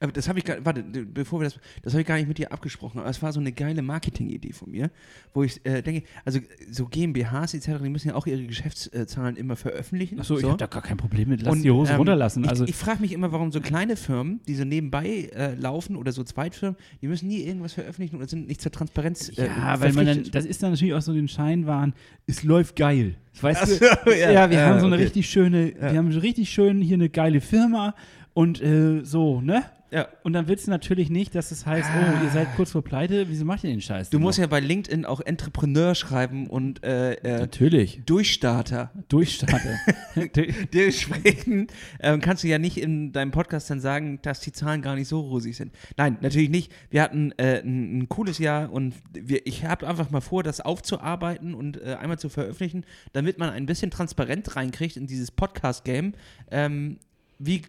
Aber 0.00 0.12
das 0.12 0.28
habe 0.28 0.38
ich 0.38 0.44
gar, 0.44 0.64
warte, 0.64 0.82
bevor 0.82 1.40
wir 1.40 1.44
das, 1.44 1.58
das 1.82 1.92
habe 1.92 2.02
ich 2.02 2.06
gar 2.06 2.16
nicht 2.16 2.28
mit 2.28 2.38
dir 2.38 2.52
abgesprochen, 2.52 3.00
aber 3.00 3.10
es 3.10 3.20
war 3.20 3.32
so 3.32 3.40
eine 3.40 3.50
geile 3.50 3.82
Marketing-Idee 3.82 4.52
von 4.52 4.70
mir, 4.70 4.90
wo 5.34 5.42
ich 5.42 5.64
äh, 5.66 5.82
denke, 5.82 6.06
also 6.24 6.38
so 6.70 6.86
GmbHs 6.86 7.54
etc., 7.54 7.82
die 7.82 7.88
müssen 7.88 8.08
ja 8.08 8.14
auch 8.14 8.26
ihre 8.26 8.44
Geschäftszahlen 8.44 9.36
immer 9.36 9.56
veröffentlichen. 9.56 10.20
achso, 10.20 10.36
ich 10.36 10.42
so. 10.42 10.48
habe 10.48 10.58
da 10.58 10.66
gar 10.66 10.82
kein 10.82 10.98
Problem 10.98 11.30
mit, 11.30 11.42
lass 11.42 11.52
Und, 11.52 11.62
die 11.62 11.70
Hose 11.70 11.92
ähm, 11.92 11.98
runterlassen. 11.98 12.44
Ich, 12.44 12.50
Also, 12.50 12.64
ich 12.64 12.76
frage 12.76 13.00
mich 13.00 13.12
immer, 13.12 13.32
warum 13.32 13.50
so 13.50 13.60
kleine 13.60 13.96
Firmen, 13.96 14.40
die 14.46 14.54
so 14.54 14.64
nebenbei 14.64 15.30
äh, 15.34 15.54
laufen 15.54 15.96
oder 15.96 16.12
so 16.12 16.22
Zweitfirmen, 16.22 16.76
die 17.02 17.08
müssen 17.08 17.26
nie 17.26 17.42
irgendwas 17.42 17.72
veröffentlichen 17.72 18.16
oder 18.16 18.28
sind 18.28 18.46
nicht 18.46 18.60
zur 18.60 18.70
Transparenz 18.70 19.30
äh, 19.30 19.46
ja, 19.46 19.80
weil 19.80 19.92
man 19.94 20.06
dann, 20.06 20.22
das 20.30 20.44
ist 20.44 20.62
dann 20.62 20.70
natürlich 20.70 20.94
auch 20.94 21.02
so 21.02 21.12
den 21.12 21.26
Scheinwahn, 21.26 21.92
es 22.26 22.44
läuft 22.44 22.76
geil. 22.76 23.16
Weißt 23.40 23.62
Ach 23.62 23.66
du? 23.66 23.74
so, 23.74 24.10
ja, 24.12 24.30
ja. 24.30 24.50
wir 24.50 24.64
haben 24.64 24.80
so 24.80 24.86
eine 24.86 24.94
okay. 24.94 25.04
richtig 25.04 25.28
schöne, 25.28 25.74
wir 25.78 25.98
haben 25.98 26.12
so 26.12 26.20
richtig 26.20 26.50
schön 26.50 26.80
hier 26.80 26.94
eine 26.94 27.08
geile 27.08 27.40
Firma 27.40 27.94
und 28.32 28.62
äh, 28.62 29.04
so, 29.04 29.40
ne? 29.40 29.64
Ja. 29.90 30.08
Und 30.22 30.32
dann 30.32 30.48
willst 30.48 30.66
du 30.66 30.70
natürlich 30.70 31.10
nicht, 31.10 31.34
dass 31.34 31.50
es 31.50 31.64
heißt, 31.66 31.88
oh, 31.94 32.24
ihr 32.24 32.30
seid 32.30 32.54
kurz 32.56 32.72
vor 32.72 32.82
Pleite, 32.82 33.28
wieso 33.28 33.44
macht 33.44 33.64
ihr 33.64 33.70
den 33.70 33.80
Scheiß? 33.80 34.10
Du 34.10 34.18
musst 34.18 34.38
noch? 34.38 34.44
ja 34.44 34.46
bei 34.48 34.60
LinkedIn 34.60 35.04
auch 35.04 35.20
Entrepreneur 35.20 35.94
schreiben 35.94 36.46
und 36.46 36.84
äh, 36.84 37.14
äh, 37.14 37.38
Natürlich, 37.40 38.02
Durchstarter. 38.04 38.90
Durchstarter. 39.08 39.78
Dementsprechend 40.74 41.72
ähm, 42.00 42.20
kannst 42.20 42.44
du 42.44 42.48
ja 42.48 42.58
nicht 42.58 42.78
in 42.78 43.12
deinem 43.12 43.30
Podcast 43.30 43.70
dann 43.70 43.80
sagen, 43.80 44.18
dass 44.22 44.40
die 44.40 44.52
Zahlen 44.52 44.82
gar 44.82 44.94
nicht 44.94 45.08
so 45.08 45.20
rosig 45.20 45.56
sind. 45.56 45.72
Nein, 45.96 46.18
natürlich 46.20 46.50
nicht. 46.50 46.72
Wir 46.90 47.02
hatten 47.02 47.32
äh, 47.38 47.60
ein, 47.60 47.98
ein 47.98 48.08
cooles 48.08 48.38
Jahr 48.38 48.70
und 48.72 48.94
wir, 49.12 49.46
ich 49.46 49.64
habe 49.64 49.86
einfach 49.86 50.10
mal 50.10 50.20
vor, 50.20 50.42
das 50.42 50.60
aufzuarbeiten 50.60 51.54
und 51.54 51.80
äh, 51.80 51.96
einmal 51.98 52.18
zu 52.18 52.28
veröffentlichen, 52.28 52.84
damit 53.12 53.38
man 53.38 53.50
ein 53.50 53.66
bisschen 53.66 53.90
Transparenz 53.90 54.56
reinkriegt 54.56 54.96
in 54.96 55.06
dieses 55.06 55.30
Podcast-Game. 55.30 56.12
Ähm, 56.50 56.98
wie 57.38 57.62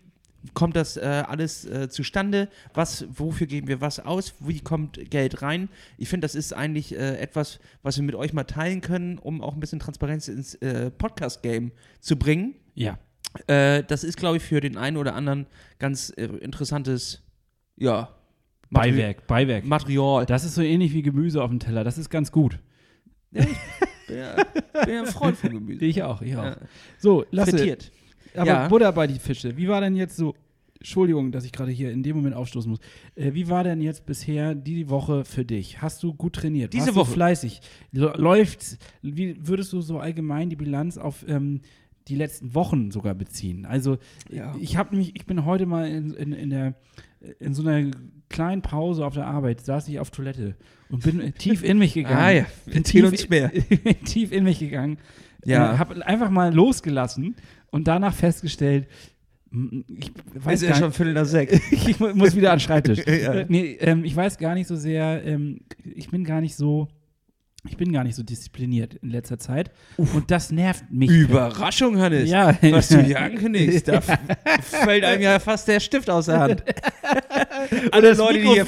kommt 0.54 0.76
das 0.76 0.98
äh, 0.98 1.02
alles 1.28 1.66
äh, 1.66 1.90
zustande? 1.90 2.48
Was, 2.74 3.06
wofür 3.10 3.48
geben 3.48 3.68
wir 3.68 3.82
was 3.82 4.00
aus? 4.00 4.34
Wie 4.40 4.60
kommt 4.62 5.10
Geld 5.10 5.42
rein? 5.42 5.70
Ich 5.98 6.10
finde, 6.10 6.26
das 6.26 6.36
ist 6.36 6.54
eigentlich 6.54 6.96
äh, 6.96 7.18
etwas, 7.18 7.60
was 7.84 7.98
wir 7.98 8.04
mit 8.04 8.16
euch 8.16 8.34
mal 8.34 8.44
teilen 8.46 8.82
können, 8.82 9.18
um 9.18 9.42
auch 9.42 9.54
ein 9.54 9.60
bisschen 9.60 9.80
Transparenz 9.80 10.28
ins 10.28 10.56
äh, 10.56 10.92
Podcast-Game 10.92 11.72
zu 12.00 12.18
bringen. 12.18 12.56
ja. 12.76 12.98
Äh, 13.46 13.84
das 13.84 14.04
ist, 14.04 14.18
glaube 14.18 14.38
ich, 14.38 14.44
für 14.44 14.60
den 14.60 14.76
einen 14.76 14.98
oder 14.98 15.14
anderen 15.14 15.46
ganz 15.78 16.10
äh, 16.18 16.24
interessantes, 16.26 17.22
ja, 17.76 18.10
Materi- 18.72 18.92
Beiwerk, 18.92 19.28
Beiwerk. 19.28 19.66
Material. 19.66 20.26
Das 20.26 20.44
ist 20.44 20.56
so 20.56 20.64
ähnlich 20.64 20.94
wie 20.94 21.04
Gemüse 21.04 21.44
auf 21.44 21.52
dem 21.52 21.60
Teller. 21.60 21.84
Das 21.84 22.00
ist 22.00 22.10
ganz 22.10 22.32
gut. 22.32 22.58
Ja, 23.32 23.42
ich 23.44 24.08
bin 24.08 24.18
ja, 24.18 24.36
bin 24.84 24.94
ja 24.96 25.00
ein 25.02 25.06
Freund 25.06 25.38
von 25.38 25.52
Gemüse. 25.52 25.86
Ich 25.86 26.02
auch, 26.02 26.24
ich 26.24 26.36
auch. 26.36 26.44
Ja. 26.44 26.58
So, 26.98 27.24
Lasse, 27.30 27.52
Frittiert. 27.52 27.92
Aber 28.36 28.46
Ja. 28.48 28.68
Butter 28.68 28.92
bei 28.92 29.08
die 29.08 29.20
Fische. 29.20 29.56
Wie 29.58 29.68
war 29.68 29.82
denn 29.82 29.96
jetzt 29.96 30.16
so, 30.18 30.36
Entschuldigung, 30.80 31.32
dass 31.32 31.44
ich 31.44 31.52
gerade 31.52 31.72
hier 31.72 31.92
in 31.92 32.04
dem 32.04 32.16
Moment 32.16 32.36
aufstoßen 32.36 32.70
muss. 32.72 32.80
Äh, 33.16 33.34
wie 33.34 33.50
war 33.50 33.64
denn 33.66 33.82
jetzt 33.82 34.06
bisher 34.06 34.56
die 34.56 34.90
Woche 34.90 35.26
für 35.26 35.44
dich? 35.44 35.82
Hast 35.82 36.02
du 36.04 36.14
gut 36.14 36.34
trainiert? 36.34 36.72
Diese 36.74 36.88
Warst 36.88 36.96
Woche? 36.96 37.08
Du 37.08 37.14
fleißig? 37.16 37.62
Läuft, 37.92 38.78
wie 39.02 39.36
würdest 39.46 39.74
du 39.74 39.82
so 39.82 40.00
allgemein 40.00 40.50
die 40.50 40.56
Bilanz 40.56 40.98
auf 40.98 41.26
ähm, 41.28 41.62
die 42.08 42.16
letzten 42.16 42.56
Wochen 42.56 42.92
sogar 42.92 43.14
beziehen? 43.14 43.66
Also, 43.66 43.98
Ja. 44.32 44.56
ich 44.60 44.78
habe 44.78 44.92
nämlich, 44.92 45.16
ich 45.18 45.26
bin 45.26 45.44
heute 45.46 45.66
mal 45.66 45.88
in, 45.90 46.12
in, 46.14 46.32
in 46.34 46.50
der 46.50 46.76
in 47.40 47.54
so 47.54 47.68
einer 47.68 47.92
kleinen 48.30 48.62
Pause 48.62 49.06
auf 49.06 49.14
der 49.14 49.28
Arbeit 49.28 49.60
saß 49.60 49.90
ich 49.90 50.00
auf 50.00 50.10
Toilette 50.10 50.56
und 50.90 51.04
bin 51.04 51.34
tief 51.34 51.64
in 51.66 51.78
mich 51.78 51.94
gegangen. 51.94 52.16
Ah 52.18 52.32
ja, 52.32 52.46
bin 52.66 52.86
tief, 52.86 53.04
uns 53.06 53.28
mehr. 53.28 53.50
bin 53.50 54.02
tief 54.06 54.32
in 54.32 54.46
mich 54.46 54.60
gegangen. 54.60 54.98
Ja. 55.46 55.78
Habe 55.78 56.06
einfach 56.06 56.30
mal 56.30 56.54
losgelassen 56.54 57.36
und 57.72 57.88
danach 57.88 58.14
festgestellt, 58.14 58.88
ich 59.52 60.12
weiß 60.36 60.62
Ist 60.62 60.70
ja 60.70 60.76
schon 60.76 60.92
Viertel 60.94 61.14
nach 61.14 61.26
sechs. 61.26 61.60
ich 61.72 62.00
mu- 62.00 62.14
muss 62.14 62.36
wieder 62.36 62.52
an 62.52 62.58
den 62.58 62.62
Schreibtisch. 62.64 63.00
Ja. 63.08 63.46
Nee, 63.48 63.78
ähm, 63.80 64.04
ich 64.06 64.16
weiß 64.16 64.38
gar 64.38 64.54
nicht 64.54 64.68
so 64.68 64.76
sehr, 64.76 65.24
ähm, 65.26 65.62
ich 65.84 66.10
bin 66.10 66.24
gar 66.24 66.40
nicht 66.40 66.56
so, 66.56 66.88
ich 67.68 67.76
bin 67.76 67.92
gar 67.92 68.04
nicht 68.04 68.16
so 68.16 68.22
diszipliniert 68.24 68.94
in 68.96 69.10
letzter 69.10 69.40
Zeit. 69.40 69.72
Und 69.98 70.30
das 70.30 70.52
nervt 70.52 70.86
mich. 70.92 71.10
Überraschung, 71.10 71.98
Hannes. 71.98 72.30
Ja. 72.30 72.56
Was 72.62 72.90
du 72.90 73.02
hier 73.02 73.20
ankündigst, 73.22 73.88
da 73.88 74.02
fällt 74.02 75.04
einem 75.04 75.22
ja 75.24 75.40
fast 75.40 75.68
der 75.68 75.80
Stift 75.80 76.10
aus 76.12 76.28
der 76.28 76.40
Hand. 76.40 76.64
Alle 77.92 78.14
Leute, 78.14 78.40
die 78.40 78.48
hier, 78.48 78.68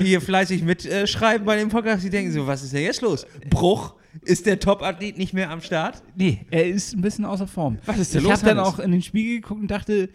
die 0.00 0.04
hier 0.06 0.20
fleißig 0.20 0.62
mitschreiben 0.62 1.44
bei 1.46 1.56
dem 1.56 1.68
Podcast, 1.68 2.04
die 2.04 2.10
denken 2.10 2.32
so, 2.32 2.46
was 2.46 2.62
ist 2.62 2.72
denn 2.72 2.82
jetzt 2.84 3.02
los? 3.02 3.26
Bruch? 3.50 3.94
Ist 4.20 4.46
der 4.46 4.60
Top-Athlet 4.60 5.16
nicht 5.18 5.32
mehr 5.32 5.50
am 5.50 5.60
Start? 5.62 6.02
Nee, 6.14 6.44
er 6.50 6.66
ist 6.66 6.94
ein 6.94 7.00
bisschen 7.00 7.24
außer 7.24 7.46
Form. 7.46 7.78
Was 7.86 7.98
ist 7.98 8.14
denn 8.14 8.20
ich 8.22 8.28
los, 8.28 8.42
habe 8.42 8.54
dann 8.54 8.58
auch 8.58 8.78
in 8.78 8.90
den 8.92 9.02
Spiegel 9.02 9.40
geguckt 9.40 9.60
und 9.60 9.70
dachte, 9.70 10.10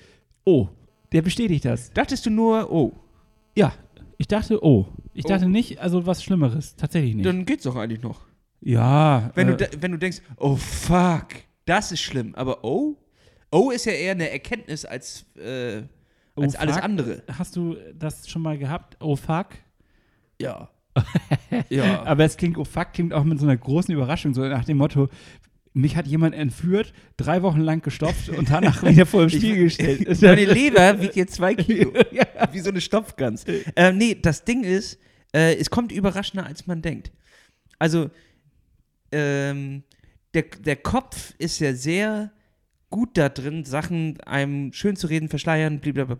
oh, 0.46 0.70
der 1.12 1.22
bestätigt 1.24 1.66
das. 1.66 1.92
Dachtest 1.92 2.26
du 2.26 2.30
nur, 2.30 2.72
oh, 2.72 2.94
Ja, 3.56 3.74
ich 4.18 4.28
dachte, 4.28 4.64
oh. 4.64 4.86
Ich 5.14 5.26
Oh. 5.26 5.30
dachte 5.30 5.48
nicht, 5.50 5.80
also 5.80 6.06
was 6.06 6.24
Schlimmeres. 6.24 6.76
Tatsächlich 6.76 7.16
nicht. 7.16 7.26
dann 7.26 7.44
geht's 7.46 7.64
doch 7.64 7.76
eigentlich 7.76 8.02
noch. 8.04 8.22
ja. 8.62 9.32
Wenn, 9.36 9.50
äh, 9.50 9.58
du, 9.58 9.82
wenn 9.82 9.92
du 9.92 9.98
denkst, 9.98 10.22
oh 10.38 10.56
fuck, 10.56 11.28
das 11.66 11.92
ist 11.92 12.02
schlimm, 12.02 12.36
aber 12.36 12.64
oh, 12.64 12.96
oh 13.52 13.72
ist 13.72 13.86
ja 13.86 13.94
eher 13.94 14.12
eine 14.12 14.30
Erkenntnis 14.30 14.86
als, 14.86 15.26
äh, 15.38 15.82
oh, 16.36 16.42
als 16.44 16.56
alles 16.56 16.76
fuck. 16.76 16.84
andere. 16.84 17.24
Hast 17.36 17.56
du 17.56 17.76
das 17.98 18.30
schon 18.30 18.44
mal 18.44 18.58
gehabt? 18.60 18.96
Oh 19.00 19.16
fuck. 19.16 19.48
Ja. 20.40 20.70
ja. 21.70 22.04
Aber 22.04 22.26
es 22.26 22.38
klingt, 22.38 22.58
oh 22.58 22.66
fuck, 22.66 22.94
klingt 22.94 23.14
auch 23.14 23.24
mit 23.24 23.40
so 23.40 23.46
einer 23.46 23.58
großen 23.58 23.94
Überraschung, 23.94 24.34
so 24.34 24.42
nach 24.42 24.66
dem 24.66 24.78
Motto, 24.78 25.10
mich 25.74 25.96
hat 25.96 26.08
jemand 26.08 26.34
entführt, 26.34 26.94
drei 27.18 27.44
Wochen 27.44 27.62
lang 27.62 27.82
gestopft 27.82 28.30
und 28.30 28.50
danach 28.50 28.84
wieder 28.84 29.06
vor 29.06 29.22
dem 29.22 29.30
Spiegel 29.30 29.66
gestellt. 29.66 30.08
Meine 30.22 30.46
Leber 30.46 31.00
wiegt 31.00 31.16
jetzt 31.16 31.36
zwei 31.36 31.54
Kilo. 31.54 31.94
Wie 32.52 32.60
so 32.60 32.70
eine 32.70 32.82
Stopfgans. 32.82 33.46
Äh, 33.76 33.92
nee, 33.94 34.18
das 34.20 34.44
Ding 34.44 34.64
ist, 34.64 35.00
äh, 35.34 35.56
es 35.56 35.70
kommt 35.70 35.92
überraschender, 35.92 36.46
als 36.46 36.66
man 36.66 36.82
denkt. 36.82 37.12
Also, 37.78 38.10
ähm, 39.12 39.84
der, 40.34 40.44
der 40.66 40.76
Kopf 40.78 41.34
ist 41.38 41.60
ja 41.60 41.74
sehr 41.74 42.32
gut 42.90 43.18
da 43.18 43.28
drin, 43.30 43.66
Sachen 43.66 44.20
einem 44.22 44.72
schön 44.72 44.96
zu 44.96 45.08
reden, 45.08 45.28
verschleiern, 45.28 45.80
blablabla. 45.80 46.16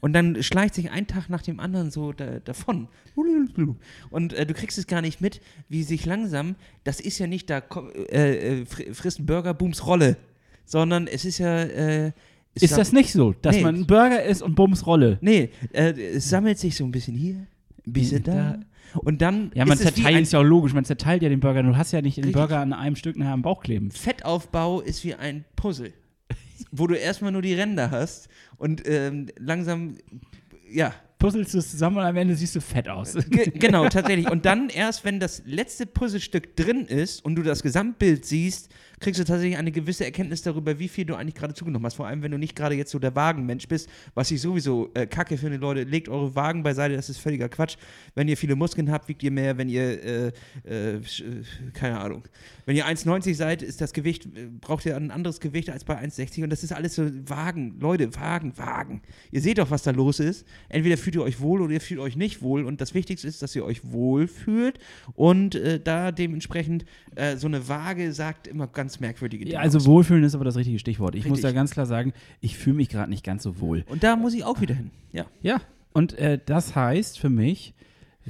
und 0.00 0.12
dann 0.12 0.42
schleicht 0.42 0.74
sich 0.74 0.90
ein 0.90 1.06
Tag 1.06 1.28
nach 1.28 1.42
dem 1.42 1.60
anderen 1.60 1.90
so 1.92 2.12
da, 2.12 2.40
davon. 2.40 2.88
Und 4.10 4.32
äh, 4.32 4.44
du 4.46 4.54
kriegst 4.54 4.76
es 4.78 4.86
gar 4.86 5.00
nicht 5.02 5.20
mit, 5.20 5.40
wie 5.68 5.82
sich 5.84 6.04
langsam, 6.04 6.56
das 6.84 7.00
ist 7.00 7.18
ja 7.18 7.26
nicht 7.26 7.48
da, 7.50 7.58
äh, 8.10 8.60
äh, 8.60 8.62
fr- 8.64 8.92
frisst 8.92 9.24
Burger, 9.24 9.54
Booms 9.54 9.86
Rolle, 9.86 10.16
sondern 10.64 11.06
es 11.06 11.24
ist 11.24 11.38
ja. 11.38 11.62
Äh, 11.62 12.12
es 12.54 12.62
Ist 12.64 12.78
das 12.78 12.92
nicht 12.92 13.12
so, 13.12 13.34
dass 13.40 13.54
Nee. 13.54 13.62
man 13.62 13.76
ein 13.76 13.86
Burger 13.86 14.24
isst 14.24 14.42
und 14.42 14.56
Bums 14.56 14.84
Rolle? 14.84 15.18
Nee, 15.20 15.50
äh, 15.72 15.92
es 15.92 16.28
sammelt 16.28 16.58
sich 16.58 16.74
so 16.74 16.84
ein 16.84 16.90
bisschen 16.90 17.14
hier, 17.14 17.46
ein 17.86 17.92
bisschen 17.92 18.24
da. 18.24 18.58
Und 18.94 19.22
dann 19.22 19.50
Ja, 19.54 19.64
man 19.64 19.78
ist 19.78 19.82
zerteilt, 19.82 20.22
ist 20.22 20.32
ja 20.32 20.40
auch 20.40 20.44
logisch, 20.44 20.72
man 20.72 20.84
zerteilt 20.84 21.22
ja 21.22 21.28
den 21.28 21.40
Burger. 21.40 21.62
Du 21.62 21.76
hast 21.76 21.92
ja 21.92 22.02
nicht 22.02 22.16
den. 22.16 22.32
Burger 22.32 22.60
an 22.60 22.72
einem 22.72 22.96
Stück 22.96 23.16
nachher 23.16 23.32
am 23.32 23.42
Bauch 23.42 23.62
kleben. 23.62 23.90
Fettaufbau 23.90 24.80
ist 24.80 25.04
wie 25.04 25.14
ein 25.14 25.44
Puzzle, 25.56 25.92
wo 26.70 26.86
du 26.86 26.94
erstmal 26.94 27.32
nur 27.32 27.42
die 27.42 27.54
Ränder 27.54 27.90
hast 27.90 28.28
und 28.56 28.82
ähm, 28.86 29.28
langsam, 29.38 29.96
ja, 30.70 30.94
Puzzelst 31.18 31.52
du 31.52 31.58
es 31.58 31.72
zusammen 31.72 31.96
und 31.96 32.04
am 32.04 32.16
Ende 32.16 32.36
siehst 32.36 32.54
du 32.54 32.60
fett 32.60 32.88
aus. 32.88 33.14
Ge 33.28 33.50
genau, 33.50 33.88
tatsächlich. 33.88 34.30
Und 34.30 34.46
dann 34.46 34.68
erst, 34.68 35.04
wenn 35.04 35.18
das 35.18 35.42
letzte 35.46 35.84
Puzzlestück 35.84 36.54
drin 36.54 36.86
ist 36.86 37.24
und 37.24 37.34
du 37.34 37.42
das 37.42 37.62
Gesamtbild 37.62 38.24
siehst, 38.24 38.70
kriegst 39.00 39.20
du 39.20 39.24
tatsächlich 39.24 39.58
eine 39.58 39.72
gewisse 39.72 40.04
Erkenntnis 40.04 40.42
darüber, 40.42 40.78
wie 40.78 40.88
viel 40.88 41.04
du 41.04 41.14
eigentlich 41.14 41.34
gerade 41.34 41.54
zugenommen 41.54 41.86
hast. 41.86 41.94
Vor 41.94 42.06
allem, 42.06 42.22
wenn 42.22 42.32
du 42.32 42.38
nicht 42.38 42.56
gerade 42.56 42.74
jetzt 42.74 42.90
so 42.90 42.98
der 42.98 43.14
Wagenmensch 43.14 43.68
bist, 43.68 43.88
was 44.14 44.30
ich 44.30 44.40
sowieso 44.40 44.90
äh, 44.94 45.06
kacke 45.06 45.36
finde, 45.38 45.58
Leute, 45.58 45.84
legt 45.84 46.08
eure 46.08 46.34
Wagen 46.34 46.62
beiseite, 46.62 46.96
das 46.96 47.08
ist 47.08 47.18
völliger 47.18 47.48
Quatsch. 47.48 47.76
Wenn 48.14 48.28
ihr 48.28 48.36
viele 48.36 48.56
Muskeln 48.56 48.90
habt, 48.90 49.08
wiegt 49.08 49.22
ihr 49.22 49.30
mehr, 49.30 49.58
wenn 49.58 49.68
ihr, 49.68 49.82
äh, 50.04 50.32
äh, 50.66 50.96
äh, 50.96 51.00
keine 51.72 52.00
Ahnung, 52.00 52.24
wenn 52.66 52.76
ihr 52.76 52.86
1,90 52.86 53.34
seid, 53.34 53.62
ist 53.62 53.80
das 53.80 53.92
Gewicht, 53.92 54.26
äh, 54.26 54.46
braucht 54.60 54.86
ihr 54.86 54.96
ein 54.96 55.10
anderes 55.10 55.40
Gewicht 55.40 55.70
als 55.70 55.84
bei 55.84 55.98
1,60 55.98 56.44
und 56.44 56.50
das 56.50 56.62
ist 56.62 56.72
alles 56.72 56.94
so 56.94 57.08
Wagen, 57.28 57.78
Leute, 57.80 58.14
Wagen, 58.14 58.56
Wagen. 58.58 59.02
Ihr 59.30 59.40
seht 59.40 59.58
doch, 59.58 59.70
was 59.70 59.82
da 59.82 59.90
los 59.90 60.20
ist. 60.20 60.46
Entweder 60.68 60.96
fühlt 60.96 61.16
ihr 61.16 61.22
euch 61.22 61.40
wohl 61.40 61.62
oder 61.62 61.72
ihr 61.72 61.80
fühlt 61.80 62.00
euch 62.00 62.16
nicht 62.16 62.42
wohl 62.42 62.64
und 62.64 62.80
das 62.80 62.94
Wichtigste 62.94 63.28
ist, 63.28 63.42
dass 63.42 63.54
ihr 63.54 63.64
euch 63.64 63.92
wohl 63.92 64.28
fühlt 64.28 64.78
und 65.14 65.54
äh, 65.54 65.80
da 65.80 66.12
dementsprechend 66.12 66.84
so 67.36 67.48
eine 67.48 67.66
Waage 67.66 68.12
sagt 68.12 68.46
immer 68.46 68.68
ganz 68.68 68.87
merkwürdige 69.00 69.44
Dinge 69.44 69.54
Ja, 69.54 69.60
also 69.60 69.78
aus. 69.78 69.86
wohlfühlen 69.86 70.24
ist 70.24 70.34
aber 70.34 70.44
das 70.44 70.56
richtige 70.56 70.78
Stichwort. 70.78 71.14
Ich 71.14 71.24
muss 71.26 71.38
Richtig. 71.38 71.50
da 71.50 71.54
ganz 71.54 71.70
klar 71.72 71.86
sagen, 71.86 72.12
ich 72.40 72.56
fühle 72.56 72.76
mich 72.76 72.88
gerade 72.88 73.10
nicht 73.10 73.24
ganz 73.24 73.42
so 73.42 73.60
wohl. 73.60 73.84
Und 73.88 74.02
da 74.02 74.16
muss 74.16 74.34
ich 74.34 74.44
auch 74.44 74.60
wieder 74.60 74.74
hin. 74.74 74.90
Ja. 75.12 75.26
Ja, 75.42 75.60
und 75.92 76.18
äh, 76.18 76.38
das 76.44 76.74
heißt 76.74 77.18
für 77.18 77.30
mich, 77.30 77.74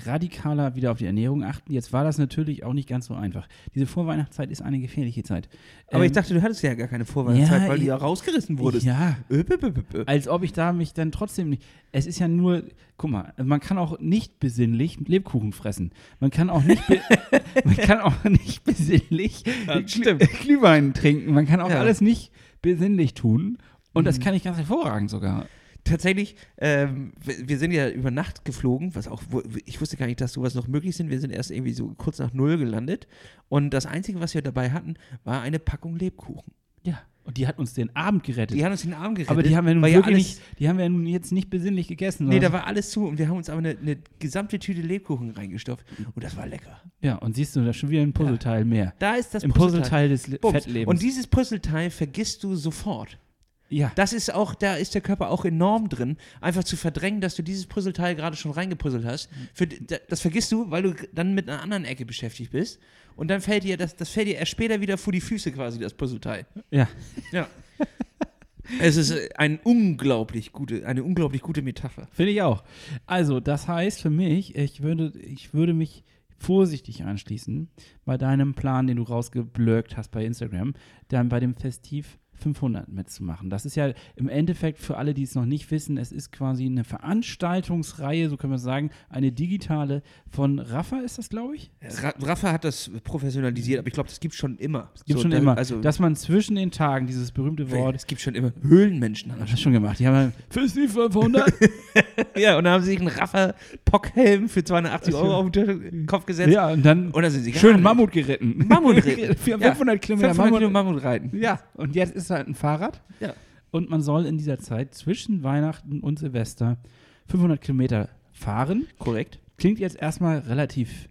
radikaler 0.06 0.74
wieder 0.76 0.92
auf 0.92 0.98
die 0.98 1.06
Ernährung 1.06 1.42
achten. 1.44 1.72
Jetzt 1.72 1.92
war 1.92 2.04
das 2.04 2.18
natürlich 2.18 2.64
auch 2.64 2.72
nicht 2.72 2.88
ganz 2.88 3.06
so 3.06 3.14
einfach. 3.14 3.48
Diese 3.74 3.86
Vorweihnachtszeit 3.86 4.50
ist 4.50 4.62
eine 4.62 4.78
gefährliche 4.80 5.22
Zeit. 5.22 5.48
Aber 5.90 6.04
ich 6.04 6.10
Ähm, 6.10 6.14
dachte, 6.14 6.34
du 6.34 6.42
hattest 6.42 6.62
ja 6.62 6.74
gar 6.74 6.88
keine 6.88 7.04
Vorweihnachtszeit, 7.04 7.62
ja, 7.62 7.68
weil 7.68 7.76
du 7.76 7.82
ich- 7.82 7.88
ja 7.88 7.96
rausgerissen 7.96 8.58
wurdest. 8.58 8.86
Ja, 8.86 9.16
Ö, 9.30 9.42
bö, 9.44 9.56
bö, 9.58 9.70
bö, 9.70 9.82
bö. 9.82 10.04
als 10.06 10.28
ob 10.28 10.42
ich 10.42 10.52
da 10.52 10.72
mich 10.72 10.92
dann 10.94 11.12
trotzdem 11.12 11.50
nicht. 11.50 11.62
Es 11.92 12.06
ist 12.06 12.18
ja 12.18 12.28
nur, 12.28 12.64
guck 12.96 13.10
mal, 13.10 13.32
man 13.42 13.60
kann 13.60 13.78
auch 13.78 13.98
nicht 14.00 14.38
besinnlich 14.40 14.98
Lebkuchen 15.06 15.52
fressen. 15.52 15.92
Man 16.20 16.30
kann 16.30 16.50
auch 16.50 16.62
nicht, 16.62 16.82
man 17.64 17.76
kann 17.76 18.00
auch 18.00 18.24
nicht 18.24 18.64
besinnlich 18.64 19.44
Glüh 19.86 20.16
Glühwein 20.42 20.94
trinken. 20.94 21.32
Man 21.32 21.46
kann 21.46 21.60
auch 21.60 21.70
Ja. 21.70 21.76
Mhm. 21.76 21.80
alles 21.82 22.00
nicht 22.00 22.30
besinnlich 22.62 23.14
tun. 23.14 23.58
Und 23.94 24.04
das 24.06 24.20
kann 24.20 24.34
ich 24.34 24.44
ganz 24.44 24.56
hervorragend 24.58 25.10
sogar. 25.10 25.46
Tatsächlich, 25.84 26.36
ähm, 26.58 27.12
wir 27.24 27.58
sind 27.58 27.70
ja 27.72 27.88
über 27.88 28.10
Nacht 28.10 28.44
geflogen, 28.44 28.94
was 28.94 29.08
auch, 29.08 29.22
ich 29.64 29.80
wusste 29.80 29.96
gar 29.96 30.06
nicht, 30.06 30.20
dass 30.20 30.32
sowas 30.34 30.54
noch 30.54 30.68
möglich 30.68 30.96
sind. 30.96 31.08
Wir 31.08 31.18
sind 31.20 31.30
erst 31.30 31.50
irgendwie 31.50 31.72
so 31.72 31.94
kurz 31.96 32.18
nach 32.18 32.32
Null 32.34 32.58
gelandet. 32.58 33.06
Und 33.48 33.70
das 33.70 33.86
Einzige, 33.86 34.20
was 34.20 34.34
wir 34.34 34.42
dabei 34.42 34.70
hatten, 34.70 34.94
war 35.24 35.40
eine 35.40 35.58
Packung 35.58 35.96
Lebkuchen. 35.96 36.52
Ja. 36.82 37.00
Und 37.24 37.36
die 37.36 37.46
hat 37.46 37.58
uns 37.58 37.74
den 37.74 37.94
Abend 37.94 38.24
gerettet. 38.24 38.56
Die 38.56 38.64
haben 38.64 38.72
uns 38.72 38.82
den 38.82 38.94
Arm 38.94 39.14
gerettet. 39.14 39.30
aber 39.30 39.42
die 39.42 39.54
haben 39.54 39.66
wir 39.66 39.74
nun 39.74 39.82
wirklich 39.84 40.04
alles, 40.06 40.16
nicht, 40.16 40.40
die 40.58 40.68
haben 40.68 40.78
wir 40.78 40.88
nun 40.88 41.06
jetzt 41.06 41.30
nicht 41.30 41.50
besinnlich 41.50 41.86
gegessen. 41.86 42.26
Nee, 42.26 42.40
da 42.40 42.52
war 42.52 42.66
alles 42.66 42.90
zu 42.90 43.06
und 43.06 43.18
wir 43.18 43.28
haben 43.28 43.36
uns 43.36 43.50
aber 43.50 43.58
eine, 43.58 43.76
eine 43.76 43.98
gesamte 44.18 44.58
Tüte 44.58 44.80
Lebkuchen 44.80 45.30
reingestopft. 45.32 45.84
Und 46.14 46.24
das 46.24 46.36
war 46.38 46.46
lecker. 46.46 46.80
ja, 47.02 47.16
und 47.16 47.34
siehst 47.36 47.54
du, 47.54 47.60
da 47.62 47.70
ist 47.70 47.76
schon 47.76 47.90
wieder 47.90 48.00
ein 48.02 48.14
Puzzleteil 48.14 48.64
mehr. 48.64 48.94
Da 48.98 49.14
ist 49.16 49.34
das 49.34 49.42
Im 49.44 49.52
Puzzleteil 49.52 50.08
des 50.08 50.26
Le- 50.26 50.38
Bums. 50.38 50.54
Fettlebens. 50.64 50.88
Und 50.88 51.02
dieses 51.02 51.26
Puzzleteil 51.26 51.90
vergisst 51.90 52.44
du 52.44 52.54
sofort. 52.56 53.18
Ja. 53.68 53.92
Das 53.96 54.12
ist 54.12 54.32
auch, 54.34 54.54
da 54.54 54.74
ist 54.76 54.94
der 54.94 55.00
Körper 55.02 55.30
auch 55.30 55.44
enorm 55.44 55.88
drin, 55.88 56.16
einfach 56.40 56.64
zu 56.64 56.76
verdrängen, 56.76 57.20
dass 57.20 57.34
du 57.36 57.42
dieses 57.42 57.66
Puzzleteil 57.66 58.14
gerade 58.14 58.36
schon 58.36 58.50
reingepuzzelt 58.52 59.04
hast. 59.04 59.28
Für, 59.54 59.66
d- 59.66 59.98
das 60.08 60.20
vergisst 60.20 60.50
du, 60.52 60.70
weil 60.70 60.82
du 60.82 60.94
dann 61.14 61.34
mit 61.34 61.48
einer 61.48 61.62
anderen 61.62 61.84
Ecke 61.84 62.04
beschäftigt 62.06 62.52
bist. 62.52 62.80
Und 63.16 63.28
dann 63.28 63.40
fällt 63.40 63.64
dir 63.64 63.76
das, 63.76 63.96
das 63.96 64.10
fällt 64.10 64.28
dir 64.28 64.36
erst 64.36 64.52
später 64.52 64.80
wieder 64.80 64.96
vor 64.96 65.12
die 65.12 65.20
Füße 65.20 65.50
quasi, 65.52 65.78
das 65.78 65.92
Puzzleteil. 65.94 66.46
ja. 66.70 66.88
Ja. 67.32 67.48
es 68.80 68.96
ist 68.96 69.12
ein 69.38 69.58
unglaublich 69.64 70.52
gute, 70.52 70.86
eine 70.86 71.02
unglaublich 71.02 71.42
gute 71.42 71.62
Metapher. 71.62 72.06
Finde 72.12 72.32
ich 72.32 72.42
auch. 72.42 72.64
Also, 73.06 73.40
das 73.40 73.66
heißt 73.68 74.00
für 74.02 74.10
mich, 74.10 74.54
ich 74.56 74.82
würde, 74.82 75.12
ich 75.18 75.54
würde 75.54 75.74
mich 75.74 76.04
vorsichtig 76.36 77.02
anschließen 77.04 77.68
bei 78.04 78.16
deinem 78.16 78.54
Plan, 78.54 78.86
den 78.86 78.96
du 78.98 79.02
rausgeblöckt 79.02 79.96
hast 79.96 80.10
bei 80.10 80.24
Instagram, 80.24 80.74
dann 81.08 81.28
bei 81.28 81.40
dem 81.40 81.54
Festiv 81.56 82.18
500 82.38 82.88
mitzumachen. 82.88 83.50
Das 83.50 83.64
ist 83.66 83.74
ja 83.76 83.92
im 84.16 84.28
Endeffekt 84.28 84.78
für 84.78 84.96
alle, 84.96 85.14
die 85.14 85.22
es 85.22 85.34
noch 85.34 85.44
nicht 85.46 85.70
wissen, 85.70 85.96
es 85.98 86.12
ist 86.12 86.32
quasi 86.32 86.66
eine 86.66 86.84
Veranstaltungsreihe, 86.84 88.28
so 88.28 88.36
können 88.36 88.52
wir 88.52 88.58
sagen, 88.58 88.90
eine 89.10 89.32
digitale 89.32 90.02
von 90.30 90.58
Rafa 90.58 90.98
ist 91.00 91.18
das, 91.18 91.28
glaube 91.28 91.56
ich? 91.56 91.70
Ra 92.02 92.12
Rafa 92.20 92.52
hat 92.52 92.64
das 92.64 92.90
professionalisiert, 93.04 93.78
aber 93.80 93.88
ich 93.88 93.94
glaube, 93.94 94.08
das 94.08 94.20
gibt 94.20 94.34
schon 94.34 94.56
immer. 94.56 94.90
Es 94.94 95.04
gibt 95.04 95.18
So, 95.18 95.22
schon 95.22 95.30
da- 95.30 95.38
immer, 95.38 95.56
Also, 95.56 95.80
dass 95.80 95.98
man 95.98 96.16
zwischen 96.16 96.56
den 96.56 96.70
Tagen 96.70 97.06
dieses 97.06 97.32
berühmte 97.32 97.70
Wort, 97.70 97.96
es 97.96 98.06
gibt 98.06 98.20
schon 98.20 98.34
immer 98.34 98.52
Höhlenmenschen. 98.62 99.30
das 99.30 99.40
hast 99.40 99.52
du 99.52 99.56
schon 99.64 99.72
gemacht, 99.72 99.98
die 99.98 100.06
haben 100.06 100.32
Festiv 100.50 100.92
500 100.92 101.52
ja, 102.36 102.56
und 102.58 102.64
dann 102.64 102.74
haben 102.74 102.82
sie 102.82 102.90
sich 102.90 103.00
einen 103.00 103.08
Raffa-Pockhelm 103.08 104.48
für 104.48 104.64
280 104.64 105.14
Euro 105.14 105.34
auf 105.36 105.50
den 105.50 106.06
Kopf 106.06 106.26
gesetzt. 106.26 106.50
ja, 106.52 106.68
und 106.70 106.84
dann 106.84 107.10
Und 107.10 107.22
dann 107.22 107.30
sind 107.30 107.44
sie 107.44 107.52
schön. 107.54 107.82
Mammut 107.82 108.12
geritten. 108.12 108.64
Mammut 108.68 108.96
ritten. 109.04 109.36
Für 109.38 109.50
Ja, 109.52 109.58
500 109.58 110.00
Kilometer 110.00 110.28
500 110.34 110.36
Mammut. 110.36 110.58
Kilo 110.58 110.70
Mammut 110.70 111.02
reiten. 111.04 111.36
Ja, 111.38 111.60
und 111.74 111.94
jetzt 111.94 112.14
ist 112.14 112.27
halt 112.30 112.48
ein 112.48 112.54
Fahrrad. 112.54 113.02
Ja. 113.20 113.34
Und 113.70 113.90
man 113.90 114.00
soll 114.00 114.26
in 114.26 114.38
dieser 114.38 114.58
Zeit 114.58 114.94
zwischen 114.94 115.42
Weihnachten 115.42 116.00
und 116.00 116.18
Silvester 116.18 116.78
500 117.26 117.60
Kilometer 117.60 118.08
fahren. 118.32 118.86
Korrekt. 118.98 119.40
Klingt 119.56 119.78
jetzt 119.78 119.96
erstmal 119.96 120.38
relativ 120.38 121.08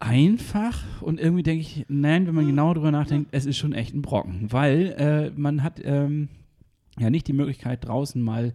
einfach 0.00 1.02
und 1.02 1.20
irgendwie 1.20 1.42
denke 1.42 1.60
ich, 1.60 1.84
nein, 1.88 2.26
wenn 2.26 2.34
man 2.34 2.46
genau 2.46 2.72
drüber 2.72 2.90
nachdenkt, 2.90 3.28
es 3.32 3.46
ist 3.46 3.56
schon 3.56 3.72
echt 3.72 3.94
ein 3.94 4.02
Brocken, 4.02 4.52
weil 4.52 4.94
äh, 4.98 5.30
man 5.38 5.62
hat 5.62 5.80
ähm, 5.84 6.28
ja 6.98 7.10
nicht 7.10 7.26
die 7.26 7.32
Möglichkeit 7.32 7.86
draußen 7.86 8.22
mal 8.22 8.54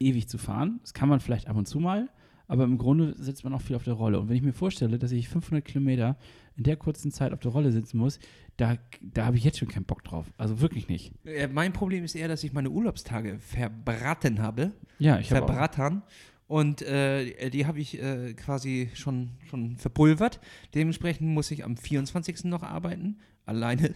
ewig 0.00 0.28
zu 0.28 0.38
fahren. 0.38 0.80
Das 0.82 0.94
kann 0.94 1.08
man 1.08 1.20
vielleicht 1.20 1.48
ab 1.48 1.56
und 1.56 1.68
zu 1.68 1.78
mal, 1.78 2.08
aber 2.48 2.64
im 2.64 2.78
Grunde 2.78 3.14
sitzt 3.16 3.44
man 3.44 3.54
auch 3.54 3.60
viel 3.60 3.76
auf 3.76 3.84
der 3.84 3.94
Rolle. 3.94 4.18
Und 4.18 4.28
wenn 4.28 4.36
ich 4.36 4.42
mir 4.42 4.52
vorstelle, 4.52 4.98
dass 4.98 5.12
ich 5.12 5.28
500 5.28 5.64
Kilometer 5.64 6.16
in 6.56 6.64
der 6.64 6.76
kurzen 6.76 7.10
Zeit 7.10 7.32
auf 7.32 7.40
der 7.40 7.50
Rolle 7.52 7.72
sitzen 7.72 7.98
muss, 7.98 8.18
da, 8.56 8.76
da 9.00 9.24
habe 9.26 9.36
ich 9.36 9.44
jetzt 9.44 9.58
schon 9.58 9.68
keinen 9.68 9.84
Bock 9.84 10.04
drauf. 10.04 10.26
Also 10.36 10.60
wirklich 10.60 10.88
nicht. 10.88 11.12
Äh, 11.24 11.48
Mein 11.48 11.72
Problem 11.72 12.04
ist 12.04 12.14
eher, 12.14 12.28
dass 12.28 12.44
ich 12.44 12.52
meine 12.52 12.70
Urlaubstage 12.70 13.38
verbraten 13.38 14.40
habe. 14.40 14.72
Ja, 14.98 15.18
ich 15.18 15.30
habe 15.32 15.42
auch- 15.44 15.46
verbraten. 15.48 16.02
Und 16.48 16.82
äh, 16.82 17.48
die 17.48 17.64
habe 17.66 17.80
ich 17.80 18.02
äh, 18.02 18.34
quasi 18.34 18.90
schon, 18.92 19.30
schon 19.48 19.76
verpulvert. 19.78 20.38
Dementsprechend 20.74 21.28
muss 21.28 21.50
ich 21.50 21.64
am 21.64 21.78
24. 21.78 22.44
noch 22.44 22.62
arbeiten. 22.62 23.18
Alleine. 23.46 23.92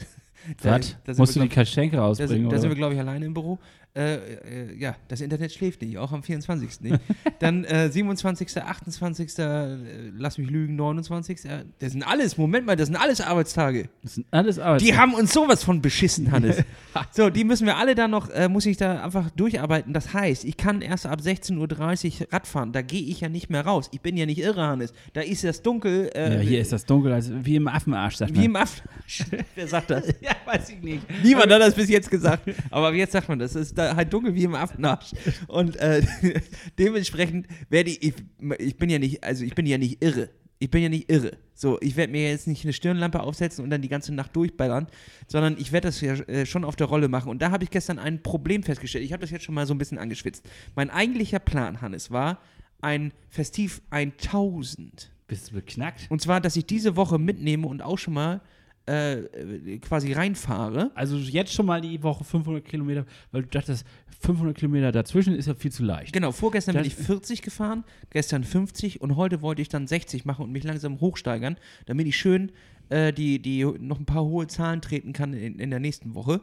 Da- 0.62 0.72
Was? 0.79 0.96
da 1.05 1.14
Musst 1.16 1.35
du 1.37 1.40
wir, 1.40 1.44
die 1.44 1.49
glaub- 1.51 1.64
Geschenke 1.64 1.96
Da 1.96 2.03
rausbringen? 2.05 2.42
da 2.44 2.49
oder? 2.51 2.59
sind 2.61 2.70
wir, 2.70 2.77
glaube 2.77 2.94
ich, 2.94 3.01
alleine 3.01 3.27
im 3.27 3.35
Büro. 3.35 3.59
Äh, 3.94 4.16
äh, 4.16 4.77
ja, 4.79 4.94
das 5.09 5.22
Internet 5.22 5.53
schläft 5.55 5.81
nicht, 5.81 5.96
auch 5.96 6.12
am 6.12 6.22
24. 6.22 6.83
nicht. 6.83 7.01
Dann 7.38 7.64
äh, 7.64 7.88
27., 7.90 8.62
28., 8.62 9.38
äh, 9.38 9.77
lass 10.18 10.37
mich 10.37 10.51
lügen, 10.51 10.77
29. 10.77 11.46
Äh, 11.46 11.64
das 11.79 11.92
sind 11.92 12.03
alles, 12.03 12.37
Moment 12.37 12.66
mal, 12.66 12.77
das 12.77 12.88
sind 12.88 12.96
alles 12.96 13.22
Arbeitstage. 13.22 13.88
das 14.03 14.16
sind 14.16 14.27
alles 14.33 14.59
Arbeits 14.59 14.85
Die 14.85 14.94
haben 14.99 15.14
uns 15.14 15.33
sowas 15.33 15.64
von 15.64 15.81
beschissen, 15.81 16.31
Hannes. 16.31 16.62
so, 17.12 17.31
die 17.31 17.44
müssen 17.44 17.64
wir 17.66 17.79
alle 17.79 17.94
dann 17.94 18.11
noch, 18.11 18.29
äh, 18.29 18.51
muss 18.51 18.66
ich 18.66 18.77
da 18.77 19.03
einfach 19.03 19.31
durcharbeiten. 19.31 19.94
Das 19.94 20.12
heißt, 20.12 20.44
ich 20.44 20.59
kann 20.59 20.83
erst 20.83 21.07
ab 21.07 21.20
16.30 21.20 22.20
Uhr 22.20 22.33
Rad 22.35 22.46
fahren. 22.46 22.72
Da 22.72 22.83
gehe 22.83 23.01
ich 23.01 23.22
ja 23.22 23.31
nicht 23.31 23.49
mehr 23.49 23.64
raus. 23.64 23.88
Ich 23.92 24.03
bin 24.03 24.18
ja 24.18 24.27
nicht 24.27 24.40
irre, 24.40 24.61
Hannes. 24.61 24.92
Da 25.14 25.22
ist 25.22 25.42
das 25.42 25.62
dunkel. 25.62 26.11
Äh, 26.14 26.35
ja, 26.35 26.40
hier 26.40 26.61
ist 26.61 26.70
das 26.72 26.85
dunkel, 26.85 27.14
also 27.14 27.33
wie 27.46 27.57
im 27.57 27.66
Affenarsch, 27.66 28.16
sagt 28.16 28.33
Wie 28.35 28.40
man. 28.40 28.44
im 28.44 28.57
Aff. 28.57 28.83
Wer 29.55 29.68
sagt 29.68 29.88
das? 29.88 30.09
Ja, 30.26 30.36
weiß 30.44 30.70
ich 30.70 30.82
nicht. 30.82 31.06
Niemand 31.22 31.52
hat 31.52 31.60
das 31.60 31.74
bis 31.74 31.88
jetzt 31.88 32.10
gesagt. 32.10 32.50
Aber 32.70 32.92
jetzt 32.92 33.12
sagt 33.12 33.28
man 33.28 33.38
das. 33.38 33.54
Es 33.54 33.68
ist 33.68 33.78
da 33.78 33.94
halt 33.94 34.12
dunkel 34.12 34.34
wie 34.34 34.44
im 34.44 34.54
Affenarsch. 34.54 35.12
Und 35.46 35.76
äh, 35.76 36.02
dementsprechend 36.78 37.46
werde 37.68 37.90
ich, 37.90 38.02
ich, 38.02 38.14
ich 38.58 38.76
bin 38.76 38.90
ja 38.90 38.98
nicht, 38.98 39.22
also 39.22 39.44
ich 39.44 39.54
bin 39.54 39.66
ja 39.66 39.78
nicht 39.78 40.02
irre. 40.02 40.30
Ich 40.58 40.70
bin 40.70 40.82
ja 40.82 40.88
nicht 40.88 41.10
irre. 41.10 41.36
So, 41.54 41.78
ich 41.80 41.96
werde 41.96 42.12
mir 42.12 42.30
jetzt 42.30 42.46
nicht 42.46 42.64
eine 42.64 42.72
Stirnlampe 42.72 43.20
aufsetzen 43.20 43.62
und 43.62 43.70
dann 43.70 43.82
die 43.82 43.88
ganze 43.88 44.14
Nacht 44.14 44.34
durchballern, 44.34 44.86
sondern 45.26 45.56
ich 45.58 45.70
werde 45.70 45.88
das 45.88 46.00
ja 46.00 46.14
äh, 46.14 46.46
schon 46.46 46.64
auf 46.64 46.76
der 46.76 46.86
Rolle 46.86 47.08
machen. 47.08 47.30
Und 47.30 47.42
da 47.42 47.50
habe 47.50 47.64
ich 47.64 47.70
gestern 47.70 47.98
ein 47.98 48.22
Problem 48.22 48.62
festgestellt. 48.62 49.04
Ich 49.04 49.12
habe 49.12 49.20
das 49.20 49.30
jetzt 49.30 49.44
schon 49.44 49.54
mal 49.54 49.66
so 49.66 49.74
ein 49.74 49.78
bisschen 49.78 49.98
angeschwitzt. 49.98 50.44
Mein 50.74 50.90
eigentlicher 50.90 51.38
Plan, 51.38 51.82
Hannes, 51.82 52.10
war 52.10 52.40
ein 52.80 53.12
Festiv 53.28 53.82
1000. 53.90 55.12
Bist 55.28 55.50
du 55.50 55.54
beknackt? 55.54 56.06
Und 56.08 56.22
zwar, 56.22 56.40
dass 56.40 56.56
ich 56.56 56.66
diese 56.66 56.96
Woche 56.96 57.18
mitnehme 57.18 57.66
und 57.66 57.82
auch 57.82 57.98
schon 57.98 58.14
mal 58.14 58.40
äh, 58.88 59.20
äh, 59.20 59.79
quasi 59.79 60.12
reinfahre. 60.12 60.90
Also 60.94 61.16
jetzt 61.16 61.53
schon 61.53 61.66
mal 61.66 61.81
die 61.81 62.03
Woche 62.03 62.25
500 62.25 62.64
Kilometer, 62.64 63.05
weil 63.33 63.42
du 63.42 63.49
dachtest, 63.49 63.85
500 64.20 64.57
Kilometer 64.57 64.92
dazwischen 64.92 65.35
ist 65.35 65.46
ja 65.46 65.55
viel 65.55 65.72
zu 65.72 65.85
leicht. 65.85 66.12
Genau, 66.12 66.33
vorgestern 66.33 66.75
bin 66.75 66.85
Das- 66.85 66.92
ich 66.92 67.05
40 67.07 67.42
gefahren, 67.42 67.85
gestern 68.11 68.44
50 68.44 69.01
und 69.01 69.16
heute 69.16 69.42
wollte 69.42 69.61
ich 69.62 69.68
dann 69.68 69.87
60 69.87 70.25
machen 70.25 70.44
und 70.44 70.53
mich 70.53 70.64
langsam 70.64 71.01
hochsteigern, 71.01 71.57
damit 71.87 72.07
ich 72.07 72.16
schön 72.16 72.53
äh, 72.88 73.12
die, 73.12 73.42
die 73.42 73.64
noch 73.64 73.99
ein 73.99 74.07
paar 74.07 74.25
hohe 74.25 74.46
Zahlen 74.46 74.81
treten 74.81 75.12
kann 75.12 75.35
in, 75.35 75.59
in 75.59 75.70
der 75.70 75.81
nächsten 75.81 76.14
Woche. 76.14 76.40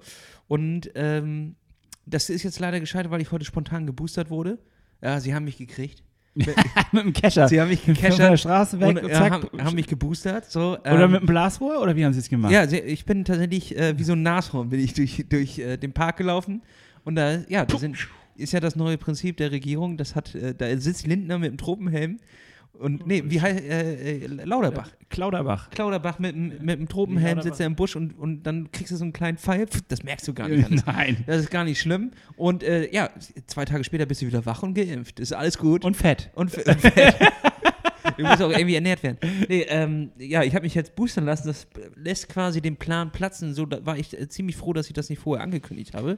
Und 0.48 0.92
ähm, 0.96 1.56
das 2.06 2.30
ist 2.30 2.44
jetzt 2.44 2.60
leider 2.60 2.80
gescheitert, 2.82 3.12
weil 3.12 3.22
ich 3.22 3.32
heute 3.32 3.46
spontan 3.46 3.86
geboostert 3.86 4.30
wurde. 4.30 4.60
Ja, 5.02 5.20
sie 5.22 5.34
haben 5.34 5.46
mich 5.46 5.58
gekriegt. 5.58 6.04
mit 6.92 7.04
dem 7.04 7.14
Kescher. 7.14 7.48
Sie 7.48 7.62
haben 7.62 7.70
mich 7.70 7.82
Von 7.82 7.94
der 7.96 8.38
Straße 8.38 8.80
weg 8.80 8.90
und 8.90 9.04
und 9.04 9.10
äh, 9.10 9.14
zack. 9.14 9.32
haben, 9.32 9.64
haben 9.64 9.76
mich 9.76 9.88
geboostert. 9.88 10.50
So, 10.50 10.78
oder 10.80 11.04
ähm, 11.04 11.12
mit 11.12 11.22
dem 11.22 11.28
Blasrohr? 11.28 11.82
Oder 11.82 11.96
wie 11.96 12.04
haben 12.04 12.14
sie 12.14 12.20
es 12.20 12.30
gemacht? 12.30 12.52
Ja, 12.52 12.64
ich 12.64 13.06
bin 13.06 13.24
tatsächlich 13.24 13.78
äh, 13.78 13.98
wie 13.98 14.04
so 14.04 14.14
ein 14.14 14.24
Nashorn 14.24 14.70
bin 14.70 14.80
ich 14.80 14.94
durch, 14.94 15.26
durch 15.30 15.60
äh, 15.60 15.78
den 15.78 15.94
Park 15.94 16.18
gelaufen 16.18 16.62
und 17.04 17.16
da, 17.16 17.40
ja, 17.48 17.66
da 17.66 17.78
sind, 17.78 17.98
ist 18.36 18.54
ja 18.54 18.60
das 18.60 18.76
neue 18.76 18.98
Prinzip 18.98 19.38
der 19.38 19.52
Regierung, 19.52 19.98
das 19.98 20.16
hat, 20.16 20.34
äh, 20.34 20.56
da 20.56 20.76
sitzt 20.78 21.06
Lindner 21.06 21.38
mit 21.38 21.52
dem 21.52 21.58
Tropenhelm 21.58 22.20
und, 22.80 23.06
nee, 23.08 23.24
wie 23.26 23.40
heißt, 23.40 23.60
äh, 23.64 24.18
äh, 24.24 24.28
Lauterbach. 24.28 24.90
Klauderbach. 25.10 25.70
Klauderbach 25.70 26.20
mit, 26.20 26.36
dem- 26.36 26.58
mit 26.66 26.80
dem 26.80 26.88
Tropenhelm 26.88 27.42
sitzt 27.42 27.60
er 27.60 27.68
im 27.68 27.76
Busch 27.76 27.96
und, 27.96 28.18
und 28.18 28.44
dann 28.44 28.72
kriegst 28.72 28.92
du 28.92 28.96
so 28.98 29.04
einen 29.04 29.14
kleinen 29.14 29.38
Pfeil, 29.38 29.68
das 29.88 30.04
merkst 30.04 30.28
du 30.28 30.34
gar 30.34 30.48
nicht. 30.50 30.66
Hannes. 30.70 30.86
Nein. 30.86 31.24
Das 31.28 31.38
ist 31.38 31.52
gar 31.52 31.64
nicht 31.64 31.80
schlimm 31.80 32.12
und 32.36 32.64
äh, 32.64 32.92
ja, 32.94 33.10
zwei 33.48 33.66
Tage 33.66 33.84
später 33.84 34.06
bist 34.06 34.22
du 34.22 34.26
wieder 34.28 34.46
wach 34.46 34.64
und 34.64 34.74
geimpft, 34.74 35.20
ist 35.20 35.34
alles 35.34 35.58
gut. 35.58 35.86
Und 35.86 35.96
fett. 35.96 36.32
Und, 36.36 36.54
und 36.56 36.80
fett. 36.82 37.16
Du 38.18 38.24
musst 38.24 38.42
auch 38.42 38.52
irgendwie 38.52 38.76
ernährt 38.76 39.04
werden. 39.04 39.18
Nee, 39.48 39.66
ähm, 39.70 40.12
ja, 40.18 40.44
ich 40.44 40.54
habe 40.56 40.64
mich 40.64 40.76
jetzt 40.76 40.96
boostern 40.96 41.26
lassen. 41.26 41.48
Das 41.48 41.68
lässt 41.96 42.30
quasi 42.30 42.62
den 42.62 42.78
Plan 42.78 43.12
platzen. 43.12 43.54
So 43.54 43.66
da 43.66 43.86
war 43.86 43.98
ich 43.98 44.20
äh, 44.20 44.28
ziemlich 44.28 44.56
froh, 44.56 44.74
dass 44.74 44.88
ich 44.88 44.94
das 44.94 45.10
nicht 45.10 45.20
vorher 45.20 45.44
angekündigt 45.44 45.94
habe. 45.94 46.18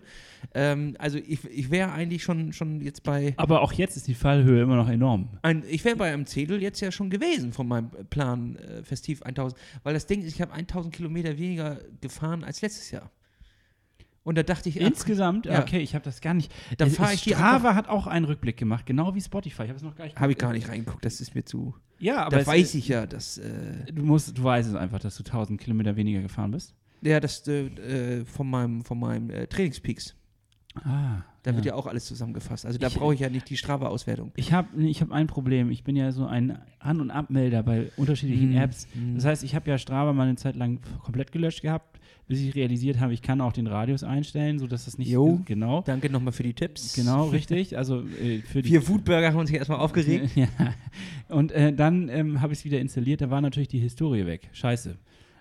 Ähm, 0.54 0.96
also 1.00 1.18
ich, 1.18 1.44
ich 1.46 1.72
wäre 1.72 1.92
eigentlich 1.92 2.24
schon, 2.24 2.54
schon 2.54 2.82
jetzt 2.82 3.04
bei. 3.04 3.34
Aber 3.38 3.62
auch 3.62 3.74
jetzt 3.74 3.98
ist 3.98 4.08
die 4.08 4.16
Fallhöhe 4.16 4.62
immer 4.62 4.76
noch 4.76 4.90
enorm. 4.90 5.30
Ein, 5.42 5.64
ich 5.70 5.84
wäre 5.86 5.96
bei 5.96 6.12
einem 6.12 6.26
Zettel 6.26 6.62
jetzt 6.62 6.82
ja 6.82 6.92
schon 6.92 7.10
gewesen 7.10 7.54
von 7.54 7.68
meinem 7.68 7.90
Plan 8.10 8.58
äh, 8.58 8.84
Festiv 8.84 9.22
1000. 9.24 9.60
Weil 9.84 9.94
das 9.94 10.06
Ding 10.06 10.22
ist, 10.22 10.34
ich 10.34 10.42
habe 10.42 10.54
1000 10.54 10.94
Kilometer 10.94 11.38
weniger 11.38 11.80
gefahren 12.02 12.44
als 12.44 12.62
letztes 12.62 12.92
Jahr. 12.92 13.12
Und 14.26 14.38
da 14.38 14.44
dachte 14.44 14.68
ich, 14.68 14.78
Insgesamt? 14.82 15.46
Ja. 15.46 15.62
Okay, 15.62 15.80
ich 15.80 15.94
habe 15.96 16.04
das 16.04 16.20
gar 16.20 16.34
nicht. 16.34 16.52
Dann 16.78 16.88
Es- 16.90 16.98
fahr 16.98 17.14
es- 17.14 17.26
ich 17.26 17.34
Strava 17.34 17.76
hat 17.76 17.88
auch 17.88 18.08
einen 18.08 18.26
Rückblick 18.26 18.58
gemacht, 18.58 18.86
genau 18.86 19.16
wie 19.16 19.22
Spotify. 19.22 19.64
Ich 19.64 19.70
habe 19.70 19.78
es 19.78 19.84
noch 19.84 19.96
gar 19.96 20.04
nicht 20.06 20.20
habe 20.20 20.32
ich 20.34 20.38
gar 20.38 20.52
nicht 20.52 20.68
reingeguckt, 20.68 21.06
das 21.06 21.22
ist 21.22 21.34
mir 21.36 21.46
zu. 21.46 21.74
Ja, 22.00 22.26
aber 22.26 22.40
da 22.40 22.48
weiß 22.48 22.76
ich 22.76 22.88
ja, 22.90 23.06
dass. 23.06 23.38
Äh, 23.38 23.92
Du, 23.94 24.04
musst, 24.04 24.38
du 24.38 24.44
weißt 24.44 24.68
es 24.68 24.76
einfach, 24.76 25.00
dass 25.00 25.16
du 25.16 25.24
1000 25.24 25.62
Kilometer 25.62 25.96
weniger 25.96 26.22
gefahren 26.22 26.52
bist. 26.52 26.74
ja, 27.02 27.20
das 27.22 27.48
äh, 27.48 27.68
äh, 27.68 28.26
von 28.26 28.50
meinem, 28.50 28.84
von 28.84 29.00
meinem 29.00 29.30
äh, 29.30 29.48
Trainingspeaks. 29.48 30.16
Ah. 30.84 31.22
Da 31.44 31.54
wird 31.56 31.64
ja 31.66 31.76
auch 31.76 31.86
alles 31.86 32.06
zusammengefasst. 32.06 32.66
Also 32.66 32.80
da 32.80 32.90
brauche 32.90 33.14
ich 33.14 33.20
ja 33.20 33.30
nicht 33.30 33.48
die 33.50 33.56
Strava-Auswertung. 33.56 34.32
Ich 34.36 34.52
habe 34.52 34.82
ich 34.82 35.00
hab 35.02 35.12
ein 35.12 35.28
Problem. 35.28 35.70
Ich 35.70 35.84
bin 35.84 35.96
ja 35.96 36.12
so 36.12 36.26
ein 36.26 36.58
An- 36.80 37.00
und 37.00 37.12
Abmelder 37.12 37.62
bei 37.62 37.92
unterschiedlichen 37.98 38.50
Mhm. 38.50 38.58
Apps. 38.58 38.88
Das 39.14 39.26
heißt, 39.26 39.44
ich 39.44 39.54
habe 39.54 39.70
ja 39.70 39.78
Strava 39.78 40.12
mal 40.12 40.24
eine 40.28 40.36
Zeit 40.38 40.56
lang 40.56 40.80
komplett 41.04 41.32
gelöscht 41.32 41.62
gehabt, 41.62 42.00
bis 42.28 42.40
ich 42.40 42.56
realisiert 42.56 43.00
habe, 43.00 43.14
ich 43.14 43.22
kann 43.22 43.40
auch 43.42 43.54
den 43.54 43.68
Radius 43.68 44.04
einstellen, 44.04 44.58
sodass 44.60 44.86
das 44.86 44.98
nicht 44.98 45.10
Jo. 45.10 45.42
genau. 45.46 45.82
Danke 45.82 46.10
nochmal 46.10 46.34
für 46.34 46.44
die 46.44 46.54
Tipps. 46.54 46.94
Genau, 46.94 47.28
richtig. 47.30 47.78
Also 47.78 48.02
äh, 48.02 48.40
für 48.42 48.62
die 48.62 48.70
Vier 48.70 48.82
Foodburger 48.82 49.28
haben 49.30 49.38
uns 49.40 49.50
hier 49.50 49.60
erstmal 49.60 49.80
aufgeregt. 49.80 50.32
Ja. 50.36 50.48
Und 51.30 51.52
äh, 51.52 51.74
dann 51.74 52.10
ähm, 52.10 52.42
habe 52.42 52.54
ich 52.54 52.60
es 52.60 52.66
wieder 52.66 52.80
installiert, 52.80 53.22
da 53.22 53.30
war 53.30 53.42
natürlich 53.42 53.68
die 53.70 53.80
Historie 53.80 54.26
weg. 54.26 54.50
Scheiße. 54.54 54.98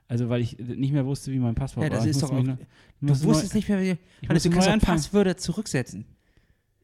Also 0.08 0.28
weil 0.28 0.42
ich 0.42 0.58
nicht 0.58 0.92
mehr 0.92 1.06
wusste, 1.06 1.32
wie 1.32 1.38
mein 1.38 1.54
Passwort 1.54 1.84
Ja, 1.84 1.90
das 1.90 2.00
war. 2.00 2.08
Ist 2.08 2.22
doch 2.22 2.30
auch. 2.32 2.42
noch- 2.42 2.58
Du 3.00 3.08
wusstest 3.24 3.54
neu- 3.54 3.58
nicht 3.58 3.68
mehr, 3.68 3.80
wie. 3.80 3.96
ich 4.22 4.28
Hannes, 4.28 4.42
du 4.42 4.50
kannst 4.50 4.66
neu 4.66 4.70
auch 4.70 4.74
anfangen. 4.74 4.96
Passwörter 4.98 5.36
zurücksetzen. 5.36 6.04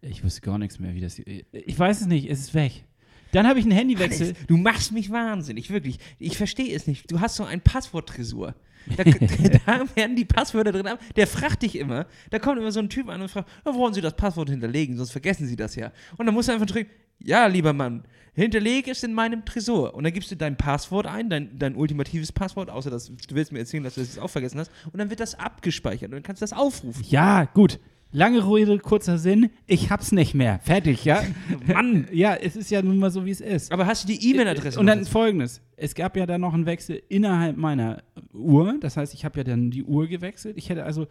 Ich 0.02 0.24
wusste 0.24 0.40
gar 0.40 0.58
nichts 0.58 0.78
mehr, 0.78 0.94
wie 0.94 1.00
das. 1.00 1.18
Ich 1.18 1.78
weiß 1.78 2.00
es 2.00 2.06
nicht, 2.06 2.28
es 2.30 2.40
ist 2.40 2.54
weg. 2.54 2.84
Dann 3.32 3.46
habe 3.46 3.58
ich 3.58 3.64
einen 3.66 3.72
Handywechsel. 3.76 4.28
Hannes, 4.28 4.46
du 4.46 4.56
machst 4.56 4.92
mich 4.92 5.10
wahnsinnig, 5.10 5.70
wirklich. 5.70 5.98
Ich 6.18 6.36
verstehe 6.38 6.74
es 6.74 6.86
nicht. 6.86 7.10
Du 7.12 7.20
hast 7.20 7.36
so 7.36 7.44
ein 7.44 7.60
Passworttresor. 7.60 8.54
Da, 8.96 9.04
da 9.66 9.96
werden 9.96 10.16
die 10.16 10.24
Passwörter 10.24 10.72
drin. 10.72 10.86
Der 11.16 11.26
fragt 11.26 11.62
dich 11.62 11.76
immer. 11.76 12.06
Da 12.30 12.38
kommt 12.38 12.58
immer 12.58 12.72
so 12.72 12.80
ein 12.80 12.88
Typ 12.88 13.08
an 13.08 13.20
und 13.22 13.30
fragt, 13.30 13.48
ja, 13.64 13.74
wollen 13.74 13.94
Sie 13.94 14.00
das 14.00 14.14
Passwort 14.16 14.50
hinterlegen? 14.50 14.96
Sonst 14.96 15.12
vergessen 15.12 15.46
Sie 15.46 15.56
das 15.56 15.76
ja. 15.76 15.92
Und 16.16 16.26
dann 16.26 16.34
musst 16.34 16.48
du 16.48 16.52
einfach 16.52 16.66
drücken, 16.66 16.90
ja, 17.22 17.46
lieber 17.46 17.72
Mann, 17.72 18.04
hinterlege 18.34 18.90
es 18.90 19.02
in 19.02 19.12
meinem 19.12 19.44
Tresor. 19.44 19.94
Und 19.94 20.04
dann 20.04 20.12
gibst 20.12 20.30
du 20.30 20.36
dein 20.36 20.56
Passwort 20.56 21.06
ein, 21.06 21.28
dein, 21.28 21.58
dein 21.58 21.76
ultimatives 21.76 22.32
Passwort, 22.32 22.70
außer 22.70 22.90
dass 22.90 23.06
du 23.06 23.34
willst 23.34 23.52
mir 23.52 23.58
erzählen, 23.58 23.84
dass 23.84 23.94
du 23.94 24.00
das 24.00 24.18
auch 24.18 24.30
vergessen 24.30 24.58
hast. 24.58 24.70
Und 24.92 24.98
dann 24.98 25.10
wird 25.10 25.20
das 25.20 25.34
abgespeichert 25.34 26.08
und 26.08 26.12
dann 26.12 26.22
kannst 26.22 26.42
du 26.42 26.44
das 26.44 26.52
aufrufen. 26.52 27.04
Ja, 27.08 27.44
gut. 27.44 27.78
Lange 28.12 28.44
Rede, 28.44 28.78
kurzer 28.78 29.18
Sinn. 29.18 29.50
Ich 29.68 29.90
hab's 29.90 30.10
nicht 30.10 30.34
mehr. 30.34 30.58
Fertig, 30.64 31.04
ja? 31.04 31.22
Mann. 31.66 32.08
Ja, 32.12 32.34
es 32.34 32.56
ist 32.56 32.70
ja 32.70 32.82
nun 32.82 32.98
mal 32.98 33.10
so, 33.10 33.24
wie 33.24 33.30
es 33.30 33.40
ist. 33.40 33.70
Aber 33.70 33.86
hast 33.86 34.02
du 34.04 34.12
die 34.12 34.30
E-Mail-Adresse? 34.30 34.80
Und 34.80 34.86
dann 34.86 35.04
folgendes: 35.04 35.60
Es 35.76 35.94
gab 35.94 36.16
ja 36.16 36.26
dann 36.26 36.40
noch 36.40 36.52
einen 36.52 36.66
Wechsel 36.66 37.00
innerhalb 37.08 37.56
meiner 37.56 38.02
Uhr. 38.32 38.74
Das 38.80 38.96
heißt, 38.96 39.14
ich 39.14 39.24
habe 39.24 39.38
ja 39.38 39.44
dann 39.44 39.70
die 39.70 39.84
Uhr 39.84 40.08
gewechselt. 40.08 40.56
Ich 40.56 40.70
hätte 40.70 40.84
also 40.84 41.06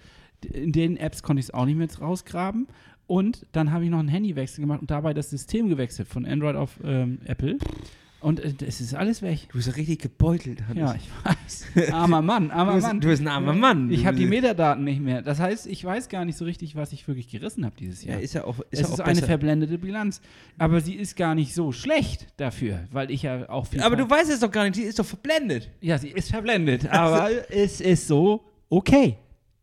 in 0.45 0.73
den 0.73 0.97
Apps 0.97 1.23
konnte 1.23 1.39
ich 1.39 1.47
es 1.47 1.53
auch 1.53 1.65
nicht 1.65 1.77
mehr 1.77 1.88
rausgraben. 1.99 2.67
Und 3.07 3.47
dann 3.53 3.71
habe 3.71 3.85
ich 3.85 3.89
noch 3.89 3.99
einen 3.99 4.09
Handywechsel 4.09 4.62
gemacht 4.62 4.81
und 4.81 4.91
dabei 4.91 5.13
das 5.13 5.29
System 5.29 5.69
gewechselt 5.69 6.07
von 6.07 6.25
Android 6.25 6.55
auf 6.55 6.79
ähm, 6.83 7.19
Apple. 7.25 7.57
Und 8.21 8.39
äh, 8.41 8.53
es 8.67 8.82
ist 8.82 8.93
alles 8.93 9.21
weg. 9.21 9.47
Du 9.49 9.58
bist 9.58 9.67
ja 9.69 9.73
richtig 9.75 10.01
gebeutelt, 10.01 10.67
Hannes. 10.67 10.77
Ja, 10.77 10.95
ich 10.95 11.10
weiß. 11.86 11.93
Armer 11.93 12.21
Mann, 12.21 12.49
du, 12.49 12.53
armer 12.55 12.73
bist, 12.75 12.88
Mann. 12.88 12.99
du 12.99 13.08
bist 13.08 13.21
ein 13.21 13.27
armer 13.29 13.53
Mann. 13.53 13.89
Ich 13.89 14.01
Du 14.01 14.05
habe 14.08 14.17
die 14.17 14.25
Metadaten 14.25 14.84
nicht 14.84 14.99
mehr. 15.01 15.21
Das 15.21 15.39
heißt, 15.39 15.67
ich 15.67 15.84
weiß 15.86 16.10
gar 16.10 16.25
nicht 16.25 16.38
so 16.38 16.43
richtig, 16.45 16.75
was 16.75 16.91
ich 16.91 17.08
wirklich 17.08 17.29
gerissen 17.29 17.65
habe 17.65 17.75
dieses 17.79 18.03
Ja, 18.03 18.12
Jahr. 18.13 18.21
ist 18.21 18.34
ja 18.34 18.43
auch, 18.43 18.60
ist 18.60 18.65
es 18.71 18.79
ja 18.82 18.88
ist 18.88 18.93
auch 19.01 19.05
eine 19.05 19.13
besser. 19.15 19.27
verblendete 19.27 19.77
Bilanz. 19.77 20.19
Aber 20.58 20.82
sie 20.82 20.95
ist 20.95 21.15
gar 21.15 21.34
nicht 21.34 21.53
so 21.53 21.71
schlecht 21.71 22.27
dafür, 22.38 22.82
weil 22.91 23.10
ich 23.10 23.23
ja 23.23 23.47
auch 23.49 23.67
viel. 23.67 23.82
Aber 23.82 23.95
du 23.95 24.10
weißt 24.10 24.29
es 24.29 24.41
doch 24.41 24.51
gar 24.51 24.65
nicht, 24.65 24.75
die 24.75 24.82
ist 24.82 24.99
doch 24.99 25.05
verblendet. 25.05 25.69
Ja, 25.79 25.97
sie 25.97 26.10
ist 26.10 26.29
verblendet, 26.29 26.89
aber 26.89 27.29
es 27.49 27.79
ist 27.79 28.08
so 28.08 28.43
okay. 28.69 29.15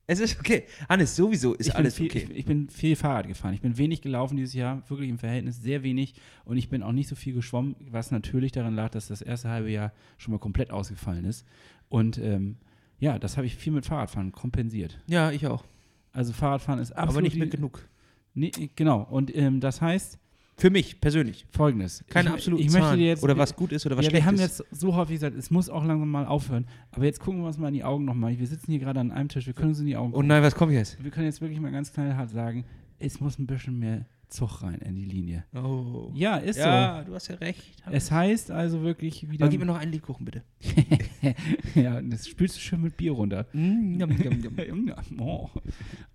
Es 0.08 0.20
ist 0.20 0.38
okay. 0.38 0.64
Hannes, 0.88 1.16
sowieso 1.16 1.54
ist 1.54 1.68
ich 1.68 1.74
alles 1.74 1.96
bin 1.96 2.10
viel, 2.10 2.22
okay. 2.22 2.28
ich, 2.30 2.38
ich 2.38 2.44
bin 2.44 2.68
viel 2.68 2.94
Fahrrad 2.94 3.26
gefahren. 3.26 3.54
Ich 3.54 3.60
bin 3.60 3.76
wenig 3.76 4.02
gelaufen 4.02 4.36
dieses 4.36 4.54
Jahr, 4.54 4.88
wirklich 4.88 5.10
im 5.10 5.18
Verhältnis 5.18 5.60
sehr 5.60 5.82
wenig. 5.82 6.14
Und 6.44 6.56
ich 6.56 6.68
bin 6.68 6.82
auch 6.82 6.92
nicht 6.92 7.08
so 7.08 7.16
viel 7.16 7.34
geschwommen, 7.34 7.74
was 7.90 8.12
natürlich 8.12 8.52
daran 8.52 8.74
lag, 8.74 8.90
dass 8.90 9.08
das 9.08 9.20
erste 9.20 9.48
halbe 9.48 9.70
Jahr 9.70 9.92
schon 10.16 10.32
mal 10.32 10.38
komplett 10.38 10.70
ausgefallen 10.70 11.24
ist. 11.24 11.44
Und 11.88 12.18
ähm, 12.18 12.56
ja, 12.98 13.18
das 13.18 13.36
habe 13.36 13.46
ich 13.46 13.56
viel 13.56 13.72
mit 13.72 13.84
Fahrradfahren 13.84 14.32
kompensiert. 14.32 15.00
Ja, 15.08 15.32
ich 15.32 15.46
auch. 15.46 15.64
Also 16.12 16.32
Fahrradfahren 16.32 16.80
ist 16.80 16.92
absolut. 16.92 17.14
Aber 17.14 17.22
nicht 17.22 17.36
mit 17.36 17.50
genug. 17.50 17.88
Nee, 18.34 18.52
genau. 18.76 19.02
Und 19.02 19.34
ähm, 19.34 19.60
das 19.60 19.80
heißt 19.80 20.18
Für 20.58 20.70
mich 20.70 21.00
persönlich. 21.00 21.46
folgendes. 21.50 22.02
Keine 22.08 22.30
ich, 22.30 22.34
absoluten 22.34 22.64
ich 22.64 22.70
Zahlen. 22.72 23.00
jetzt, 23.00 23.22
Oder 23.22 23.36
was 23.36 23.54
gut 23.54 23.72
ist 23.72 23.84
oder 23.84 23.96
was 23.96 24.06
ja, 24.06 24.10
schlecht 24.10 24.24
wir 24.24 24.26
haben 24.26 24.36
ist. 24.36 24.58
jetzt 24.58 24.64
so 24.70 24.94
häufig 24.94 25.16
gesagt, 25.16 25.36
es 25.36 25.50
muss 25.50 25.68
auch 25.68 25.84
langsam 25.84 26.10
mal 26.10 26.24
aufhören. 26.24 26.66
Aber 26.92 27.04
jetzt 27.04 27.20
gucken 27.20 27.40
wir 27.40 27.46
uns 27.46 27.58
mal 27.58 27.68
in 27.68 27.74
die 27.74 27.84
Augen 27.84 28.06
nochmal. 28.06 28.38
Wir 28.38 28.46
sitzen 28.46 28.70
hier 28.70 28.80
gerade 28.80 29.00
an 29.00 29.10
einem 29.10 29.28
Tisch, 29.28 29.46
wir 29.46 29.52
können 29.52 29.70
uns 29.70 29.80
in 29.80 29.86
die 29.86 29.96
Augen 29.96 30.14
oh 30.14 30.22
nein, 30.22 30.42
was 30.42 30.54
kommt 30.54 30.72
jetzt? 30.72 31.02
Wir 31.04 31.10
können 31.10 31.26
jetzt 31.26 31.42
wirklich 31.42 31.60
mal 31.60 31.72
ganz 31.72 31.92
knallhart 31.92 32.30
sagen, 32.30 32.64
es 32.98 33.20
muss 33.20 33.38
ein 33.38 33.46
bisschen 33.46 33.78
mehr 33.78 34.06
Zug 34.28 34.62
rein 34.62 34.80
in 34.80 34.96
die 34.96 35.04
Linie. 35.04 35.44
Oh. 35.54 36.10
Ja, 36.14 36.38
ist 36.38 36.56
ja, 36.58 37.04
du 37.04 37.14
hast 37.14 37.28
ja 37.28 37.36
recht. 37.36 37.62
so. 37.84 37.90
Es 37.92 38.10
heißt 38.10 38.50
also 38.50 38.82
wirklich 38.82 39.30
wieder. 39.30 39.44
Aber 39.44 39.50
gib 39.50 39.60
mir 39.60 39.66
noch 39.66 39.78
einen 39.78 39.92
Lebkuchen, 39.92 40.24
bitte. 40.24 40.42
ja, 41.74 42.00
das 42.00 42.26
spülst 42.28 42.56
du 42.56 42.60
schön 42.60 42.80
mit 42.80 42.96
Bier 42.96 43.12
runter. 43.12 43.46
Mm, 43.52 44.00
yum, 44.00 44.10
yum, 44.44 44.58
yum. 44.58 44.92
oh, 45.20 45.50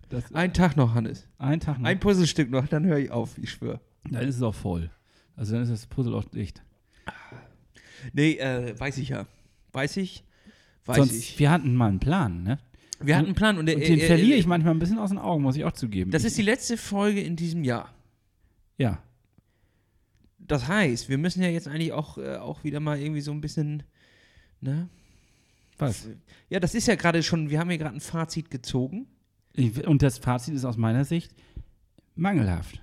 das, 0.09 0.33
Ein 0.33 0.53
Tag 0.53 0.75
noch, 0.75 0.93
Hannes. 0.93 1.27
ein 1.37 1.59
Tag 1.59 1.79
noch. 1.79 1.87
Ein 1.87 1.99
Puzzlestück 1.99 2.49
noch, 2.49 2.67
dann 2.67 2.85
höre 2.85 2.97
ich 2.97 3.11
auf, 3.11 3.37
ich 3.37 3.51
schwöre. 3.51 3.79
Dann 4.09 4.27
ist 4.27 4.37
es 4.37 4.41
auch 4.41 4.55
voll. 4.55 4.89
Also 5.35 5.53
dann 5.53 5.63
ist 5.63 5.69
das 5.71 5.85
Puzzle 5.87 6.13
auch 6.13 6.25
dicht. 6.25 6.61
Nee, 8.13 8.33
äh, 8.33 8.77
weiß 8.79 8.97
ich 8.97 9.09
ja. 9.09 9.27
Weiß 9.71 9.97
ich. 9.97 10.23
Weiß 10.85 10.97
Sonst, 10.97 11.13
ich. 11.15 11.39
wir 11.39 11.51
hatten 11.51 11.75
mal 11.75 11.89
einen 11.89 11.99
Plan, 11.99 12.43
ne? 12.43 12.57
Wir 12.99 13.15
hatten 13.15 13.27
einen 13.27 13.35
Plan 13.35 13.57
und, 13.57 13.65
der- 13.67 13.75
Und 13.75 13.83
den 13.83 13.99
äh, 13.99 14.03
äh, 14.03 14.07
verliere 14.07 14.37
ich 14.37 14.45
manchmal 14.47 14.73
ein 14.73 14.79
bisschen 14.79 14.99
aus 14.99 15.09
den 15.09 15.17
Augen, 15.19 15.43
muss 15.43 15.55
ich 15.55 15.63
auch 15.65 15.71
zugeben. 15.71 16.11
Das 16.11 16.23
ich, 16.23 16.27
ist 16.27 16.37
die 16.37 16.41
letzte 16.43 16.77
Folge 16.77 17.21
in 17.21 17.35
diesem 17.35 17.63
Jahr. 17.63 17.93
Ja. 18.77 19.01
Das 20.39 20.67
heißt, 20.67 21.09
wir 21.09 21.17
müssen 21.17 21.41
ja 21.41 21.49
jetzt 21.49 21.67
eigentlich 21.67 21.93
auch, 21.93 22.17
äh, 22.17 22.35
auch 22.37 22.63
wieder 22.63 22.79
mal 22.79 22.99
irgendwie 22.99 23.21
so 23.21 23.31
ein 23.31 23.41
bisschen, 23.41 23.83
ne? 24.59 24.89
Was? 25.77 26.07
Ja, 26.49 26.59
das 26.59 26.75
ist 26.75 26.87
ja 26.87 26.95
gerade 26.95 27.23
schon, 27.23 27.49
wir 27.49 27.59
haben 27.59 27.71
ja 27.71 27.77
gerade 27.77 27.95
ein 27.95 28.01
Fazit 28.01 28.51
gezogen. 28.51 29.07
Und 29.85 30.01
das 30.03 30.17
Fazit 30.19 30.53
ist 30.53 30.65
aus 30.65 30.77
meiner 30.77 31.05
Sicht 31.05 31.33
mangelhaft. 32.15 32.81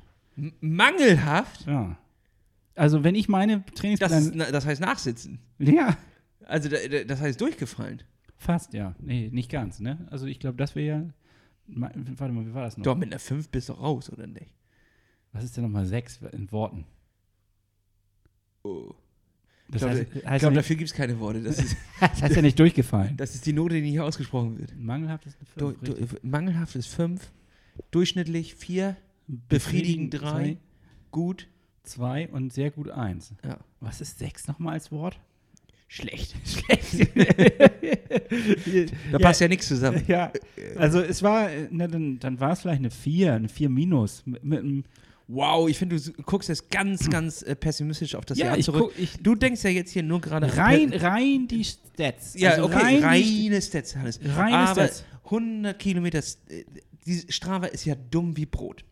Mangelhaft? 0.61 1.67
Ja. 1.67 1.99
Also 2.75 3.03
wenn 3.05 3.15
ich 3.15 3.29
meine 3.29 3.61
Das, 3.67 3.75
Trainingspläne. 3.81 4.33
na, 4.35 4.51
das 4.51 4.67
heißt 4.67 4.81
nachsitzen. 4.81 5.39
ja. 5.59 5.97
Also 6.47 6.69
da, 6.71 6.77
da, 6.91 7.05
das 7.05 7.21
heißt 7.21 7.39
durchgefallen. 7.41 8.03
Fast, 8.37 8.73
ja. 8.73 8.95
Nee, 9.01 9.29
nicht 9.33 9.51
ganz, 9.51 9.81
ne? 9.81 10.07
Also 10.11 10.27
ich 10.27 10.41
glaube, 10.41 10.57
das 10.57 10.75
wäre 10.75 10.87
ja. 10.87 11.05
Warte 11.67 12.33
mal, 12.33 12.47
wie 12.47 12.55
war 12.55 12.63
das 12.63 12.79
noch? 12.79 12.85
Doch, 12.85 12.97
mit 12.97 13.11
einer 13.13 13.19
5 13.19 13.49
bist 13.51 13.69
du 13.69 13.75
raus, 13.75 14.11
oder 14.11 14.27
nicht? 14.27 14.51
Was 15.33 15.45
ist 15.45 15.57
denn 15.57 15.65
nochmal 15.65 15.85
sechs 15.85 16.21
in 16.33 16.51
Worten? 16.53 16.87
Oh. 18.63 18.95
Ich 19.67 19.73
Das 19.73 19.83
glaube, 19.83 19.95
heißt, 19.99 20.07
ich 20.17 20.27
heißt, 20.27 20.45
nicht, 20.47 20.57
dafür 20.57 20.77
gibt 20.77 20.89
es 20.91 20.97
keine 20.97 21.19
Worte. 21.21 21.43
Das 21.43 21.59
ist, 21.59 21.77
das 22.01 22.23
heißt 22.23 22.37
ja 22.37 22.43
nicht 22.43 22.59
durchgefallen. 22.59 23.17
das 23.19 23.35
ist 23.35 23.45
die 23.45 23.53
Note, 23.53 23.75
die 23.75 23.83
nicht 23.83 24.01
ausgesprochen 24.01 24.59
wird. 24.59 24.75
Mangelhaft 24.79 25.27
ist 25.27 25.37
eine 25.37 25.49
Du, 25.75 25.79
Fünf, 25.85 26.11
du, 26.13 26.27
mangelhaft 26.27 26.75
ist 26.77 26.87
5, 26.87 27.31
durchschnittlich 27.91 28.55
4, 28.55 28.97
befriedigend 29.29 30.15
drei. 30.15 30.21
zwei, 30.21 30.57
gut. 31.11 31.49
Zwei 31.85 32.29
und 32.29 32.53
sehr 32.53 32.71
gut 32.71 32.91
eins. 32.91 33.33
Ja. 33.45 33.59
Was 33.81 34.01
ist 34.01 34.19
sechs 34.19 34.47
nochmal 34.49 34.75
als 34.75 34.91
Wort? 34.93 35.19
Schlecht. 35.87 36.35
Schlecht. 36.45 37.09
Da 39.11 39.19
passt 39.19 39.41
ja 39.41 39.49
nichts 39.49 39.69
zusammen. 39.69 40.03
Ja, 40.07 40.33
also 40.77 41.01
es 41.01 41.23
war, 41.23 41.51
äh, 41.51 41.69
na, 41.71 41.87
dann, 41.87 42.19
dann 42.19 42.41
war 42.41 42.53
es 42.53 42.61
vielleicht 42.61 42.81
eine 42.81 42.91
vier, 42.91 43.35
eine 43.35 43.49
vier 43.49 43.69
minus. 43.71 44.23
Mit, 44.27 44.45
mit 44.45 44.59
einem, 44.61 44.85
Wow, 45.31 45.69
ich 45.69 45.77
finde, 45.77 46.01
du 46.01 46.13
guckst 46.23 46.49
jetzt 46.49 46.71
ganz, 46.71 47.09
ganz 47.11 47.43
äh, 47.43 47.55
pessimistisch 47.55 48.15
auf 48.15 48.25
das 48.25 48.39
ja, 48.39 48.47
Jahr 48.47 48.59
ich, 48.59 48.65
zurück. 48.65 48.93
guck, 48.95 48.99
ich 48.99 49.19
Du 49.23 49.35
denkst 49.35 49.63
ja 49.63 49.69
jetzt 49.71 49.91
hier 49.91 50.03
nur 50.03 50.23
gerade 50.23 50.57
rein, 50.57 50.91
rein 50.93 51.47
die 51.49 51.65
Stats. 51.65 52.35
Ja, 52.39 52.53
Also 52.53 52.65
okay, 52.65 52.97
die- 52.99 53.05
reine 53.05 53.61
Stats, 53.63 53.95
Hannes. 53.95 54.21
Reine 54.25 54.57
Aber 54.57 54.73
Stats. 54.87 55.05
100 55.25 55.79
Kilometer, 55.79 56.19
äh, 56.19 56.65
die 57.05 57.31
Strava 57.31 57.67
ist 57.67 57.85
ja 57.85 57.95
dumm 57.95 58.37
wie 58.39 58.47
Brot. 58.47 58.85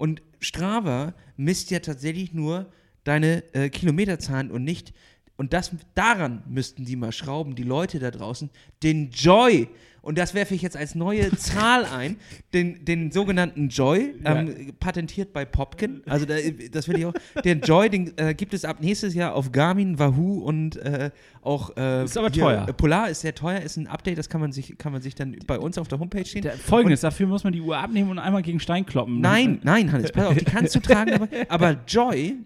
Und 0.00 0.22
Strava 0.38 1.12
misst 1.36 1.70
ja 1.70 1.80
tatsächlich 1.80 2.32
nur 2.32 2.72
deine 3.04 3.44
äh, 3.52 3.68
Kilometerzahlen 3.68 4.50
und 4.50 4.64
nicht, 4.64 4.94
und 5.40 5.54
das, 5.54 5.70
daran 5.94 6.42
müssten 6.46 6.84
die 6.84 6.96
mal 6.96 7.12
schrauben, 7.12 7.54
die 7.54 7.62
Leute 7.62 7.98
da 7.98 8.10
draußen, 8.10 8.50
den 8.82 9.08
Joy, 9.08 9.68
und 10.02 10.18
das 10.18 10.34
werfe 10.34 10.54
ich 10.54 10.60
jetzt 10.60 10.76
als 10.76 10.94
neue 10.94 11.30
Zahl 11.38 11.86
ein, 11.86 12.16
den, 12.52 12.84
den 12.84 13.10
sogenannten 13.10 13.70
Joy, 13.70 14.16
ähm, 14.22 14.74
patentiert 14.78 15.32
bei 15.32 15.46
Popkin, 15.46 16.02
also 16.04 16.26
da, 16.26 16.34
das 16.70 16.88
will 16.88 16.98
ich 16.98 17.06
auch, 17.06 17.14
den 17.42 17.62
Joy, 17.62 17.88
den 17.88 18.12
äh, 18.18 18.34
gibt 18.34 18.52
es 18.52 18.66
ab 18.66 18.82
nächstes 18.82 19.14
Jahr 19.14 19.34
auf 19.34 19.50
Garmin, 19.50 19.98
Wahoo 19.98 20.40
und 20.40 20.76
äh, 20.76 21.10
auch 21.40 21.74
äh, 21.74 22.04
Ist 22.04 22.18
aber 22.18 22.30
teuer. 22.30 22.68
äh, 22.68 22.74
Polar 22.74 23.08
ist 23.08 23.22
sehr 23.22 23.34
teuer, 23.34 23.60
ist 23.60 23.78
ein 23.78 23.86
Update, 23.86 24.18
das 24.18 24.28
kann 24.28 24.42
man 24.42 24.52
sich, 24.52 24.76
kann 24.76 24.92
man 24.92 25.00
sich 25.00 25.14
dann 25.14 25.38
bei 25.46 25.58
uns 25.58 25.78
auf 25.78 25.88
der 25.88 26.00
Homepage 26.00 26.26
stehen. 26.26 26.42
Der, 26.42 26.52
Folgendes, 26.52 27.00
dafür 27.00 27.26
muss 27.26 27.44
man 27.44 27.54
die 27.54 27.62
Uhr 27.62 27.78
abnehmen 27.78 28.10
und 28.10 28.18
einmal 28.18 28.42
gegen 28.42 28.60
Stein 28.60 28.84
kloppen. 28.84 29.22
Nein, 29.22 29.60
nein, 29.62 29.90
Hannes, 29.90 30.12
pass 30.12 30.26
auf, 30.26 30.36
die 30.36 30.44
kannst 30.44 30.74
du 30.74 30.80
tragen, 30.80 31.14
aber, 31.14 31.28
aber 31.48 31.80
Joy 31.88 32.36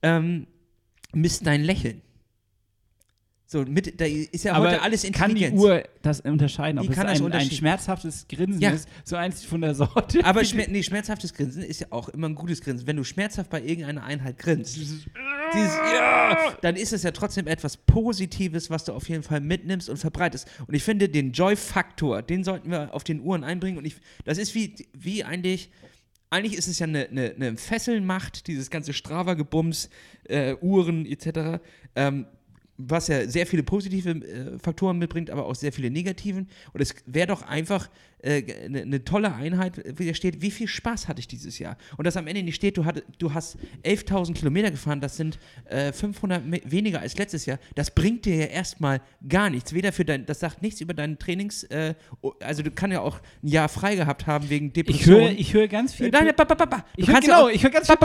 ähm, 0.00 0.46
misst 1.12 1.46
dein 1.46 1.62
Lächeln. 1.62 2.00
So, 3.50 3.62
mit, 3.62 3.98
da 3.98 4.04
ist 4.04 4.44
ja 4.44 4.52
Aber 4.52 4.66
heute 4.66 4.82
alles 4.82 5.10
kann 5.10 5.34
die. 5.34 5.48
Uhr 5.48 5.82
das 6.02 6.20
unterscheiden, 6.20 6.78
ob 6.78 6.86
Die 6.86 6.92
es 6.92 6.98
ein, 6.98 7.32
ein 7.32 7.50
schmerzhaftes 7.50 8.28
Grinsen 8.28 8.60
Ja. 8.60 8.72
ist, 8.72 8.86
so 9.04 9.16
eins 9.16 9.42
von 9.42 9.62
der 9.62 9.74
Sorte. 9.74 10.22
Aber 10.22 10.44
schmer 10.44 10.64
nee, 10.68 10.82
schmerzhaftes 10.82 11.32
Grinsen 11.32 11.62
ist 11.62 11.80
ja 11.80 11.86
auch 11.88 12.10
immer 12.10 12.28
ein 12.28 12.34
gutes 12.34 12.60
Grinsen. 12.60 12.86
Wenn 12.86 12.98
du 12.98 13.04
schmerzhaft 13.04 13.48
bei 13.48 13.62
irgendeiner 13.62 14.04
Einheit 14.04 14.36
grinst, 14.36 14.76
dieses, 14.76 15.06
ja, 15.54 16.36
dann 16.60 16.76
ist 16.76 16.92
es 16.92 17.02
ja 17.04 17.10
trotzdem 17.10 17.46
etwas 17.46 17.78
Positives, 17.78 18.68
was 18.68 18.84
du 18.84 18.92
auf 18.92 19.08
jeden 19.08 19.22
Fall 19.22 19.40
mitnimmst 19.40 19.88
und 19.88 19.96
verbreitest. 19.96 20.46
Und 20.66 20.74
ich 20.74 20.82
finde, 20.82 21.08
den 21.08 21.32
Joy-Faktor, 21.32 22.20
den 22.20 22.44
sollten 22.44 22.70
wir 22.70 22.94
auf 22.94 23.02
den 23.02 23.22
Uhren 23.22 23.44
einbringen. 23.44 23.78
Und 23.78 23.86
ich, 23.86 23.96
das 24.26 24.36
ist 24.36 24.54
wie, 24.54 24.74
wie 24.92 25.24
eigentlich. 25.24 25.70
Eigentlich 26.30 26.58
ist 26.58 26.68
es 26.68 26.78
ja 26.78 26.86
eine, 26.86 27.08
eine, 27.08 27.32
eine 27.34 27.56
Fesselmacht, 27.56 28.46
dieses 28.48 28.68
ganze 28.68 28.92
Strava-Gebums, 28.92 29.88
äh, 30.24 30.54
Uhren 30.60 31.06
etc., 31.06 31.62
ähm, 31.96 32.26
was 32.78 33.08
ja 33.08 33.28
sehr 33.28 33.44
viele 33.46 33.62
positive 33.64 34.10
äh, 34.10 34.58
Faktoren 34.58 34.98
mitbringt, 34.98 35.30
aber 35.30 35.46
auch 35.46 35.54
sehr 35.54 35.72
viele 35.72 35.90
negativen. 35.90 36.48
Und 36.72 36.80
es 36.80 36.94
wäre 37.06 37.26
doch 37.26 37.42
einfach 37.42 37.90
äh, 38.22 38.42
eine 38.64 38.82
eine 38.82 39.04
tolle 39.04 39.32
Einheit, 39.34 39.80
wie 39.98 40.06
da 40.06 40.14
steht, 40.14 40.42
wie 40.42 40.50
viel 40.50 40.66
Spaß 40.66 41.06
hatte 41.08 41.20
ich 41.20 41.28
dieses 41.28 41.58
Jahr? 41.58 41.76
Und 41.96 42.04
dass 42.06 42.16
am 42.16 42.26
Ende 42.26 42.42
nicht 42.42 42.54
steht, 42.56 42.76
du, 42.76 42.84
hatte, 42.84 43.04
du 43.18 43.32
hast 43.34 43.58
11.000 43.84 44.34
Kilometer 44.34 44.70
gefahren, 44.72 45.00
das 45.00 45.16
sind 45.16 45.38
äh, 45.66 45.92
500 45.92 46.44
me- 46.44 46.60
weniger 46.64 47.00
als 47.00 47.16
letztes 47.16 47.46
Jahr. 47.46 47.58
Das 47.76 47.92
bringt 47.92 48.24
dir 48.24 48.34
ja 48.36 48.46
erstmal 48.46 49.00
gar 49.28 49.50
nichts. 49.50 49.72
Weder 49.72 49.92
für 49.92 50.04
dein, 50.04 50.26
das 50.26 50.40
sagt 50.40 50.62
nichts 50.62 50.80
über 50.80 50.94
deinen 50.94 51.18
Trainings, 51.18 51.62
äh, 51.64 51.94
o- 52.22 52.32
also 52.40 52.62
du 52.62 52.70
kannst 52.72 52.92
ja 52.94 53.00
auch 53.00 53.20
ein 53.42 53.48
Jahr 53.48 53.68
frei 53.68 53.94
gehabt 53.96 54.26
haben 54.26 54.50
wegen 54.50 54.66
ich 54.66 54.72
Depression. 54.72 55.20
höre, 55.20 55.30
ich 55.30 55.54
höre 55.54 55.68
ganz 55.68 55.94
viel. 55.94 56.10
Nein, 56.10 56.32
ba, 56.36 56.44
ba, 56.44 56.54
ba, 56.54 56.84
ich 56.96 57.06
höre, 57.08 57.20
genau, 57.20 57.44
auch, 57.46 57.50
ich 57.50 57.62
höre 57.62 57.70
ganz 57.70 57.86
viel. 57.86 57.96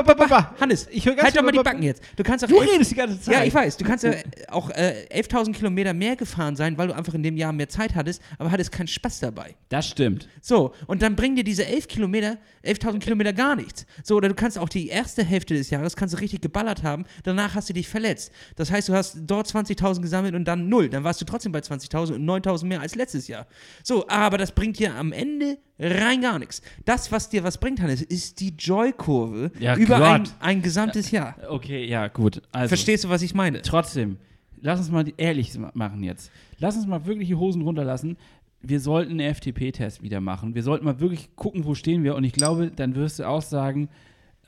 Hannes, 0.60 0.88
Ich 0.92 1.06
höre 1.06 1.14
ganz 1.16 1.24
halt 1.26 1.36
doch 1.36 1.40
viel- 1.40 1.46
mal 1.46 1.52
die 1.52 1.58
ba, 1.58 1.64
ba, 1.64 1.70
Backen 1.72 1.84
jetzt. 1.84 2.04
Du 2.16 2.24
kannst 2.24 2.46
auch 2.46 2.50
Du 2.50 2.58
redest 2.60 2.92
die 2.92 2.96
ganze 2.96 3.20
Zeit. 3.20 3.34
ja, 3.36 3.44
ich 3.44 3.54
weiß. 3.54 3.78
Du 3.78 3.86
kannst 3.86 4.04
ja 4.04 4.14
auch 4.50 4.63
äh, 4.70 5.06
11.000 5.12 5.54
Kilometer 5.54 5.94
mehr 5.94 6.16
gefahren 6.16 6.56
sein, 6.56 6.78
weil 6.78 6.88
du 6.88 6.96
einfach 6.96 7.14
in 7.14 7.24
dem 7.24 7.38
Jahr 7.38 7.54
mehr 7.54 7.70
Zeit 7.70 7.96
hattest, 7.96 8.22
aber 8.38 8.52
hattest 8.52 8.72
keinen 8.72 8.88
Spaß 8.88 9.20
dabei. 9.20 9.56
Das 9.70 9.88
stimmt. 9.88 10.28
So, 10.42 10.74
und 10.88 11.02
dann 11.02 11.16
bringen 11.16 11.36
dir 11.36 11.44
diese 11.44 11.66
11 11.66 11.88
Kilometer, 11.88 12.38
11.000 12.64 13.00
Kilometer 13.00 13.34
gar 13.34 13.56
nichts. 13.56 13.86
So, 14.04 14.16
oder 14.16 14.30
du 14.30 14.36
kannst 14.36 14.58
auch 14.58 14.70
die 14.70 14.88
erste 14.88 15.24
Hälfte 15.24 15.54
des 15.54 15.70
Jahres, 15.70 15.96
kannst 15.96 16.16
du 16.16 16.20
richtig 16.20 16.42
geballert 16.42 16.84
haben, 16.84 17.06
danach 17.24 17.56
hast 17.56 17.70
du 17.70 17.74
dich 17.74 17.88
verletzt. 17.88 18.32
Das 18.56 18.72
heißt, 18.72 18.90
du 18.90 18.94
hast 18.94 19.18
dort 19.22 19.48
20.000 19.48 20.02
gesammelt 20.02 20.36
und 20.36 20.46
dann 20.46 20.70
null. 20.70 20.90
Dann 20.90 21.04
warst 21.04 21.22
du 21.22 21.26
trotzdem 21.26 21.52
bei 21.52 21.60
20.000 21.60 22.14
und 22.14 22.26
9.000 22.26 22.66
mehr 22.66 22.82
als 22.82 22.96
letztes 22.96 23.28
Jahr. 23.28 23.48
So, 23.84 24.08
aber 24.08 24.38
das 24.38 24.52
bringt 24.52 24.80
dir 24.80 24.96
am 24.96 25.12
Ende 25.12 25.58
rein 25.80 26.22
gar 26.22 26.40
nichts. 26.40 26.62
Das, 26.86 27.12
was 27.12 27.30
dir 27.30 27.44
was 27.44 27.58
bringt, 27.58 27.82
Hannes, 27.82 28.02
ist 28.02 28.40
die 28.40 28.56
Joy-Kurve 28.56 29.52
Ja, 29.60 29.76
über 29.76 30.04
ein, 30.04 30.24
ein 30.40 30.62
gesamtes 30.62 31.12
Jahr. 31.12 31.36
Okay, 31.50 31.86
ja, 31.86 32.08
gut. 32.08 32.42
Also, 32.52 32.70
Verstehst 32.70 33.04
du, 33.04 33.10
was 33.10 33.22
ich 33.22 33.34
meine? 33.34 33.62
Trotzdem, 33.62 34.18
lass 34.64 34.80
uns 34.80 34.90
mal 34.90 35.06
ehrlich 35.18 35.56
ma- 35.60 35.72
machen 35.76 36.02
jetzt. 36.04 36.32
Lass 36.58 36.76
uns 36.76 36.88
mal 36.88 37.06
wirklich 37.06 37.28
die 37.28 37.36
Hosen 37.36 37.62
runterlassen. 37.62 38.18
Wir 38.62 38.80
sollten 38.80 39.20
einen 39.20 39.36
FTP-Test 39.36 40.02
wieder 40.02 40.22
machen. 40.22 40.56
Wir 40.56 40.64
sollten 40.64 40.86
mal 40.86 41.00
wirklich 41.00 41.36
gucken, 41.36 41.66
wo 41.66 41.76
stehen 41.76 42.04
wir. 42.04 42.16
Und 42.16 42.24
ich 42.24 42.34
glaube, 42.34 42.72
dann 42.76 42.96
wirst 42.96 43.20
du 43.20 43.28
auch 43.28 43.42
sagen, 43.42 43.90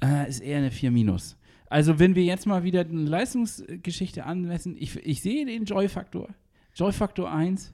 äh, 0.04 0.28
ist 0.28 0.40
eher 0.40 0.58
eine 0.58 0.72
4 0.72 0.90
minus. 0.90 1.38
Also, 1.68 2.00
wenn 2.00 2.16
wir 2.16 2.24
jetzt 2.24 2.46
mal 2.48 2.64
wieder 2.64 2.82
eine 2.82 3.02
Leistungsgeschichte 3.02 4.26
anmessen, 4.26 4.76
ich, 4.80 4.96
ich 5.06 5.22
sehe 5.22 5.46
den 5.46 5.66
Joy-Faktor. 5.66 6.30
Joy-Faktor 6.76 7.32
1, 7.32 7.74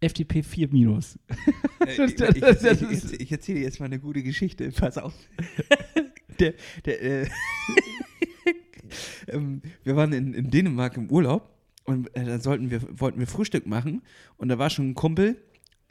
FTP 0.00 0.42
4 0.42 0.68
minus. 0.68 1.18
ich, 1.86 1.96
das- 2.16 2.34
ich, 2.34 2.40
das- 2.40 2.60
das 2.62 2.82
ich, 2.82 2.90
ist- 2.90 3.12
ich, 3.14 3.20
ich 3.20 3.32
erzähle 3.32 3.58
dir 3.58 3.64
jetzt 3.64 3.80
mal 3.80 3.86
eine 3.86 3.98
gute 3.98 4.22
Geschichte. 4.22 4.70
Pass 4.70 4.96
auf. 4.96 5.12
der, 6.38 6.54
der, 6.86 7.02
äh, 7.02 7.26
ähm, 9.28 9.62
wir 9.84 9.96
waren 9.96 10.12
in, 10.12 10.34
in 10.34 10.50
Dänemark 10.50 10.96
im 10.96 11.10
Urlaub 11.10 11.50
und 11.84 12.14
äh, 12.14 12.24
da 12.24 12.38
sollten 12.38 12.70
wir, 12.70 12.80
wollten 12.98 13.18
wir 13.18 13.26
Frühstück 13.26 13.66
machen 13.66 14.02
und 14.36 14.48
da 14.48 14.58
war 14.58 14.70
schon 14.70 14.90
ein 14.90 14.94
Kumpel, 14.94 15.36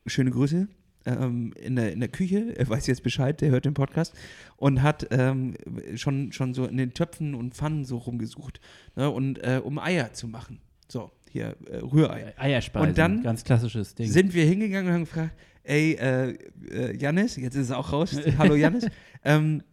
schöne 0.06 0.32
Grüße, 0.32 0.68
ähm, 1.06 1.54
in, 1.60 1.76
der, 1.76 1.94
in 1.94 2.00
der 2.00 2.10
Küche, 2.10 2.54
er 2.58 2.68
weiß 2.68 2.88
jetzt 2.88 3.04
Bescheid, 3.04 3.40
der 3.42 3.52
hört 3.52 3.66
den 3.66 3.74
Podcast 3.74 4.14
und 4.58 4.82
hat 4.82 5.08
ähm, 5.12 5.56
schon, 5.96 6.32
schon 6.32 6.54
so 6.54 6.66
in 6.66 6.78
den 6.78 6.94
Töpfen 6.94 7.36
und 7.36 7.56
Pfannen 7.56 7.86
so 7.86 7.98
rumgesucht, 7.98 8.60
ne, 8.96 9.10
und 9.10 9.44
äh, 9.44 9.62
um 9.64 9.80
Eier 9.80 10.14
zu 10.14 10.28
machen. 10.28 10.60
So, 10.88 11.12
hier, 11.30 11.56
äh, 11.70 11.78
Rührei. 11.78 12.34
Eierspeisen. 12.38 12.90
Und 12.90 12.98
dann 12.98 13.24
ganz 13.24 13.44
klassisches 13.44 13.96
Ding. 13.96 14.10
sind 14.10 14.34
wir 14.34 14.46
hingegangen 14.46 14.88
und 14.88 14.94
haben 14.94 15.06
gefragt, 15.06 15.36
ey, 15.64 15.94
äh, 15.94 16.38
äh, 16.72 16.98
Jannis, 16.98 17.36
jetzt 17.36 17.56
ist 17.56 17.68
es 17.68 17.72
auch 17.72 17.94
raus, 17.94 18.16
hallo 18.38 18.56
Jannis, 18.56 18.88
ähm, 19.24 19.64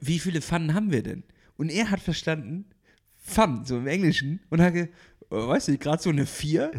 wie 0.00 0.18
viele 0.18 0.40
Pfannen 0.40 0.74
haben 0.74 0.90
wir 0.90 1.02
denn? 1.02 1.22
Und 1.62 1.70
er 1.70 1.92
hat 1.92 2.00
verstanden, 2.00 2.64
Pfannen, 3.24 3.64
so 3.64 3.76
im 3.76 3.86
Englischen, 3.86 4.40
und 4.50 4.60
hat 4.60 4.72
gesagt, 4.72 4.92
oh, 5.30 5.46
weißt 5.46 5.68
du, 5.68 5.78
gerade 5.78 6.02
so 6.02 6.10
eine 6.10 6.26
4? 6.26 6.72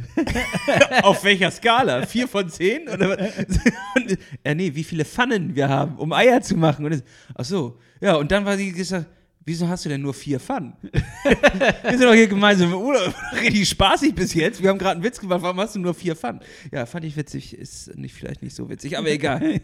Auf 1.04 1.24
welcher 1.24 1.52
Skala? 1.52 2.06
4 2.06 2.28
von 2.28 2.50
10? 2.50 2.90
Oder 2.90 3.12
was? 3.12 3.32
und, 3.96 4.18
äh, 4.44 4.54
nee, 4.54 4.76
wie 4.76 4.84
viele 4.84 5.06
Pfannen 5.06 5.56
wir 5.56 5.70
haben, 5.70 5.98
um 5.98 6.12
Eier 6.12 6.42
zu 6.42 6.58
machen. 6.58 6.84
Und 6.84 6.92
das, 6.92 7.04
ach 7.34 7.46
so, 7.46 7.80
ja, 8.02 8.16
und 8.16 8.30
dann 8.30 8.44
war 8.44 8.58
sie 8.58 8.74
gesagt, 8.74 9.06
wieso 9.46 9.70
hast 9.70 9.86
du 9.86 9.90
denn 9.90 10.02
nur 10.02 10.14
vier 10.14 10.42
Pfannen? 10.42 10.74
wir 10.82 11.98
sind 11.98 12.04
doch 12.04 12.14
hier 12.14 12.28
gemeinsam 12.28 12.74
im 12.74 12.80
Urlaub, 12.80 13.16
richtig 13.40 13.70
spaßig 13.70 14.14
bis 14.14 14.34
jetzt. 14.34 14.62
Wir 14.62 14.70
haben 14.70 14.80
gerade 14.80 14.96
einen 14.96 15.04
Witz 15.06 15.18
gemacht, 15.18 15.42
warum 15.44 15.62
hast 15.62 15.76
du 15.76 15.80
nur 15.80 15.94
vier 15.94 16.18
Pfannen? 16.18 16.42
Ja, 16.74 16.86
fand 16.86 17.06
ich 17.06 17.16
witzig, 17.16 17.58
ist 17.58 17.96
nicht, 17.96 18.14
vielleicht 18.14 18.42
nicht 18.44 18.54
so 18.54 18.70
witzig, 18.70 18.98
aber 18.98 19.10
egal. 19.10 19.62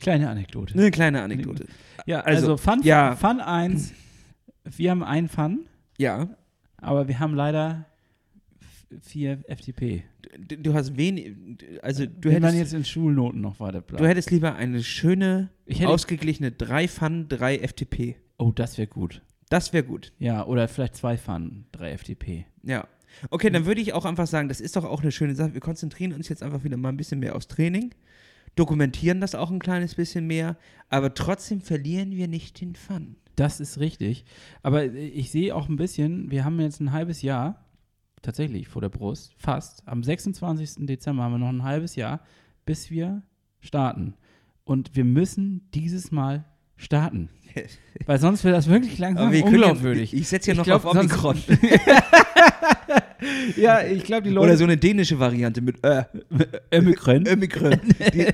Kleine 0.00 0.30
Anekdote. 0.30 0.72
Eine 0.72 0.90
kleine 0.90 1.20
Anekdote. 1.20 1.66
Ja, 2.06 2.20
Also, 2.20 2.52
also, 2.52 2.56
Fun, 2.56 2.80
ja. 2.82 3.14
Fun 3.16 3.40
1. 3.40 3.92
Wir 4.64 4.90
haben 4.90 5.02
einen 5.04 5.28
Fun, 5.28 5.66
Ja, 5.98 6.28
aber 6.78 7.06
wir 7.08 7.18
haben 7.20 7.34
leider 7.34 7.84
vier 9.02 9.42
FTP. 9.48 10.02
du, 10.38 10.56
du 10.58 10.74
hast 10.74 10.96
wenig, 10.96 11.34
also 11.82 12.06
du 12.06 12.30
Wenn 12.30 12.42
man 12.42 12.52
hättest, 12.54 12.72
jetzt 12.72 12.74
in 12.74 12.84
Schulnoten 12.84 13.40
noch 13.40 13.58
weiter 13.60 13.80
bleibt. 13.80 14.00
du 14.00 14.08
hättest 14.08 14.30
lieber 14.30 14.54
eine 14.54 14.82
schöne, 14.82 15.50
ausgeglichene 15.84 16.52
drei 16.52 16.88
Pfannen, 16.88 17.28
drei 17.28 17.58
FTP. 17.58 18.16
oh, 18.38 18.52
das 18.52 18.78
wäre 18.78 18.86
gut. 18.88 19.22
Das 19.48 19.72
wäre 19.72 19.84
gut. 19.84 20.12
Ja, 20.18 20.44
oder 20.44 20.66
vielleicht 20.68 20.96
zwei 20.96 21.16
Fun, 21.16 21.66
drei 21.72 21.96
FTP. 21.96 22.46
Ja. 22.64 22.86
Okay, 23.30 23.48
dann 23.50 23.64
würde 23.66 23.80
ich 23.80 23.92
auch 23.94 24.04
einfach 24.04 24.26
sagen, 24.26 24.48
das 24.48 24.60
ist 24.60 24.76
doch 24.76 24.84
auch 24.84 25.00
eine 25.02 25.12
schöne 25.12 25.34
Sache. 25.34 25.54
Wir 25.54 25.60
konzentrieren 25.60 26.12
uns 26.12 26.28
jetzt 26.28 26.42
einfach 26.42 26.64
wieder 26.64 26.76
mal 26.76 26.88
ein 26.90 26.96
bisschen 26.96 27.20
mehr 27.20 27.34
aufs 27.36 27.46
Training, 27.48 27.94
dokumentieren 28.56 29.20
das 29.20 29.34
auch 29.34 29.50
ein 29.50 29.60
kleines 29.60 29.94
bisschen 29.94 30.26
mehr, 30.26 30.56
aber 30.88 31.14
trotzdem 31.14 31.60
verlieren 31.60 32.10
wir 32.10 32.26
nicht 32.26 32.60
den 32.60 32.74
Fun. 32.74 33.16
Das 33.36 33.60
ist 33.60 33.78
richtig. 33.78 34.24
Aber 34.62 34.84
ich 34.86 35.30
sehe 35.30 35.54
auch 35.54 35.68
ein 35.68 35.76
bisschen, 35.76 36.30
wir 36.30 36.44
haben 36.44 36.58
jetzt 36.60 36.80
ein 36.80 36.92
halbes 36.92 37.22
Jahr, 37.22 37.66
tatsächlich 38.22 38.66
vor 38.66 38.80
der 38.80 38.88
Brust, 38.88 39.34
fast. 39.36 39.86
Am 39.86 40.02
26. 40.02 40.86
Dezember 40.86 41.22
haben 41.22 41.32
wir 41.32 41.38
noch 41.38 41.48
ein 41.50 41.62
halbes 41.62 41.96
Jahr, 41.96 42.20
bis 42.64 42.90
wir 42.90 43.22
starten. 43.60 44.14
Und 44.64 44.96
wir 44.96 45.04
müssen 45.04 45.68
dieses 45.74 46.10
Mal 46.10 46.44
starten. 46.76 47.28
Weil 48.06 48.18
sonst 48.18 48.42
wird 48.42 48.54
das 48.54 48.68
wirklich 48.68 48.98
langsam 48.98 49.32
wir 49.32 49.42
können 49.42 49.60
ja- 49.60 49.68
unglaubwürdig. 49.68 50.14
ich 50.14 50.28
setze 50.28 50.52
ja 50.52 50.56
noch 50.56 50.64
glaub, 50.64 50.84
auf 50.84 50.94
Omikron. 50.94 51.36
ja, 53.56 53.84
ich 53.84 54.04
glaube, 54.04 54.22
die 54.22 54.30
Leute. 54.30 54.48
Oder 54.48 54.56
so 54.56 54.64
eine 54.64 54.76
dänische 54.76 55.18
Variante 55.18 55.60
mit 55.60 55.82
äh, 55.84 56.04
Omikron. 56.74 57.26
Omikron, 57.28 57.80
die, 58.14 58.26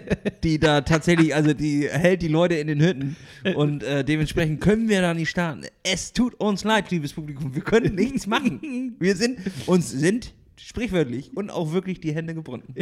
die 0.43 0.59
da 0.59 0.81
tatsächlich, 0.81 1.35
also 1.35 1.55
die 1.55 1.89
hält 1.89 2.23
die 2.23 2.29
Leute 2.29 2.55
in 2.55 2.67
den 2.67 2.81
Hütten 2.81 3.17
und 3.55 3.83
äh, 3.83 4.05
dementsprechend 4.05 4.61
können 4.61 4.89
wir 4.89 5.01
da 5.01 5.15
nicht 5.15 5.31
starten. 5.31 5.63
Es 5.83 6.13
tut 6.13 6.35
uns 6.35 6.65
leid, 6.65 6.91
liebes 6.91 7.13
Publikum, 7.13 7.55
wir 7.55 7.63
können 7.63 7.95
nichts 7.95 8.27
machen. 8.27 8.97
Wir 8.99 9.17
sind, 9.17 9.39
uns 9.67 9.91
sind 9.91 10.33
sprichwörtlich 10.57 11.37
und 11.37 11.51
auch 11.51 11.73
wirklich 11.73 12.01
die 12.01 12.15
Hände 12.15 12.35
gebunden. 12.35 12.75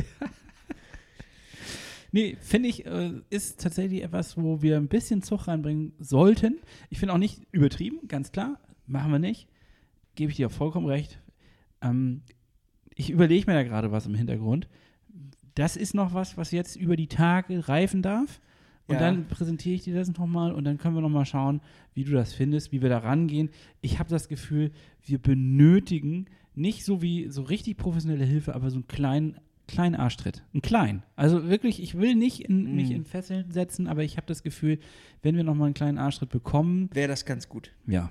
Nee, 2.13 2.37
finde 2.41 2.69
ich, 2.69 2.87
äh, 2.87 3.13
ist 3.31 3.61
tatsächlich 3.61 4.03
etwas, 4.03 4.37
wo 4.37 4.63
wir 4.63 4.77
ein 4.77 4.89
bisschen 4.89 5.23
Zug 5.23 5.47
reinbringen 5.47 5.93
sollten. 6.01 6.59
Ich 6.89 6.99
finde 6.99 7.15
auch 7.15 7.19
nicht 7.19 7.43
übertrieben, 7.53 8.09
ganz 8.09 8.33
klar. 8.33 8.59
Machen 8.87 9.13
wir 9.13 9.21
nicht. 9.21 9.47
Gebe 10.17 10.31
ich 10.31 10.37
dir 10.37 10.49
auch 10.49 10.53
vollkommen 10.53 10.87
recht. 10.87 11.21
Ähm, 11.83 12.23
ich 12.95 13.11
überlege 13.11 13.47
mir 13.51 13.55
da 13.57 13.63
gerade 13.63 13.91
was 13.93 14.07
im 14.07 14.15
Hintergrund. 14.15 14.69
Das 15.55 15.77
ist 15.77 15.95
noch 15.95 16.15
was, 16.15 16.37
was 16.37 16.51
jetzt 16.51 16.77
über 16.77 16.97
die 16.97 17.07
Tage 17.09 17.69
reifen 17.69 18.03
darf. 18.03 18.41
Und 18.87 18.95
Ja. 18.95 19.01
dann 19.01 19.27
präsentiere 19.29 19.77
ich 19.77 19.83
dir 19.85 19.95
das 19.95 20.09
nochmal 20.17 20.53
und 20.53 20.65
dann 20.65 20.77
können 20.79 20.95
wir 20.97 21.01
nochmal 21.01 21.25
schauen, 21.27 21.61
wie 21.95 22.03
du 22.05 22.13
das 22.13 22.33
findest, 22.33 22.73
wie 22.73 22.83
wir 22.83 22.89
da 22.89 22.99
rangehen. 22.99 23.51
Ich 23.83 23.99
habe 24.01 24.11
das 24.11 24.29
Gefühl, 24.29 24.73
wir 25.05 25.19
benötigen 25.19 26.27
nicht 26.55 26.85
so 26.85 27.01
wie 27.01 27.29
so 27.29 27.43
richtig 27.43 27.77
professionelle 27.77 28.25
Hilfe, 28.25 28.55
aber 28.55 28.71
so 28.71 28.77
einen 28.77 28.89
kleinen, 28.89 29.37
kleinen 29.69 29.95
Arschtritt. 29.95 30.43
Einen 30.53 30.63
kleinen. 30.63 31.03
Also 31.15 31.49
wirklich, 31.49 31.81
ich 31.81 31.97
will 31.99 32.17
nicht 32.17 32.41
in, 32.41 32.75
mich 32.75 32.91
Mhm. 32.91 32.97
in 32.97 33.05
Fesseln 33.05 33.51
setzen, 33.53 33.87
aber 33.87 34.03
ich 34.03 34.17
habe 34.17 34.27
das 34.27 34.43
Gefühl, 34.43 34.79
wenn 35.23 35.37
wir 35.37 35.45
nochmal 35.45 35.67
einen 35.67 35.75
kleinen 35.75 35.99
Arschtritt 35.99 36.31
bekommen, 36.31 36.91
Wäre 36.93 37.09
das 37.09 37.25
ganz 37.25 37.49
gut. 37.49 37.71
ja, 37.87 38.11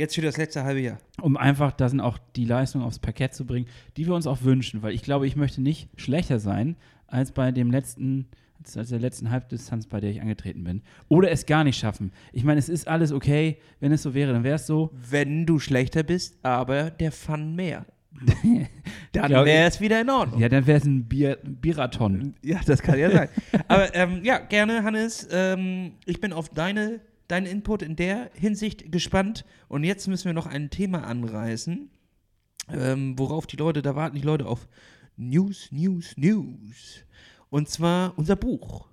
Jetzt 0.00 0.14
für 0.14 0.22
das 0.22 0.38
letzte 0.38 0.64
halbe 0.64 0.80
Jahr. 0.80 0.96
um 1.20 1.36
einfach 1.36 1.72
da 1.72 1.90
sind 1.90 2.00
auch 2.00 2.16
die 2.34 2.46
Leistungen 2.46 2.86
aufs 2.86 2.98
Parkett 2.98 3.34
zu 3.34 3.44
bringen, 3.44 3.66
die 3.98 4.06
wir 4.06 4.14
uns 4.14 4.26
auch 4.26 4.40
wünschen, 4.40 4.80
weil 4.80 4.94
ich 4.94 5.02
glaube, 5.02 5.26
ich 5.26 5.36
möchte 5.36 5.60
nicht 5.60 5.90
schlechter 5.96 6.38
sein 6.38 6.76
als 7.06 7.32
bei 7.32 7.52
dem 7.52 7.70
letzten, 7.70 8.26
als, 8.74 8.88
der 8.88 8.98
letzten 8.98 9.28
Halbdistanz, 9.30 9.88
bei 9.88 10.00
der 10.00 10.10
ich 10.10 10.22
angetreten 10.22 10.64
bin. 10.64 10.80
Oder 11.08 11.30
es 11.30 11.44
gar 11.44 11.64
nicht 11.64 11.78
schaffen. 11.78 12.12
Ich 12.32 12.44
meine, 12.44 12.58
es 12.58 12.70
ist 12.70 12.88
alles 12.88 13.12
okay. 13.12 13.58
Wenn 13.78 13.92
es 13.92 14.02
so 14.02 14.14
wäre, 14.14 14.32
dann 14.32 14.42
wäre 14.42 14.54
es 14.54 14.66
so. 14.66 14.90
Wenn 14.94 15.44
du 15.44 15.58
schlechter 15.58 16.02
bist, 16.02 16.42
aber 16.42 16.90
der 16.90 17.12
Fun 17.12 17.54
mehr. 17.54 17.84
Dann 19.12 19.30
wäre 19.30 19.68
es 19.68 19.80
wieder 19.80 20.00
in 20.00 20.10
Ordnung. 20.10 20.40
Ja, 20.40 20.48
dann 20.48 20.66
wäre 20.66 20.78
es 20.78 20.84
ein 20.84 21.04
Bier, 21.04 21.38
Bierathon. 21.42 22.34
Ja, 22.42 22.60
das 22.66 22.82
kann 22.82 22.98
ja 22.98 23.10
sein. 23.10 23.28
Aber 23.68 23.94
ähm, 23.94 24.24
ja, 24.24 24.38
gerne, 24.38 24.82
Hannes. 24.82 25.28
Ähm, 25.30 25.92
ich 26.06 26.20
bin 26.20 26.32
auf 26.32 26.48
deine, 26.48 27.00
deinen 27.30 27.46
Input 27.46 27.82
in 27.82 27.96
der 27.96 28.30
Hinsicht 28.34 28.90
gespannt. 28.90 29.44
Und 29.68 29.84
jetzt 29.84 30.08
müssen 30.08 30.26
wir 30.26 30.32
noch 30.32 30.46
ein 30.46 30.70
Thema 30.70 31.04
anreißen, 31.04 31.90
ähm, 32.72 33.18
worauf 33.18 33.46
die 33.46 33.56
Leute, 33.56 33.82
da 33.82 33.96
warten 33.96 34.16
die 34.16 34.22
Leute 34.22 34.46
auf 34.46 34.68
News, 35.16 35.70
News, 35.70 36.16
News. 36.16 37.04
Und 37.50 37.68
zwar 37.68 38.16
unser 38.16 38.36
Buch. 38.36 38.88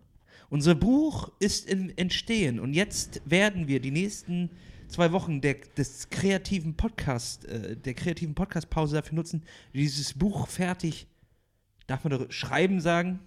Unser 0.49 0.75
Buch 0.75 1.31
ist 1.39 1.69
im 1.69 1.91
Entstehen 1.97 2.59
und 2.59 2.73
jetzt 2.73 3.21
werden 3.25 3.67
wir 3.67 3.81
die 3.81 3.91
nächsten 3.91 4.49
zwei 4.87 5.11
Wochen 5.11 5.41
der, 5.41 5.55
des 5.75 6.09
kreativen 6.09 6.75
Podcast, 6.75 7.45
äh, 7.45 7.75
der 7.75 7.93
kreativen 7.93 8.33
Podcast-Pause 8.33 8.95
dafür 8.95 9.15
nutzen, 9.15 9.43
dieses 9.73 10.13
Buch 10.13 10.47
fertig, 10.47 11.07
darf 11.87 12.03
man 12.03 12.17
da 12.17 12.31
schreiben 12.31 12.79
sagen, 12.79 13.19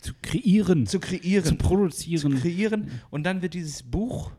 Zu 0.00 0.12
kreieren, 0.20 0.86
zu 0.86 1.00
kreieren. 1.00 1.44
zu 1.44 1.56
produzieren. 1.56 2.32
zu 2.32 2.40
kreieren. 2.40 2.90
Und 3.10 3.24
dann 3.24 3.40
wird 3.42 3.54
dieses 3.54 3.82
Buch 3.82 4.30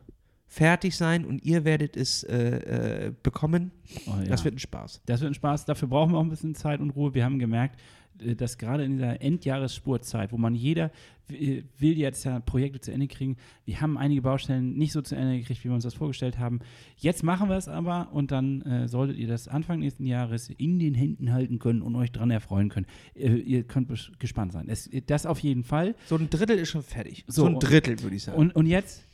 fertig 0.46 0.96
sein 0.96 1.24
und 1.24 1.44
ihr 1.44 1.64
werdet 1.64 1.96
es 1.96 2.22
äh, 2.22 3.06
äh, 3.06 3.12
bekommen. 3.22 3.72
Oh, 4.06 4.12
ja. 4.18 4.24
Das 4.24 4.44
wird 4.44 4.54
ein 4.54 4.58
Spaß. 4.58 5.02
Das 5.04 5.20
wird 5.20 5.32
ein 5.32 5.34
Spaß. 5.34 5.64
Dafür 5.64 5.88
brauchen 5.88 6.12
wir 6.12 6.18
auch 6.18 6.22
ein 6.22 6.30
bisschen 6.30 6.54
Zeit 6.54 6.80
und 6.80 6.90
Ruhe. 6.90 7.12
Wir 7.14 7.24
haben 7.24 7.38
gemerkt, 7.38 7.78
dass 8.36 8.58
gerade 8.58 8.84
in 8.84 8.92
dieser 8.92 9.20
Endjahresspurzeit, 9.20 10.32
wo 10.32 10.36
man 10.38 10.54
jeder 10.54 10.90
äh, 11.28 11.62
will 11.78 11.98
jetzt 11.98 12.24
ja 12.24 12.40
Projekte 12.40 12.80
zu 12.80 12.92
Ende 12.92 13.08
kriegen, 13.08 13.36
wir 13.64 13.80
haben 13.80 13.98
einige 13.98 14.22
Baustellen 14.22 14.76
nicht 14.76 14.92
so 14.92 15.02
zu 15.02 15.16
Ende 15.16 15.38
gekriegt, 15.38 15.64
wie 15.64 15.68
wir 15.68 15.74
uns 15.74 15.84
das 15.84 15.94
vorgestellt 15.94 16.38
haben. 16.38 16.60
Jetzt 16.96 17.22
machen 17.22 17.48
wir 17.48 17.56
es 17.56 17.68
aber 17.68 18.08
und 18.12 18.30
dann 18.30 18.62
äh, 18.62 18.88
solltet 18.88 19.16
ihr 19.16 19.26
das 19.26 19.48
Anfang 19.48 19.80
nächsten 19.80 20.06
Jahres 20.06 20.50
in 20.50 20.78
den 20.78 20.94
Händen 20.94 21.32
halten 21.32 21.58
können 21.58 21.82
und 21.82 21.96
euch 21.96 22.12
dran 22.12 22.30
erfreuen 22.30 22.68
können. 22.68 22.86
Äh, 23.14 23.36
ihr 23.36 23.64
könnt 23.64 23.88
gespannt 24.18 24.52
sein. 24.52 24.68
Es, 24.68 24.88
das 25.06 25.26
auf 25.26 25.40
jeden 25.40 25.64
Fall. 25.64 25.94
So 26.06 26.16
ein 26.16 26.30
Drittel 26.30 26.58
ist 26.58 26.70
schon 26.70 26.82
fertig. 26.82 27.24
So, 27.26 27.42
So, 27.42 27.46
ein 27.48 27.58
Drittel, 27.58 28.00
würde 28.02 28.16
ich 28.16 28.22
sagen. 28.22 28.38
Und, 28.38 28.54
und 28.54 28.66
jetzt 28.66 29.04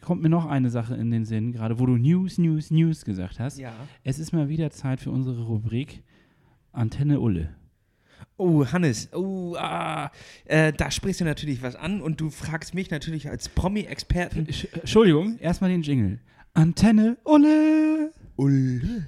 kommt 0.00 0.22
mir 0.22 0.28
noch 0.28 0.46
eine 0.46 0.70
Sache 0.70 0.94
in 0.94 1.10
den 1.10 1.24
Sinn, 1.24 1.52
gerade 1.52 1.78
wo 1.78 1.86
du 1.86 1.96
News, 1.96 2.38
News, 2.38 2.70
News 2.70 3.04
gesagt 3.04 3.40
hast. 3.40 3.58
ja. 3.58 3.72
Es 4.04 4.18
ist 4.18 4.32
mal 4.32 4.48
wieder 4.48 4.70
Zeit 4.70 5.00
für 5.00 5.10
unsere 5.10 5.42
Rubrik 5.42 6.02
Antenne 6.72 7.20
Ulle. 7.20 7.50
Oh, 8.42 8.66
Hannes, 8.72 9.08
oh, 9.12 9.54
ah, 9.56 10.10
äh, 10.46 10.72
da 10.72 10.90
sprichst 10.90 11.20
du 11.20 11.24
natürlich 11.24 11.62
was 11.62 11.76
an 11.76 12.00
und 12.02 12.20
du 12.20 12.28
fragst 12.28 12.74
mich 12.74 12.90
natürlich 12.90 13.28
als 13.28 13.48
Promi-Experten. 13.48 14.46
Sch- 14.48 14.66
Entschuldigung, 14.72 15.38
erstmal 15.38 15.70
den 15.70 15.82
Jingle. 15.82 16.18
Antenne 16.52 17.16
Ulle. 17.24 18.12
Ulle. 18.36 19.06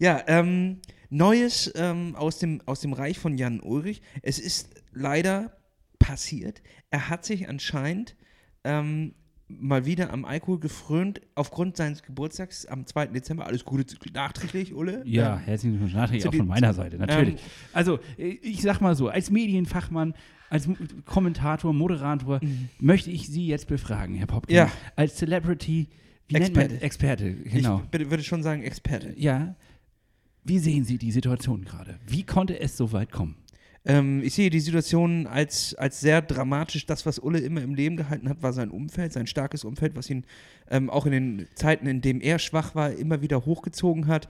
Ja, 0.00 0.22
ähm, 0.26 0.80
Neues 1.08 1.72
ähm, 1.76 2.16
aus, 2.16 2.40
dem, 2.40 2.60
aus 2.66 2.80
dem 2.80 2.92
Reich 2.92 3.18
von 3.20 3.38
Jan 3.38 3.60
Ulrich. 3.60 4.02
Es 4.22 4.40
ist 4.40 4.70
leider 4.92 5.56
passiert. 6.00 6.62
Er 6.90 7.08
hat 7.08 7.24
sich 7.24 7.48
anscheinend 7.48 8.16
ähm, 8.64 9.14
mal 9.60 9.86
wieder 9.86 10.12
am 10.12 10.24
Alkohol 10.24 10.58
gefrönt, 10.60 11.20
aufgrund 11.34 11.76
seines 11.76 12.02
Geburtstags 12.02 12.66
am 12.66 12.86
2. 12.86 13.06
Dezember. 13.08 13.46
Alles 13.46 13.64
Gute 13.64 13.84
nachträglich, 14.12 14.74
Ulle. 14.74 15.02
Ja, 15.06 15.34
Ähm, 15.36 15.40
herzlichen 15.44 15.72
Glückwunsch 15.74 15.94
nachträglich 15.94 16.28
auch 16.28 16.34
von 16.34 16.46
meiner 16.46 16.72
Seite, 16.74 16.96
natürlich. 16.98 17.34
Ähm, 17.34 17.40
also, 17.72 17.98
äh, 18.18 18.28
ich 18.42 18.62
sag 18.62 18.80
mal 18.80 18.94
so, 18.94 19.08
als 19.08 19.30
Medienfachmann, 19.30 20.14
als 20.50 20.68
Kommentator, 21.06 21.72
Moderator, 21.72 22.40
möchte 22.78 23.10
ich 23.10 23.26
Sie 23.28 23.46
jetzt 23.46 23.66
befragen, 23.66 24.14
Herr 24.14 24.26
Popkin. 24.26 24.54
Mhm. 24.54 24.58
Ja. 24.58 24.72
Als 24.96 25.16
Celebrity, 25.16 25.88
wie 26.28 26.34
nennt 26.34 26.54
man 26.54 26.64
Experte. 26.70 26.84
Experte, 26.84 27.34
genau. 27.34 27.80
Ich 27.84 27.90
bitte- 27.90 28.10
würde 28.10 28.22
schon 28.22 28.42
sagen 28.42 28.62
Experte. 28.62 29.14
ja. 29.16 29.54
Wie 30.46 30.58
sehen 30.58 30.84
Sie 30.84 30.98
die 30.98 31.10
Situation 31.10 31.64
gerade? 31.64 31.98
Wie 32.06 32.22
konnte 32.22 32.60
es 32.60 32.76
so 32.76 32.92
weit 32.92 33.10
kommen? 33.10 33.36
Ähm, 33.86 34.22
ich 34.22 34.34
sehe 34.34 34.50
die 34.50 34.60
Situation 34.60 35.26
als, 35.26 35.74
als 35.74 36.00
sehr 36.00 36.22
dramatisch. 36.22 36.86
Das, 36.86 37.04
was 37.06 37.18
Ulle 37.18 37.38
immer 37.38 37.62
im 37.62 37.74
Leben 37.74 37.96
gehalten 37.96 38.28
hat, 38.28 38.42
war 38.42 38.52
sein 38.52 38.70
Umfeld, 38.70 39.12
sein 39.12 39.26
starkes 39.26 39.64
Umfeld, 39.64 39.94
was 39.94 40.08
ihn 40.08 40.24
ähm, 40.70 40.88
auch 40.88 41.06
in 41.06 41.12
den 41.12 41.46
Zeiten, 41.54 41.86
in 41.86 42.00
denen 42.00 42.20
er 42.20 42.38
schwach 42.38 42.74
war, 42.74 42.92
immer 42.92 43.20
wieder 43.20 43.44
hochgezogen 43.44 44.06
hat. 44.06 44.28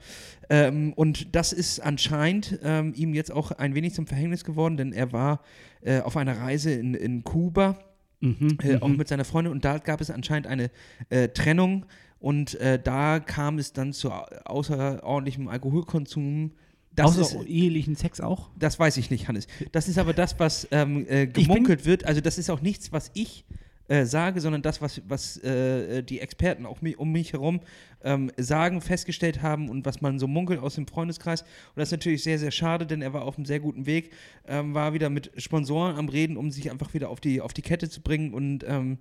Ähm, 0.49 0.93
und 0.93 1.35
das 1.35 1.53
ist 1.53 1.79
anscheinend 1.79 2.59
ähm, 2.63 2.93
ihm 2.95 3.13
jetzt 3.13 3.31
auch 3.31 3.51
ein 3.51 3.75
wenig 3.75 3.93
zum 3.93 4.07
Verhängnis 4.07 4.43
geworden, 4.43 4.77
denn 4.77 4.91
er 4.91 5.13
war 5.13 5.41
äh, 5.81 6.01
auf 6.01 6.17
einer 6.17 6.37
Reise 6.37 6.71
in, 6.71 6.93
in 6.93 7.23
Kuba, 7.23 7.79
Mhm, 8.21 8.57
äh, 8.63 8.77
auch 8.77 8.87
mhm. 8.87 8.95
mit 8.95 9.09
seiner 9.09 9.25
Freundin, 9.25 9.51
und 9.51 9.65
da 9.65 9.77
gab 9.77 9.99
es 9.99 10.09
anscheinend 10.09 10.47
eine 10.47 10.71
äh, 11.09 11.27
Trennung. 11.27 11.85
Und 12.17 12.55
äh, 12.55 12.79
da 12.81 13.19
kam 13.19 13.59
es 13.59 13.73
dann 13.73 13.91
zu 13.91 14.09
au- 14.09 14.25
außerordentlichem 14.45 15.49
Alkoholkonsum. 15.49 16.53
Das 16.95 17.17
ist, 17.17 17.35
Außer 17.35 17.45
ehelichen 17.45 17.95
Sex 17.95 18.21
auch? 18.21 18.49
das 18.57 18.79
weiß 18.79 18.97
ich 18.97 19.09
nicht, 19.09 19.27
Hannes. 19.27 19.47
Das 19.71 19.87
ist 19.87 19.97
aber 19.97 20.13
das, 20.13 20.39
was 20.39 20.67
ähm, 20.71 21.05
äh, 21.09 21.27
gemunkelt 21.27 21.85
wird. 21.85 22.05
Also 22.05 22.21
das 22.21 22.37
ist 22.37 22.49
auch 22.49 22.61
nichts, 22.61 22.91
was 22.91 23.11
ich 23.13 23.45
äh, 23.87 24.05
sage, 24.05 24.41
sondern 24.41 24.61
das, 24.61 24.81
was, 24.81 25.01
was 25.07 25.37
äh, 25.37 26.01
die 26.01 26.19
Experten 26.19 26.65
auch 26.65 26.81
mi 26.81 26.95
um 26.95 27.11
mich 27.11 27.33
herum 27.33 27.59
ähm, 28.03 28.31
sagen, 28.35 28.81
festgestellt 28.81 29.41
haben 29.43 29.69
und 29.69 29.85
was 29.85 30.01
man 30.01 30.17
so 30.17 30.27
munkelt 30.27 30.59
aus 30.59 30.75
dem 30.75 30.87
Freundeskreis. 30.87 31.41
Und 31.41 31.49
das 31.75 31.89
ist 31.89 31.91
natürlich 31.91 32.23
sehr, 32.23 32.39
sehr 32.39 32.49
schade, 32.51 32.87
denn 32.87 33.03
er 33.03 33.13
war 33.13 33.23
auf 33.23 33.37
einem 33.37 33.45
sehr 33.45 33.59
guten 33.59 33.85
Weg, 33.85 34.11
ähm, 34.47 34.73
war 34.73 34.93
wieder 34.93 35.11
mit 35.11 35.31
Sponsoren 35.37 35.97
am 35.97 36.09
Reden, 36.09 36.35
um 36.35 36.49
sich 36.49 36.71
einfach 36.71 36.93
wieder 36.95 37.09
auf 37.09 37.19
die, 37.19 37.41
auf 37.41 37.53
die 37.53 37.61
Kette 37.61 37.89
zu 37.89 38.01
bringen. 38.01 38.33
Und 38.33 38.63
ähm, 38.67 38.97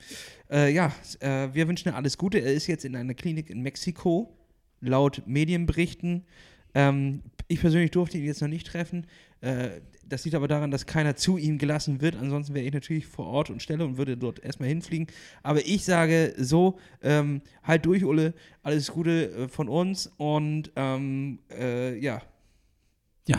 äh, 0.51 0.71
ja, 0.71 0.93
äh, 1.21 1.49
wir 1.53 1.67
wünschen 1.67 1.89
ihm 1.89 1.95
alles 1.95 2.19
Gute. 2.19 2.39
Er 2.39 2.53
ist 2.53 2.67
jetzt 2.67 2.85
in 2.85 2.95
einer 2.95 3.15
Klinik 3.15 3.49
in 3.49 3.63
Mexiko, 3.63 4.37
laut 4.81 5.23
Medienberichten. 5.27 6.25
Ähm, 6.75 7.23
ich 7.49 7.61
persönlich 7.61 7.91
durfte 7.91 8.19
ihn 8.19 8.25
jetzt 8.25 8.41
noch 8.43 8.49
nicht 8.49 8.67
treffen. 8.67 9.07
Äh, 9.41 9.69
das 10.07 10.25
liegt 10.25 10.35
aber 10.35 10.49
daran, 10.49 10.71
dass 10.71 10.87
keiner 10.87 11.17
zu 11.17 11.39
ihm 11.39 11.57
gelassen 11.59 12.01
wird. 12.01 12.17
Ansonsten 12.17 12.55
wäre 12.55 12.67
ich 12.67 12.73
natürlich 12.73 13.07
vor 13.07 13.27
Ort 13.27 13.49
und 13.51 13.63
Stelle 13.63 13.85
und 13.85 13.97
würde 13.97 14.17
dort 14.17 14.39
erstmal 14.45 14.69
hinfliegen. 14.69 15.07
Aber 15.43 15.65
ich 15.67 15.85
sage 15.85 16.35
so, 16.37 16.79
ähm, 17.03 17.41
halt 17.63 17.87
durch, 17.87 18.05
Ulle. 18.05 18.35
Alles 18.63 18.91
Gute 18.93 19.31
äh, 19.31 19.49
von 19.49 19.69
uns 19.69 20.11
und 20.17 20.71
ähm, 20.77 21.39
äh, 21.51 21.99
ja, 21.99 22.21
Ja. 23.27 23.39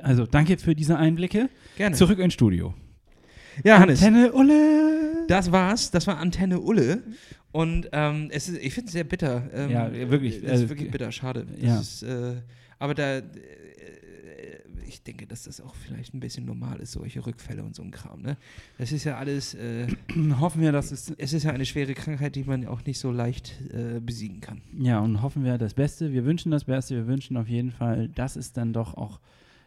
Also, 0.00 0.26
danke 0.26 0.56
für 0.58 0.74
diese 0.74 0.96
Einblicke. 0.96 1.48
gerne. 1.76 1.96
Zurück 1.96 2.18
ins 2.18 2.32
Studio. 2.34 2.74
ja, 3.64 3.78
Hannes. 3.78 4.02
Antenne 4.02 4.32
Ulle. 4.32 5.26
Das 5.28 5.52
war's. 5.52 5.90
Das 5.90 6.06
war 6.06 6.18
Antenne 6.18 6.60
Ulle. 6.60 7.02
Und 7.52 7.88
ähm, 7.92 8.28
es 8.32 8.48
ist, 8.48 8.58
ich 8.62 8.72
finde 8.72 8.86
es 8.86 8.92
sehr 8.92 9.04
bitter. 9.04 9.50
Ähm, 9.52 9.70
Ja, 9.70 9.92
wirklich, 10.10 10.36
Es 10.36 10.42
ist 10.44 10.50
also, 10.50 10.68
wirklich 10.70 10.90
bitter, 10.90 11.12
schade. 11.12 11.46
Ja. 11.60 11.78
Ist, 11.80 12.02
äh, 12.02 12.36
aber 12.82 12.94
da, 12.94 13.18
äh, 13.18 13.22
ich 14.84 15.04
denke, 15.04 15.24
dass 15.24 15.44
das 15.44 15.60
auch 15.60 15.76
vielleicht 15.76 16.14
ein 16.14 16.20
bisschen 16.20 16.44
normal 16.44 16.80
ist, 16.80 16.92
solche 16.92 17.24
Rückfälle 17.24 17.62
und 17.62 17.76
so 17.76 17.82
ein 17.82 17.92
Kram. 17.92 18.22
Ne? 18.22 18.36
Das 18.76 18.90
ist 18.90 19.04
ja 19.04 19.18
alles, 19.18 19.54
äh, 19.54 19.86
Hoffen 20.40 20.60
wir, 20.60 20.72
dass 20.72 20.90
es 20.90 21.14
es 21.16 21.32
ist 21.32 21.44
ja 21.44 21.52
eine 21.52 21.64
schwere 21.64 21.94
Krankheit, 21.94 22.34
die 22.34 22.42
man 22.42 22.66
auch 22.66 22.84
nicht 22.84 22.98
so 22.98 23.12
leicht 23.12 23.54
äh, 23.72 24.00
besiegen 24.00 24.40
kann. 24.40 24.62
Ja, 24.76 24.98
und 24.98 25.22
hoffen 25.22 25.44
wir 25.44 25.58
das 25.58 25.74
Beste. 25.74 26.12
Wir 26.12 26.24
wünschen 26.24 26.50
das 26.50 26.64
Beste. 26.64 26.96
Wir 26.96 27.06
wünschen 27.06 27.36
auf 27.36 27.48
jeden 27.48 27.70
Fall, 27.70 28.08
dass 28.08 28.34
es 28.34 28.52
dann 28.52 28.72
doch 28.72 28.94
auch 28.94 29.20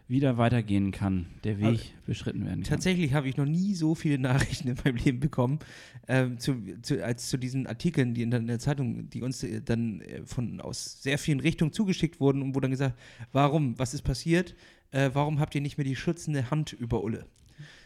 wieder 0.08 0.38
weitergehen 0.38 0.92
kann, 0.92 1.26
der 1.44 1.58
Weg 1.58 1.66
Also, 1.66 1.84
beschritten 2.06 2.46
werden 2.46 2.62
kann. 2.62 2.70
Tatsächlich 2.70 3.14
habe 3.14 3.28
ich 3.28 3.38
noch 3.38 3.46
nie 3.46 3.74
so 3.74 3.96
viele 3.96 4.18
Nachrichten 4.20 4.68
in 4.68 4.78
meinem 4.84 4.98
Leben 4.98 5.20
bekommen, 5.20 5.60
ähm, 6.08 6.40
zu, 6.40 6.62
zu, 6.82 7.04
als 7.04 7.30
zu 7.30 7.38
diesen 7.38 7.66
Artikeln, 7.66 8.14
die 8.14 8.22
in 8.22 8.32
der, 8.32 8.40
in 8.40 8.48
der 8.48 8.60
Zeitung, 8.60 9.10
die 9.10 9.22
uns 9.22 9.44
äh, 9.44 9.62
dann 9.62 10.02
äh, 10.02 10.22
von 10.26 10.62
aus 10.62 11.02
sehr 11.02 11.18
vielen 11.18 11.40
Richtungen 11.40 11.74
zugeschickt 11.74 12.20
wurden 12.20 12.42
und 12.42 12.56
wo 12.56 12.60
dann 12.60 12.72
gesagt, 12.72 12.96
warum, 13.32 13.80
was 13.80 13.94
ist 13.94 14.04
passiert, 14.04 14.56
äh, 14.92 15.10
warum 15.14 15.40
habt 15.40 15.56
ihr 15.56 15.62
nicht 15.62 15.78
mehr 15.78 15.86
die 15.86 15.96
schützende 15.96 16.52
Hand 16.52 16.74
über 16.74 17.04
Ulle? 17.04 17.26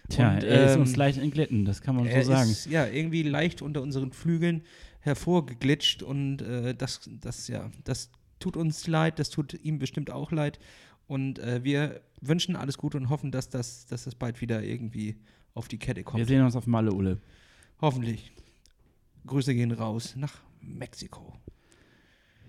Tja, 0.09 0.33
und, 0.33 0.43
er 0.43 0.65
ist 0.65 0.75
ähm, 0.75 0.81
uns 0.81 0.95
leicht 0.95 1.19
entglitten, 1.19 1.65
das 1.65 1.81
kann 1.81 1.95
man 1.95 2.09
so 2.09 2.21
sagen. 2.23 2.49
ist 2.49 2.65
ja 2.65 2.87
irgendwie 2.87 3.23
leicht 3.23 3.61
unter 3.61 3.81
unseren 3.81 4.11
Flügeln 4.11 4.63
hervorgeglitscht 5.01 6.03
und 6.03 6.41
äh, 6.41 6.75
das, 6.75 7.09
das, 7.21 7.47
ja, 7.47 7.69
das 7.83 8.09
tut 8.39 8.57
uns 8.57 8.87
leid, 8.87 9.19
das 9.19 9.29
tut 9.29 9.53
ihm 9.63 9.79
bestimmt 9.79 10.11
auch 10.11 10.31
leid. 10.31 10.59
Und 11.09 11.39
äh, 11.39 11.63
wir 11.63 12.01
wünschen 12.21 12.55
alles 12.55 12.77
Gute 12.77 12.97
und 12.97 13.09
hoffen, 13.09 13.31
dass 13.31 13.49
das, 13.49 13.87
dass 13.87 14.03
das 14.03 14.13
bald 14.13 14.41
wieder 14.41 14.63
irgendwie 14.63 15.17
auf 15.55 15.67
die 15.67 15.79
Kette 15.79 16.01
Wir 16.01 16.03
kommt. 16.03 16.27
sehen 16.27 16.43
uns 16.43 16.55
auf 16.55 16.67
Malle, 16.67 16.93
Ulle. 16.93 17.19
Hoffentlich. 17.81 18.31
Grüße 19.25 19.55
gehen 19.55 19.71
raus 19.71 20.15
nach 20.15 20.35
Mexiko. 20.61 21.33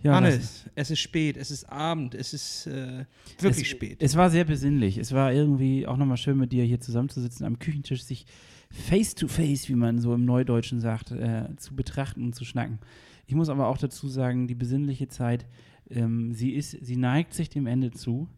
Ja, 0.02 0.14
Hannes, 0.14 0.68
es 0.74 0.90
ist 0.90 0.98
spät, 1.00 1.38
es 1.38 1.50
ist 1.50 1.70
Abend, 1.70 2.14
es 2.14 2.34
ist 2.34 2.66
äh, 2.66 3.06
wirklich 3.38 3.64
es, 3.64 3.70
spät. 3.70 4.02
Es 4.02 4.14
war 4.16 4.28
sehr 4.28 4.44
besinnlich. 4.44 4.98
Es 4.98 5.12
war 5.12 5.32
irgendwie 5.32 5.86
auch 5.86 5.96
nochmal 5.96 6.18
schön, 6.18 6.36
mit 6.36 6.52
dir 6.52 6.64
hier 6.64 6.80
zusammenzusitzen, 6.80 7.46
am 7.46 7.58
Küchentisch 7.58 8.04
sich 8.04 8.26
face 8.70 9.14
to 9.14 9.26
face, 9.26 9.70
wie 9.70 9.74
man 9.74 9.98
so 9.98 10.14
im 10.14 10.26
Neudeutschen 10.26 10.80
sagt, 10.80 11.12
äh, 11.12 11.48
zu 11.56 11.74
betrachten 11.74 12.24
und 12.24 12.34
zu 12.34 12.44
schnacken. 12.44 12.78
Ich 13.26 13.34
muss 13.34 13.48
aber 13.48 13.68
auch 13.68 13.78
dazu 13.78 14.06
sagen, 14.06 14.48
die 14.48 14.54
besinnliche 14.54 15.08
Zeit, 15.08 15.46
ähm, 15.88 16.34
sie 16.34 16.50
ist, 16.50 16.76
sie 16.80 16.96
neigt 16.96 17.32
sich 17.32 17.48
dem 17.48 17.66
Ende 17.66 17.90
zu. 17.90 18.28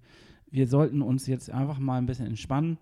Wir 0.52 0.68
sollten 0.68 1.02
uns 1.02 1.26
jetzt 1.26 1.50
einfach 1.50 1.78
mal 1.78 1.96
ein 1.96 2.06
bisschen 2.06 2.26
entspannen. 2.26 2.78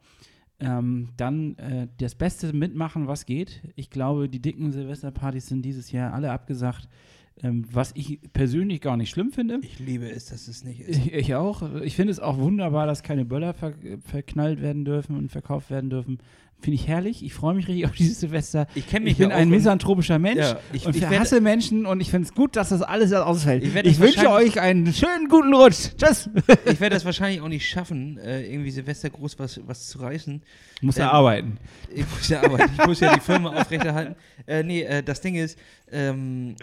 Ähm, 0.59 1.09
dann 1.17 1.57
äh, 1.57 1.89
das 1.99 2.15
Beste 2.15 2.53
mitmachen, 2.53 3.07
was 3.07 3.25
geht. 3.25 3.63
Ich 3.77 3.89
glaube, 3.89 4.29
die 4.29 4.43
dicken 4.43 4.73
Silvesterpartys 4.73 5.47
sind 5.47 5.63
dieses 5.63 5.91
Jahr 5.91 6.13
alle 6.13 6.33
abgesagt. 6.33 6.89
Ähm, 7.43 7.65
was 7.73 7.93
ich 7.95 8.21
persönlich 8.35 8.83
gar 8.83 8.97
nicht 8.99 9.09
schlimm 9.11 9.31
finde. 9.33 9.61
Ich 9.63 9.79
liebe 9.79 10.07
es, 10.11 10.27
dass 10.27 10.47
es 10.47 10.63
nicht 10.63 10.81
ist. 10.81 10.99
Ich, 11.07 11.13
ich 11.15 11.35
auch. 11.35 11.63
Ich 11.83 11.97
finde 11.97 12.11
es 12.13 12.21
auch 12.21 12.37
wunderbar, 12.39 12.87
dass 12.87 13.03
keine 13.03 13.25
Böller 13.25 13.55
ver 13.55 13.73
verknallt 14.05 14.61
werden 14.61 14.85
dürfen 14.85 15.17
und 15.17 15.31
verkauft 15.33 15.71
werden 15.71 15.89
dürfen. 15.89 16.19
Finde 16.63 16.75
ich 16.75 16.87
herrlich. 16.87 17.25
Ich 17.25 17.33
freue 17.33 17.55
mich 17.55 17.67
richtig 17.69 17.87
auf 17.87 17.93
dieses 17.93 18.21
Silvester. 18.21 18.67
Ich 18.75 18.87
kenn 18.87 19.05
mich 19.05 19.13
Ich 19.13 19.19
bin 19.21 19.31
ja 19.31 19.37
ein 19.37 19.49
misanthropischer 19.49 20.19
Mensch 20.19 20.41
Ja, 20.41 20.61
ich- 20.75 20.85
und 20.85 20.95
ich 20.95 21.01
werd- 21.01 21.13
verhasse 21.15 21.41
Menschen 21.41 21.87
und 21.87 22.03
ich 22.03 22.11
finde 22.11 22.29
es 22.29 22.35
gut, 22.35 22.55
dass 22.57 22.69
das 22.69 22.83
alles 22.83 23.11
ausfällt. 23.15 23.65
Ich 23.65 23.75
Ich, 23.75 23.99
wünsche 23.99 24.29
euch 24.31 24.61
einen 24.61 24.93
schönen 24.93 25.29
guten 25.31 25.55
Rutsch. 25.55 25.93
Tschüss. 25.97 26.29
Ich 26.67 26.79
werde 26.79 26.97
das 26.97 27.07
wahrscheinlich 27.07 27.41
auch 27.41 27.49
nicht 27.49 27.67
schaffen, 27.67 28.19
äh, 28.19 28.45
irgendwie 28.53 28.71
Silvester 28.71 29.09
groß 29.09 29.39
was, 29.39 29.59
was 29.67 29.89
zu 29.89 30.01
reißen. 30.01 30.43
Muss 30.83 30.97
ja 30.99 31.05
Ähm, 31.07 31.11
arbeiten. 31.15 31.57
Ich 31.95 32.05
muss 32.11 32.29
ja 32.29 32.43
arbeiten, 32.43 32.71
ich 32.79 32.87
muss 32.87 33.01
ja 33.01 33.15
die 33.15 33.21
Firma 33.21 33.59
aufrechterhalten. 33.59 34.17
Äh, 34.47 34.63
nee, 34.63 34.83
äh, 34.83 35.03
das 35.03 35.23
Ding 35.23 35.37
ist, 35.37 35.59
ähm, 35.91 36.57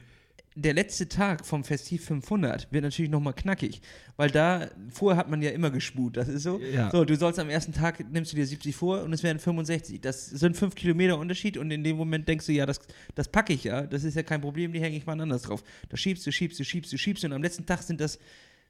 der 0.60 0.74
letzte 0.74 1.08
Tag 1.08 1.46
vom 1.46 1.64
Festiv 1.64 2.06
500 2.06 2.72
wird 2.72 2.84
natürlich 2.84 3.12
nochmal 3.12 3.34
knackig, 3.34 3.80
weil 4.16 4.32
da, 4.32 4.70
vorher 4.90 5.16
hat 5.16 5.30
man 5.30 5.44
ja 5.44 5.52
immer 5.52 5.70
gesput, 5.70 6.18
das 6.18 6.28
ist 6.28 6.42
so. 6.42 6.60
Ja. 6.60 6.90
So, 6.90 7.06
du 7.06 7.16
sollst 7.16 7.38
am 7.38 7.50
ersten 7.50 7.74
Tag, 7.74 8.12
nimmst 8.12 8.32
du 8.32 8.36
dir 8.36 8.46
70 8.46 8.76
vor 8.76 9.04
und 9.04 9.14
es 9.14 9.22
werden 9.22 9.38
65. 9.38 10.02
Das 10.02 10.26
sind 10.26 10.58
5 10.58 10.74
Kilometer 10.74 11.20
Unterschied 11.20 11.58
und 11.58 11.70
in 11.70 11.84
dem 11.84 11.96
Moment 11.96 12.28
denkst 12.28 12.48
du, 12.48 12.54
ja, 12.54 12.66
das, 12.66 12.80
das 13.14 13.28
packe 13.28 13.54
ich 13.54 13.66
ja, 13.66 13.84
das 13.84 14.04
ist 14.04 14.16
ja 14.16 14.24
kein 14.24 14.42
Problem, 14.42 14.74
die 14.74 14.82
hänge 14.82 14.98
ich 14.98 15.06
mal 15.06 15.20
anders 15.22 15.44
drauf. 15.44 15.64
Da 15.90 15.98
schiebst 15.98 16.26
du, 16.26 16.32
schiebst 16.32 16.60
du, 16.60 16.64
schiebst 16.64 16.92
du, 16.92 16.98
schiebst 16.98 17.24
du 17.24 17.28
und 17.28 17.34
am 17.34 17.44
letzten 17.44 17.68
Tag 17.68 17.84
sind 17.84 18.02
das 18.02 18.18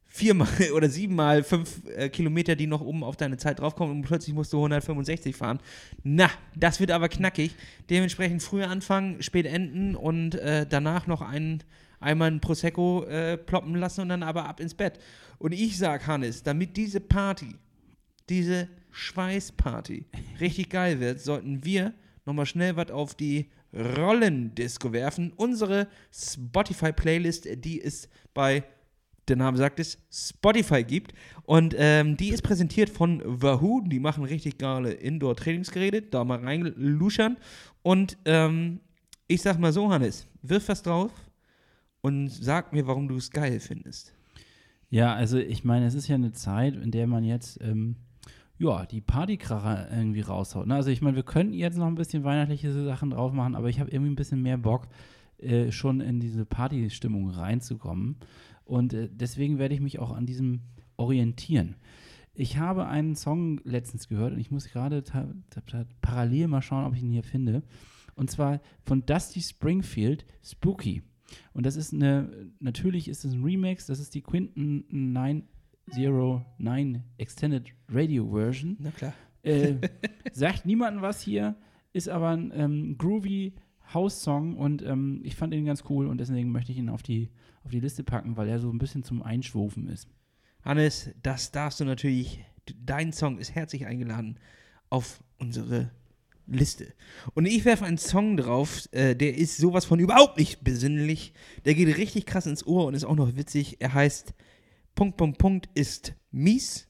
viermal 0.07 0.47
oder 0.75 0.89
siebenmal 0.89 1.43
fünf 1.43 1.85
äh, 1.95 2.09
Kilometer, 2.09 2.55
die 2.55 2.67
noch 2.67 2.81
oben 2.81 3.03
auf 3.03 3.17
deine 3.17 3.37
Zeit 3.37 3.59
draufkommen 3.59 3.97
und 3.97 4.01
plötzlich 4.03 4.33
musst 4.33 4.53
du 4.53 4.57
165 4.57 5.35
fahren. 5.35 5.59
Na, 6.03 6.29
das 6.55 6.79
wird 6.79 6.91
aber 6.91 7.09
knackig. 7.09 7.55
Dementsprechend 7.89 8.41
früher 8.41 8.69
anfangen, 8.69 9.21
spät 9.21 9.45
enden 9.45 9.95
und 9.95 10.35
äh, 10.35 10.65
danach 10.67 11.07
noch 11.07 11.21
einen, 11.21 11.63
einmal 11.99 12.31
ein 12.31 12.39
Prosecco 12.39 13.03
äh, 13.03 13.37
ploppen 13.37 13.75
lassen 13.75 14.01
und 14.01 14.09
dann 14.09 14.23
aber 14.23 14.45
ab 14.47 14.59
ins 14.59 14.73
Bett. 14.73 14.99
Und 15.37 15.51
ich 15.51 15.77
sag, 15.77 16.07
Hannes, 16.07 16.43
damit 16.43 16.77
diese 16.77 16.99
Party, 16.99 17.55
diese 18.29 18.67
Schweißparty 18.91 20.05
richtig 20.39 20.69
geil 20.69 20.99
wird, 20.99 21.21
sollten 21.21 21.63
wir 21.63 21.93
nochmal 22.25 22.45
schnell 22.45 22.75
was 22.75 22.91
auf 22.91 23.13
die 23.13 23.49
Rollendisco 23.73 24.93
werfen. 24.93 25.33
Unsere 25.35 25.87
Spotify-Playlist, 26.11 27.47
die 27.63 27.77
ist 27.77 28.09
bei 28.33 28.63
der 29.28 29.36
Name 29.36 29.57
sagt 29.57 29.80
es, 29.80 29.97
Spotify 30.11 30.84
gibt. 30.84 31.13
Und 31.43 31.75
ähm, 31.78 32.17
die 32.17 32.30
ist 32.30 32.41
präsentiert 32.41 32.89
von 32.89 33.21
Wahoo. 33.25 33.82
Die 33.82 33.99
machen 33.99 34.23
richtig 34.23 34.57
geile 34.57 34.91
Indoor-Trainingsgeräte. 34.91 36.01
Da 36.03 36.23
mal 36.23 36.39
reinluschern. 36.39 37.38
Und 37.84 38.17
ähm, 38.25 38.80
ich 39.28 39.41
sag 39.41 39.59
mal 39.59 39.73
so, 39.73 39.91
Hannes, 39.91 40.28
wirf 40.41 40.67
was 40.69 40.84
drauf 40.84 41.11
und 42.01 42.30
sag 42.30 42.73
mir, 42.73 42.88
warum 42.88 43.07
du 43.07 43.17
es 43.17 43.32
geil 43.32 43.59
findest. 43.59 44.13
Ja, 44.89 45.13
also 45.13 45.38
ich 45.38 45.63
meine, 45.63 45.86
es 45.86 45.93
ist 45.93 46.07
ja 46.07 46.15
eine 46.15 46.32
Zeit, 46.32 46.75
in 46.75 46.91
der 46.91 47.07
man 47.07 47.25
jetzt 47.25 47.59
ähm, 47.61 47.97
ja, 48.59 48.86
die 48.86 49.01
Partykracher 49.01 49.91
irgendwie 49.91 50.21
raushaut. 50.21 50.67
Ne? 50.67 50.75
Also 50.75 50.89
ich 50.89 51.01
meine, 51.01 51.15
wir 51.15 51.23
könnten 51.23 51.53
jetzt 51.53 51.78
noch 51.78 51.88
ein 51.88 51.95
bisschen 51.95 52.23
weihnachtliche 52.23 52.71
Sachen 52.71 53.11
drauf 53.11 53.34
machen, 53.34 53.55
aber 53.55 53.69
ich 53.69 53.80
habe 53.80 53.91
irgendwie 53.91 54.11
ein 54.11 54.15
bisschen 54.15 54.41
mehr 54.41 54.57
Bock, 54.57 54.88
äh, 55.38 55.71
schon 55.71 56.01
in 56.01 56.19
diese 56.19 56.45
Partystimmung 56.45 57.30
reinzukommen. 57.30 58.17
Und 58.68 58.93
äh, 58.93 59.09
deswegen 59.11 59.57
werde 59.57 59.74
ich 59.74 59.82
mich 59.82 59.99
auch 59.99 60.11
an 60.11 60.26
diesem 60.26 60.61
orientieren. 60.97 61.76
Ich 62.34 62.57
habe 62.57 62.88
einen 62.88 63.15
Song 63.15 63.61
letztens 63.63 64.09
gehört 64.09 64.34
und 64.34 64.39
ich 64.39 64.51
muss 64.51 64.70
gerade 64.70 65.03
parallel 66.01 66.47
mal 66.47 66.61
schauen, 66.61 66.86
ob 66.86 66.93
ich 66.93 67.01
ihn 67.01 67.11
hier 67.11 67.24
finde. 67.24 67.63
Und 68.15 68.30
zwar 68.30 68.61
von 68.84 69.05
Dusty 69.05 69.41
Springfield, 69.41 70.26
Spooky. 70.43 71.01
Und 71.53 71.65
das 71.65 71.76
ist 71.76 71.93
eine, 71.93 72.51
natürlich 72.59 73.07
ist 73.07 73.26
es 73.26 73.34
ein 73.34 73.43
Remix, 73.43 73.88
das 73.88 73.99
ist 73.99 74.13
die 74.13 74.22
Quinton 74.22 74.86
909 74.89 77.03
Extended 77.18 77.74
Radio 77.89 78.30
Version. 78.32 78.78
Na 78.80 78.91
klar. 78.91 79.13
Äh, 79.43 79.76
sagt 80.32 80.65
niemandem 80.65 81.01
was 81.01 81.22
hier, 81.22 81.55
ist 81.93 82.09
aber 82.09 82.30
ein 82.30 82.51
ähm, 82.53 82.97
groovy 82.97 83.53
House-Song 83.93 84.57
und 84.57 84.81
ähm, 84.83 85.21
ich 85.23 85.35
fand 85.35 85.53
ihn 85.53 85.65
ganz 85.65 85.83
cool 85.89 86.07
und 86.07 86.19
deswegen 86.19 86.51
möchte 86.51 86.71
ich 86.71 86.77
ihn 86.77 86.89
auf 86.89 87.03
die, 87.03 87.29
auf 87.63 87.71
die 87.71 87.79
Liste 87.79 88.03
packen, 88.03 88.38
weil 88.38 88.49
er 88.49 88.59
so 88.59 88.69
ein 88.69 88.79
bisschen 88.79 89.03
zum 89.03 89.21
Einschwufen 89.21 89.88
ist. 89.88 90.07
Hannes, 90.63 91.11
das 91.23 91.51
darfst 91.51 91.79
du 91.79 91.85
natürlich. 91.85 92.43
Dein 92.83 93.13
Song 93.13 93.38
ist 93.38 93.55
herzlich 93.55 93.85
eingeladen 93.85 94.38
auf 94.89 95.23
unsere 95.38 95.91
Liste. 96.47 96.93
Und 97.33 97.45
ich 97.45 97.65
werfe 97.65 97.85
einen 97.85 97.97
Song 97.97 98.38
drauf, 98.38 98.88
äh, 98.91 99.15
der 99.15 99.38
ist 99.38 99.57
sowas 99.57 99.85
von 99.85 99.99
überhaupt 99.99 100.38
nicht 100.38 100.63
besinnlich. 100.63 101.33
Der 101.65 101.75
geht 101.75 101.97
richtig 101.97 102.25
krass 102.25 102.45
ins 102.45 102.65
Ohr 102.65 102.85
und 102.85 102.93
ist 102.93 103.05
auch 103.05 103.15
noch 103.15 103.35
witzig. 103.35 103.77
Er 103.79 103.93
heißt 103.93 104.33
Punkt, 104.95 105.17
Punkt, 105.17 105.38
Punkt 105.38 105.69
ist 105.75 106.13
mies. 106.31 106.88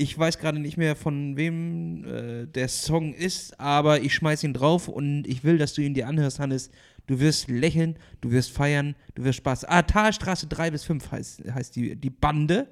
Ich 0.00 0.16
weiß 0.16 0.38
gerade 0.38 0.60
nicht 0.60 0.76
mehr, 0.76 0.94
von 0.94 1.36
wem 1.36 2.04
äh, 2.04 2.46
der 2.46 2.68
Song 2.68 3.12
ist, 3.12 3.58
aber 3.58 4.00
ich 4.00 4.14
schmeiß 4.14 4.44
ihn 4.44 4.54
drauf 4.54 4.86
und 4.86 5.26
ich 5.26 5.42
will, 5.42 5.58
dass 5.58 5.74
du 5.74 5.82
ihn 5.82 5.92
dir 5.92 6.06
anhörst, 6.06 6.38
Hannes. 6.38 6.70
Du 7.08 7.18
wirst 7.18 7.48
lächeln, 7.48 7.96
du 8.20 8.30
wirst 8.30 8.52
feiern, 8.52 8.94
du 9.16 9.24
wirst 9.24 9.38
Spaß. 9.38 9.64
Ah, 9.64 9.82
Talstraße 9.82 10.46
3 10.46 10.70
bis 10.70 10.84
5 10.84 11.10
heißt, 11.10 11.52
heißt 11.52 11.74
die, 11.74 11.96
die 11.96 12.10
Bande. 12.10 12.68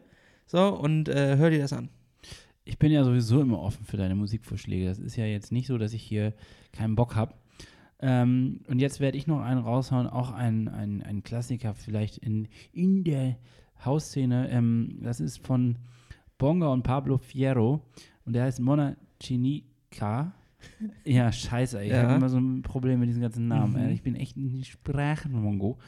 So, 0.46 0.68
und 0.68 1.08
äh, 1.08 1.36
hör 1.36 1.50
dir 1.50 1.58
das 1.58 1.72
an. 1.72 1.88
Ich 2.64 2.78
bin 2.78 2.92
ja 2.92 3.02
sowieso 3.02 3.40
immer 3.40 3.60
offen 3.60 3.84
für 3.84 3.96
deine 3.96 4.14
Musikvorschläge. 4.14 4.86
Das 4.86 5.00
ist 5.00 5.16
ja 5.16 5.24
jetzt 5.24 5.50
nicht 5.50 5.66
so, 5.66 5.78
dass 5.78 5.94
ich 5.94 6.02
hier 6.02 6.32
keinen 6.72 6.94
Bock 6.94 7.16
habe. 7.16 7.34
Ähm, 7.98 8.60
und 8.68 8.78
jetzt 8.78 9.00
werde 9.00 9.18
ich 9.18 9.26
noch 9.26 9.40
einen 9.40 9.60
raushauen, 9.60 10.06
auch 10.06 10.30
ein, 10.30 11.22
Klassiker 11.24 11.74
vielleicht 11.74 12.18
in, 12.18 12.46
in 12.72 13.02
der 13.02 13.36
Hausszene. 13.84 14.48
Ähm, 14.50 14.98
das 15.02 15.18
ist 15.18 15.44
von 15.44 15.76
Bonga 16.38 16.68
und 16.68 16.82
Pablo 16.82 17.18
Fierro 17.18 17.82
und 18.24 18.32
der 18.34 18.44
heißt 18.44 18.60
Mona 18.60 18.96
Chinica. 19.20 20.32
Ja, 21.04 21.30
scheiße, 21.30 21.78
ey. 21.78 21.86
ich 21.86 21.92
Ja. 21.92 22.02
habe 22.02 22.14
immer 22.14 22.28
so 22.28 22.38
ein 22.38 22.62
Problem 22.62 22.98
mit 22.98 23.08
diesen 23.08 23.22
ganzen 23.22 23.46
Namen. 23.46 23.84
Mhm. 23.84 23.90
Ich 23.90 24.02
bin 24.02 24.16
echt 24.16 24.36
ein 24.36 24.64
Sprachenmongo. 24.64 25.78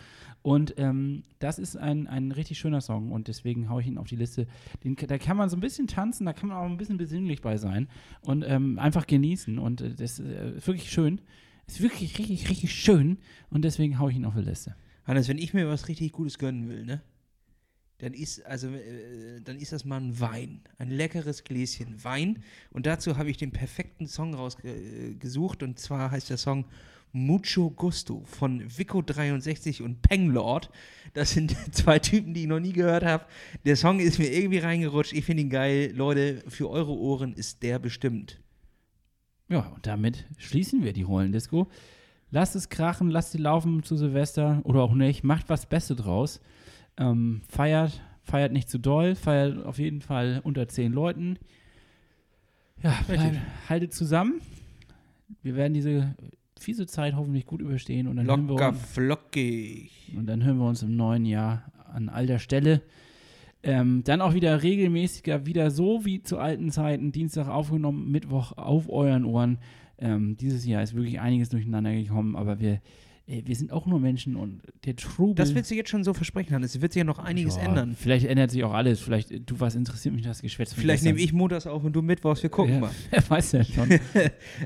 Und 0.42 0.74
ähm, 0.78 1.24
das 1.40 1.58
ist 1.58 1.76
ein, 1.76 2.06
ein 2.06 2.30
richtig 2.30 2.58
schöner 2.58 2.80
Song 2.80 3.10
und 3.10 3.26
deswegen 3.26 3.68
haue 3.70 3.80
ich 3.80 3.88
ihn 3.88 3.98
auf 3.98 4.06
die 4.06 4.14
Liste. 4.16 4.46
Den, 4.84 4.94
da 4.94 5.18
kann 5.18 5.36
man 5.36 5.48
so 5.48 5.56
ein 5.56 5.60
bisschen 5.60 5.88
tanzen, 5.88 6.26
da 6.26 6.32
kann 6.32 6.48
man 6.48 6.58
auch 6.58 6.64
ein 6.70 6.76
bisschen 6.76 6.96
besinnlich 6.96 7.40
bei 7.40 7.56
sein 7.56 7.88
und 8.20 8.44
ähm, 8.46 8.78
einfach 8.78 9.06
genießen. 9.06 9.58
Und 9.58 9.80
äh, 9.80 9.94
das 9.94 10.20
äh, 10.20 10.52
ist 10.56 10.66
wirklich 10.68 10.90
schön. 10.92 11.20
Ist 11.66 11.82
wirklich 11.82 12.16
richtig, 12.18 12.48
richtig 12.48 12.72
schön 12.72 13.18
und 13.50 13.62
deswegen 13.64 13.98
haue 13.98 14.10
ich 14.12 14.16
ihn 14.16 14.24
auf 14.24 14.34
die 14.36 14.42
Liste. 14.42 14.76
Hannes, 15.06 15.28
wenn 15.28 15.38
ich 15.38 15.54
mir 15.54 15.66
was 15.68 15.88
richtig 15.88 16.12
Gutes 16.12 16.38
gönnen 16.38 16.68
will, 16.68 16.84
ne? 16.84 17.02
Dann 17.98 18.14
ist, 18.14 18.46
also, 18.46 18.68
äh, 18.68 19.40
dann 19.42 19.58
ist 19.58 19.72
das 19.72 19.84
mal 19.84 20.00
ein 20.00 20.20
Wein. 20.20 20.60
Ein 20.78 20.90
leckeres 20.90 21.42
Gläschen 21.42 22.02
Wein. 22.04 22.44
Und 22.70 22.86
dazu 22.86 23.16
habe 23.16 23.30
ich 23.30 23.36
den 23.36 23.50
perfekten 23.50 24.06
Song 24.06 24.34
rausgesucht. 24.34 25.62
Und 25.62 25.80
zwar 25.80 26.10
heißt 26.12 26.30
der 26.30 26.36
Song 26.36 26.64
Mucho 27.12 27.70
Gusto 27.70 28.22
von 28.24 28.68
Vico63 28.68 29.82
und 29.82 30.02
Penglord. 30.02 30.70
Das 31.14 31.32
sind 31.32 31.56
zwei 31.74 31.98
Typen, 31.98 32.34
die 32.34 32.42
ich 32.42 32.46
noch 32.46 32.60
nie 32.60 32.72
gehört 32.72 33.04
habe. 33.04 33.24
Der 33.64 33.76
Song 33.76 33.98
ist 33.98 34.18
mir 34.18 34.32
irgendwie 34.32 34.58
reingerutscht. 34.58 35.12
Ich 35.12 35.24
finde 35.24 35.42
ihn 35.42 35.50
geil. 35.50 35.92
Leute, 35.94 36.42
für 36.46 36.70
eure 36.70 36.92
Ohren 36.92 37.32
ist 37.32 37.62
der 37.62 37.80
bestimmt. 37.80 38.40
Ja, 39.48 39.60
und 39.74 39.86
damit 39.86 40.26
schließen 40.36 40.84
wir 40.84 40.92
die 40.92 41.02
Rollendisco. 41.02 41.68
Lasst 42.30 42.54
es 42.54 42.68
krachen, 42.68 43.10
lasst 43.10 43.32
sie 43.32 43.38
laufen 43.38 43.82
zu 43.82 43.96
Silvester 43.96 44.60
oder 44.64 44.82
auch 44.82 44.94
nicht. 44.94 45.24
Macht 45.24 45.48
was 45.48 45.66
Beste 45.66 45.96
draus. 45.96 46.40
Ähm, 46.98 47.42
feiert, 47.48 48.02
feiert 48.22 48.52
nicht 48.52 48.68
zu 48.68 48.78
doll, 48.78 49.14
feiert 49.14 49.64
auf 49.64 49.78
jeden 49.78 50.00
Fall 50.00 50.40
unter 50.42 50.68
zehn 50.68 50.92
Leuten. 50.92 51.38
Ja, 52.82 52.94
bleibt, 53.06 53.38
haltet 53.68 53.92
zusammen. 53.92 54.40
Wir 55.42 55.56
werden 55.56 55.74
diese 55.74 56.14
fiese 56.58 56.86
Zeit 56.86 57.14
hoffentlich 57.14 57.46
gut 57.46 57.60
überstehen 57.60 58.06
und 58.08 58.16
dann, 58.16 58.26
hören 58.26 58.46
wir 58.46 58.54
Locker 58.54 58.68
uns, 58.70 58.92
flockig. 58.92 59.90
und 60.16 60.26
dann 60.26 60.44
hören 60.44 60.58
wir 60.58 60.66
uns 60.66 60.82
im 60.82 60.96
neuen 60.96 61.24
Jahr 61.24 61.70
an 61.92 62.08
alter 62.08 62.38
Stelle. 62.38 62.82
Ähm, 63.62 64.02
dann 64.04 64.20
auch 64.20 64.34
wieder 64.34 64.62
regelmäßiger, 64.62 65.46
wieder 65.46 65.70
so 65.70 66.04
wie 66.04 66.22
zu 66.22 66.38
alten 66.38 66.70
Zeiten, 66.70 67.10
Dienstag 67.10 67.48
aufgenommen, 67.48 68.10
Mittwoch 68.10 68.52
auf 68.56 68.88
euren 68.88 69.24
Ohren. 69.24 69.58
Ähm, 69.98 70.36
dieses 70.36 70.64
Jahr 70.64 70.82
ist 70.82 70.94
wirklich 70.94 71.18
einiges 71.20 71.48
durcheinander 71.48 71.92
gekommen, 71.92 72.36
aber 72.36 72.60
wir, 72.60 72.80
äh, 73.28 73.42
wir 73.44 73.54
sind 73.54 73.72
auch 73.72 73.86
nur 73.86 74.00
Menschen 74.00 74.36
und 74.36 74.62
der 74.84 74.96
Trubel. 74.96 75.34
Das 75.34 75.54
willst 75.54 75.70
du 75.70 75.74
jetzt 75.74 75.90
schon 75.90 76.02
so 76.02 76.14
versprechen, 76.14 76.54
Hannes. 76.54 76.74
Es 76.74 76.80
wird 76.80 76.92
sich 76.92 77.00
ja 77.00 77.04
noch 77.04 77.18
einiges 77.18 77.56
Ja, 77.56 77.62
ändern. 77.62 77.94
Vielleicht 77.98 78.26
ändert 78.26 78.50
sich 78.50 78.64
auch 78.64 78.72
alles. 78.72 79.00
Vielleicht, 79.00 79.30
du, 79.30 79.60
was 79.60 79.74
interessiert 79.74 80.14
mich 80.14 80.24
das 80.24 80.40
Geschwätz? 80.40 80.72
Vielleicht 80.72 81.04
nehme 81.04 81.20
ich 81.20 81.32
montags 81.32 81.66
auf 81.66 81.84
und 81.84 81.92
du 81.92 82.02
mittwochs. 82.02 82.42
Wir 82.42 82.50
gucken 82.50 82.74
ja, 82.74 82.80
mal. 82.80 82.90
Wer 83.10 83.30
weiß 83.30 83.52
ja 83.52 83.64
schon. 83.64 83.88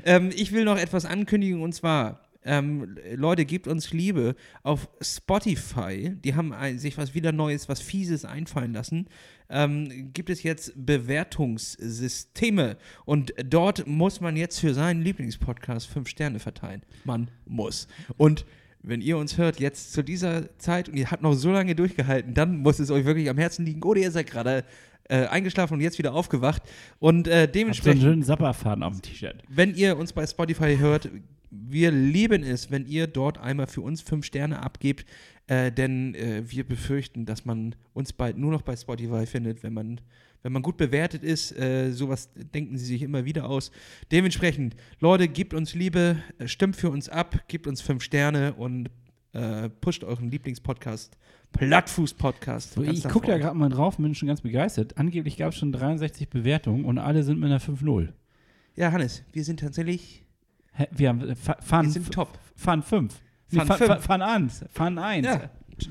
Ähm, 0.05 0.31
ich 0.35 0.51
will 0.51 0.65
noch 0.65 0.77
etwas 0.77 1.05
ankündigen 1.05 1.61
und 1.61 1.73
zwar 1.73 2.21
ähm, 2.45 2.97
Leute, 3.15 3.45
gebt 3.45 3.67
uns 3.67 3.91
Liebe. 3.91 4.35
Auf 4.63 4.89
Spotify, 5.01 6.11
die 6.23 6.35
haben 6.35 6.53
ein, 6.53 6.79
sich 6.79 6.97
was 6.97 7.13
wieder 7.13 7.31
Neues, 7.31 7.69
was 7.69 7.79
Fieses 7.79 8.25
einfallen 8.25 8.73
lassen, 8.73 9.07
ähm, 9.49 10.11
gibt 10.13 10.29
es 10.29 10.43
jetzt 10.43 10.73
Bewertungssysteme. 10.75 12.77
Und 13.05 13.33
dort 13.45 13.87
muss 13.87 14.21
man 14.21 14.35
jetzt 14.35 14.59
für 14.59 14.73
seinen 14.73 15.01
Lieblingspodcast 15.01 15.87
fünf 15.87 16.09
Sterne 16.09 16.39
verteilen. 16.39 16.81
Man 17.03 17.29
muss. 17.45 17.87
Und 18.17 18.45
wenn 18.81 19.01
ihr 19.01 19.17
uns 19.17 19.37
hört, 19.37 19.59
jetzt 19.59 19.93
zu 19.93 20.03
dieser 20.03 20.57
Zeit 20.59 20.89
und 20.89 20.97
ihr 20.97 21.09
habt 21.09 21.23
noch 21.23 21.33
so 21.33 21.51
lange 21.51 21.75
durchgehalten, 21.75 22.33
dann 22.33 22.57
muss 22.57 22.79
es 22.79 22.91
euch 22.91 23.05
wirklich 23.05 23.29
am 23.29 23.37
Herzen 23.37 23.65
liegen. 23.65 23.81
Oder 23.83 24.01
ihr 24.01 24.11
seid 24.11 24.27
gerade 24.27 24.65
äh, 25.09 25.25
eingeschlafen 25.27 25.75
und 25.75 25.81
jetzt 25.81 25.97
wieder 25.97 26.13
aufgewacht. 26.13 26.63
Und 26.99 27.27
äh, 27.27 27.31
Hab 27.31 27.31
so 27.31 27.43
einen 27.43 27.51
dementsprechend, 27.53 28.01
schönen 28.01 28.23
Sapperfaden 28.23 28.83
auf 28.83 28.93
dem 28.93 29.01
T-Shirt. 29.01 29.41
wenn 29.47 29.75
ihr 29.75 29.97
uns 29.97 30.13
bei 30.13 30.27
Spotify 30.27 30.77
hört, 30.77 31.09
wir 31.55 31.91
lieben 31.91 32.43
es, 32.43 32.71
wenn 32.71 32.85
ihr 32.85 33.07
dort 33.07 33.37
einmal 33.37 33.67
für 33.67 33.81
uns 33.81 34.01
fünf 34.01 34.25
Sterne 34.25 34.61
abgebt, 34.61 35.05
äh, 35.47 35.71
denn 35.71 36.15
äh, 36.15 36.43
wir 36.45 36.67
befürchten, 36.67 37.25
dass 37.25 37.45
man 37.45 37.75
uns 37.93 38.13
bald 38.13 38.37
nur 38.37 38.51
noch 38.51 38.61
bei 38.61 38.75
Spotify 38.75 39.25
findet, 39.25 39.61
wenn 39.61 39.73
man, 39.73 40.01
wenn 40.41 40.51
man 40.51 40.61
gut 40.61 40.77
bewertet 40.77 41.23
ist. 41.23 41.55
Äh, 41.57 41.91
sowas 41.91 42.29
denken 42.35 42.77
sie 42.77 42.85
sich 42.85 43.01
immer 43.01 43.25
wieder 43.25 43.49
aus. 43.49 43.71
Dementsprechend, 44.11 44.75
Leute, 44.99 45.27
gebt 45.27 45.53
uns 45.53 45.75
Liebe, 45.75 46.17
äh, 46.39 46.47
stimmt 46.47 46.75
für 46.75 46.89
uns 46.89 47.09
ab, 47.09 47.43
gebt 47.47 47.67
uns 47.67 47.81
fünf 47.81 48.03
Sterne 48.03 48.53
und 48.53 48.89
äh, 49.33 49.69
pusht 49.69 50.03
euren 50.03 50.29
Lieblingspodcast, 50.29 51.17
Plattfuß-Podcast. 51.53 52.73
So, 52.73 52.83
ich 52.83 53.03
gucke 53.03 53.27
da 53.27 53.37
gerade 53.37 53.57
mal 53.57 53.69
drauf, 53.69 53.97
bin 53.97 54.15
schon 54.15 54.27
ganz 54.27 54.41
begeistert. 54.41 54.97
Angeblich 54.97 55.37
gab 55.37 55.53
es 55.53 55.59
schon 55.59 55.71
63 55.71 56.29
Bewertungen 56.29 56.85
und 56.85 56.97
alle 56.97 57.23
sind 57.23 57.39
mit 57.39 57.49
einer 57.49 57.61
5-0. 57.61 58.09
Ja, 58.75 58.91
Hannes, 58.91 59.23
wir 59.31 59.43
sind 59.43 59.59
tatsächlich, 59.59 60.23
Wir 60.91 61.09
haben 61.09 61.29
äh, 61.29 61.35
Fun, 61.35 61.83
wir 61.85 61.89
sind 61.91 62.11
top. 62.11 62.29
Fun 62.55 62.81
5. 62.81 63.13
Nee, 63.51 63.59
Fun 63.59 63.67
Fun, 63.67 63.77
fünf. 63.77 63.89
Fun, 63.91 64.01
Fun 64.01 64.21
1. 64.21 64.65
Fun 64.71 64.97
1. 64.97 65.25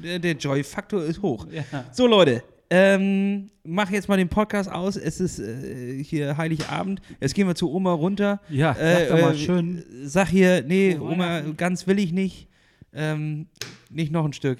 Ja, 0.02 0.18
der- 0.18 0.36
Joy-Faktor 0.36 1.04
ist 1.04 1.20
hoch. 1.22 1.46
Ja. 1.50 1.64
So, 1.92 2.06
Leute, 2.06 2.42
ähm, 2.70 3.50
mach 3.64 3.90
jetzt 3.90 4.08
mal 4.08 4.16
den 4.16 4.28
Podcast 4.28 4.70
aus. 4.70 4.96
Es 4.96 5.20
ist 5.20 5.38
äh, 5.38 6.02
hier 6.02 6.36
Heiligabend. 6.36 7.00
Jetzt 7.20 7.34
gehen 7.34 7.46
wir 7.46 7.54
zu 7.54 7.70
Oma 7.70 7.92
runter. 7.92 8.40
Ja, 8.48 8.74
sag 8.74 8.82
Äh, 8.82 9.08
doch 9.08 9.20
mal 9.20 9.34
äh, 9.34 9.38
schön. 9.38 9.84
Sag 10.04 10.28
hier, 10.28 10.62
nee, 10.66 10.96
Oma, 10.96 11.18
Weihnachten. 11.18 11.56
ganz 11.56 11.86
will 11.86 11.98
ich 11.98 12.12
nicht. 12.12 12.48
Ähm, 12.94 13.46
nicht 13.90 14.10
noch 14.12 14.24
ein 14.24 14.32
Stück. 14.32 14.58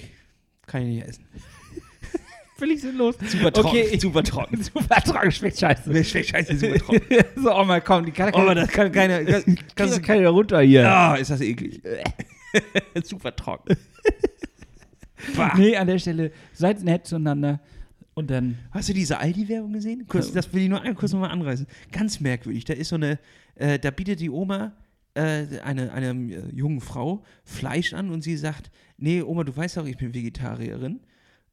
Kann 0.66 0.83
ich 0.83 0.89
nicht 0.97 1.07
essen. 1.09 1.25
Völlig 2.63 2.81
sinnlos. 2.81 3.17
Super 3.27 3.51
Okay, 3.59 3.89
ich- 3.91 4.01
super 4.03 4.23
trocken. 4.23 4.63
Super 4.63 5.01
trocken, 5.03 5.33
schmeckt 5.33 5.59
scheiße. 5.59 6.05
Schmeckt 6.05 6.29
scheiße, 6.29 6.57
super 6.57 6.79
trocken. 6.79 7.03
so, 7.43 7.53
Oma, 7.53 7.81
komm, 7.81 8.07
die 8.07 8.13
kann 8.13 8.33
Oh, 8.35 8.55
das 8.55 8.69
kann 8.69 8.93
keiner. 8.93 9.25
Das, 9.25 9.45
kannst 9.75 9.97
du 9.97 10.01
du, 10.01 10.07
keine 10.07 10.29
runter 10.29 10.61
hier. 10.61 10.89
ah, 10.89 11.17
ist 11.17 11.33
das 11.33 11.41
eklig. 11.41 11.83
super 13.03 13.35
trocken. 13.35 13.77
Bah. 15.37 15.55
Nee, 15.57 15.77
an 15.77 15.89
der 15.89 15.99
Stelle, 15.99 16.31
seid 16.53 16.85
nett 16.85 17.05
zueinander 17.05 17.59
und 18.15 18.31
dann. 18.31 18.59
Hast 18.71 18.89
du 18.89 18.93
diese 18.93 19.19
Aldi-Werbung 19.19 19.73
gesehen? 19.73 20.05
Kurz, 20.07 20.31
das 20.31 20.53
will 20.55 20.63
ich 20.63 20.69
nur 20.69 20.81
kurz 20.95 21.13
nochmal 21.13 21.31
anreißen. 21.33 21.67
Ganz 21.91 22.21
merkwürdig. 22.21 22.65
Da 22.65 22.75
ist 22.75 22.91
so 22.91 22.95
eine, 22.95 23.19
äh, 23.57 23.81
da 23.81 23.91
bietet 23.91 24.21
die 24.21 24.31
Oma 24.31 24.73
äh, 25.15 25.47
eine, 25.65 25.93
einer 25.93 26.13
äh, 26.13 26.43
jungen 26.55 26.81
Frau 26.81 27.25
Fleisch 27.43 27.93
an 27.93 28.11
und 28.11 28.23
sie 28.23 28.37
sagt, 28.37 28.71
nee, 28.99 29.21
Oma, 29.21 29.43
du 29.43 29.57
weißt 29.57 29.79
doch, 29.79 29.87
ich 29.87 29.97
bin 29.97 30.15
Vegetarierin. 30.15 31.01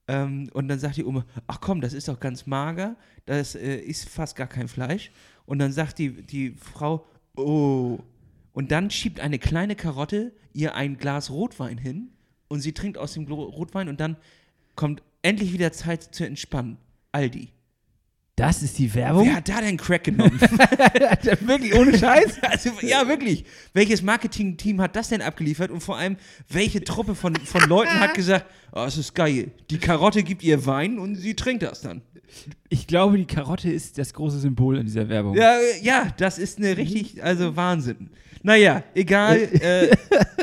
Ähm, 0.09 0.49
und 0.53 0.67
dann 0.67 0.79
sagt 0.79 0.97
die 0.97 1.05
Oma, 1.05 1.23
ach 1.45 1.61
komm, 1.61 1.81
das 1.81 1.93
ist 1.93 2.07
doch 2.07 2.19
ganz 2.19 2.47
mager, 2.47 2.95
das 3.27 3.53
äh, 3.53 3.77
ist 3.77 4.09
fast 4.09 4.35
gar 4.35 4.47
kein 4.47 4.67
Fleisch. 4.67 5.11
Und 5.45 5.59
dann 5.59 5.71
sagt 5.71 5.99
die, 5.99 6.23
die 6.23 6.55
Frau, 6.55 7.05
oh. 7.37 7.99
Und 8.51 8.71
dann 8.71 8.89
schiebt 8.89 9.19
eine 9.19 9.37
kleine 9.37 9.75
Karotte 9.75 10.33
ihr 10.51 10.73
ein 10.73 10.97
Glas 10.97 11.29
Rotwein 11.29 11.77
hin 11.77 12.09
und 12.47 12.61
sie 12.61 12.73
trinkt 12.73 12.97
aus 12.97 13.13
dem 13.13 13.31
Rotwein 13.31 13.87
und 13.87 13.99
dann 13.99 14.17
kommt 14.75 15.03
endlich 15.21 15.53
wieder 15.53 15.71
Zeit 15.71 16.01
zu 16.01 16.25
entspannen. 16.25 16.77
Aldi. 17.11 17.49
Das 18.39 18.63
ist 18.63 18.79
die 18.79 18.95
Werbung? 18.95 19.25
Wer 19.25 19.35
hat 19.35 19.49
da 19.49 19.59
denn 19.59 19.75
Crack 19.75 20.05
genommen? 20.05 20.39
Wirklich, 21.41 21.75
ohne 21.75 21.97
Scheiß? 21.97 22.37
also, 22.41 22.69
ja, 22.81 23.05
wirklich. 23.05 23.43
Welches 23.73 24.01
Marketing-Team 24.01 24.79
hat 24.79 24.95
das 24.95 25.09
denn 25.09 25.21
abgeliefert? 25.21 25.71
Und 25.71 25.81
vor 25.81 25.97
allem, 25.97 26.15
welche 26.47 26.81
Truppe 26.81 27.15
von, 27.15 27.35
von 27.35 27.67
Leuten 27.67 27.99
hat 27.99 28.13
gesagt, 28.13 28.45
oh, 28.71 28.85
das 28.85 28.97
ist 28.97 29.13
geil. 29.13 29.51
Die 29.69 29.77
Karotte 29.77 30.23
gibt 30.23 30.41
ihr 30.41 30.65
Wein 30.65 30.99
und 30.99 31.15
sie 31.15 31.33
trinkt 31.33 31.63
das 31.63 31.81
dann. 31.81 32.01
Ich 32.69 32.87
glaube, 32.87 33.17
die 33.17 33.25
Karotte 33.25 33.69
ist 33.69 33.97
das 33.97 34.13
große 34.13 34.39
Symbol 34.39 34.77
in 34.77 34.85
dieser 34.85 35.09
Werbung. 35.09 35.35
Ja, 35.35 35.57
ja, 35.81 36.07
das 36.15 36.37
ist 36.37 36.59
eine 36.59 36.77
richtig, 36.77 37.21
also 37.21 37.57
Wahnsinn. 37.57 38.09
Naja, 38.41 38.83
egal, 38.95 39.37
äh, 39.59 39.89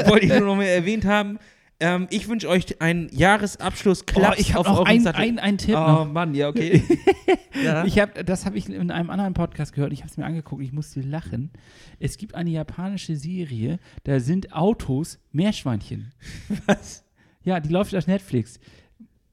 wollte 0.06 0.26
ich 0.26 0.32
nur 0.32 0.48
noch 0.48 0.56
mal 0.56 0.64
erwähnt 0.64 1.06
haben. 1.06 1.38
Ähm, 1.78 2.06
ich 2.10 2.26
wünsche 2.28 2.48
euch 2.48 2.80
einen 2.80 3.10
Jahresabschluss 3.14 4.00
Oh, 4.02 4.04
Klaps 4.06 4.38
ich 4.38 4.54
habe 4.54 4.68
euren 4.68 4.86
einen 4.86 5.06
ein, 5.08 5.38
ein 5.38 5.58
Tipp 5.58 5.74
oh 5.76 5.80
noch. 5.80 6.10
Mann, 6.12 6.34
ja, 6.34 6.48
okay. 6.48 6.82
ja. 7.62 7.84
Ich 7.84 7.98
hab, 7.98 8.24
das 8.24 8.46
habe 8.46 8.56
ich 8.56 8.68
in 8.70 8.90
einem 8.90 9.10
anderen 9.10 9.34
Podcast 9.34 9.74
gehört. 9.74 9.92
Ich 9.92 10.00
habe 10.00 10.10
es 10.10 10.16
mir 10.16 10.24
angeguckt. 10.24 10.62
Ich 10.62 10.72
musste 10.72 11.00
lachen. 11.02 11.50
Es 11.98 12.16
gibt 12.16 12.34
eine 12.34 12.48
japanische 12.48 13.14
Serie, 13.16 13.78
da 14.04 14.20
sind 14.20 14.54
Autos 14.54 15.18
Meerschweinchen. 15.32 16.12
Was? 16.66 17.04
Ja, 17.44 17.60
die 17.60 17.68
läuft 17.68 17.94
auf 17.94 18.06
Netflix. 18.06 18.58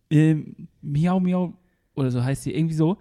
Ähm, 0.10 0.68
Miau 0.82 1.20
Miau 1.22 1.54
oder 1.96 2.12
so 2.12 2.22
heißt 2.24 2.44
sie. 2.44 2.54
Irgendwie 2.54 2.76
so. 2.76 2.98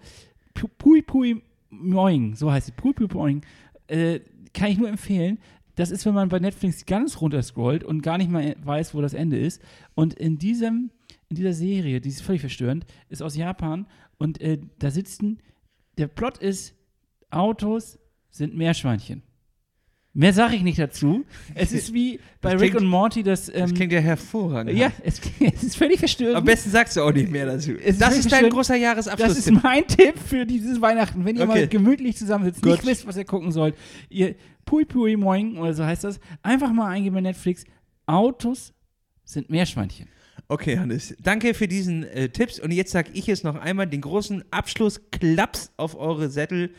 Pu- 0.55 0.71
Pui 0.79 1.03
Pui 1.03 1.43
Moing, 1.69 2.37
so 2.37 2.51
heißt 2.53 2.67
sie. 2.67 2.73
Pui 2.73 2.93
Pui 2.93 3.09
Moing. 3.13 3.43
Äh, 3.89 4.21
kann 4.55 4.71
ich 4.71 4.79
nur 4.79 4.89
empfehlen. 4.89 5.39
Das 5.75 5.91
ist, 5.91 6.05
wenn 6.05 6.15
man 6.15 6.29
bei 6.29 6.39
Netflix 6.39 6.85
ganz 6.87 7.21
runter 7.21 7.43
scrollt 7.43 7.83
und 7.85 8.03
gar 8.03 8.19
nicht 8.19 8.31
mal 8.31 8.55
weiß, 8.63 8.95
wo 8.95 9.01
das 9.01 9.15
Ende 9.15 9.39
ist. 9.39 9.63
Und 9.95 10.15
in 10.15 10.39
diesem, 10.39 10.91
in 11.29 11.37
dieser 11.37 11.53
Serie, 11.55 12.01
die 12.01 12.11
ist 12.11 12.23
völlig 12.23 12.41
verstörend, 12.43 12.85
ist 13.09 13.23
aus 13.23 13.37
Japan 13.37 13.87
und 14.19 14.41
äh, 14.41 14.59
da 14.79 14.91
sitzen, 14.91 15.39
der 15.99 16.09
Plot 16.09 16.39
ist, 16.39 16.75
Autos 17.31 17.99
sind 18.31 18.55
Meerschweinchen. 18.57 19.23
Mehr 20.15 20.35
sage 20.35 20.57
ich 20.57 20.63
nicht 20.63 20.79
dazu. 20.79 21.25
Es 21.55 21.73
ist 21.73 21.95
wie 21.95 22.21
bei 22.43 22.53
Das 22.53 22.61
Rick 22.61 22.73
klingt- 22.73 22.83
und 22.85 22.91
Morty, 22.91 23.23
das, 23.23 23.49
ähm, 23.49 23.55
Das 23.63 23.73
klingt 23.73 23.93
ja 23.95 24.01
hervorragend. 24.01 24.77
ja, 24.79 24.93
es, 25.03 25.23
es 25.41 25.63
ist 25.63 25.77
völlig 25.77 25.99
verstörend. 25.99 26.37
Am 26.37 26.45
besten 26.45 26.69
sagst 26.69 26.97
du 26.99 27.01
auch 27.03 27.13
nicht 27.13 27.31
mehr 27.31 27.47
dazu. 27.47 27.73
Es 27.73 27.93
ist 27.93 28.01
Das 28.03 28.11
wirklich 28.11 28.27
ist 28.27 28.33
dein 28.33 28.51
großer 28.51 28.75
Das 28.75 28.83
Jahresabschluss. 28.83 29.39
ist 29.39 29.51
mein 29.63 29.87
Tipp 29.89 30.19
für 30.19 30.45
dieses 30.45 30.83
Weihnachten. 30.83 31.25
Wenn 31.25 31.37
ihr 31.37 31.43
Okay. 31.45 31.61
mal 31.61 31.67
gemütlich 31.69 32.19
zusammensitzt, 32.19 32.61
Gut. 32.63 32.73
nicht 32.73 32.87
wisst, 32.87 33.07
was 33.07 33.17
ihr 33.17 33.25
gucken 33.25 33.53
sollt, 33.53 33.75
ihr 34.11 34.35
Pui 34.65 34.85
Pui 34.85 35.17
Moing 35.17 35.59
oder 35.59 35.75
so 35.75 35.85
heißt 35.85 36.05
das, 36.05 36.21
einfach 36.43 36.73
mal 36.73 36.89
eingeben 36.89 37.15
bei 37.15 37.21
Netflix. 37.21 37.65
Autos 38.07 38.73
sind 39.25 39.51
Meerschweinchen. 39.51 40.09
Okay, 40.49 40.79
Hannes, 40.79 41.15
danke 41.23 41.55
für 41.55 41.69
diesen 41.69 42.05
äh, 42.05 42.29
Tipps. 42.29 42.59
Und 42.61 42.73
jetzt 42.73 42.93
sage 42.93 43.11
ich 43.15 43.29
es 43.29 43.43
noch 43.43 43.57
einmal, 43.57 43.87
den 43.87 44.01
großen 44.01 44.45
Abschluss-Klaps 44.51 45.73
auf 45.77 45.95
eure 45.97 46.29
Sättel. 46.29 46.75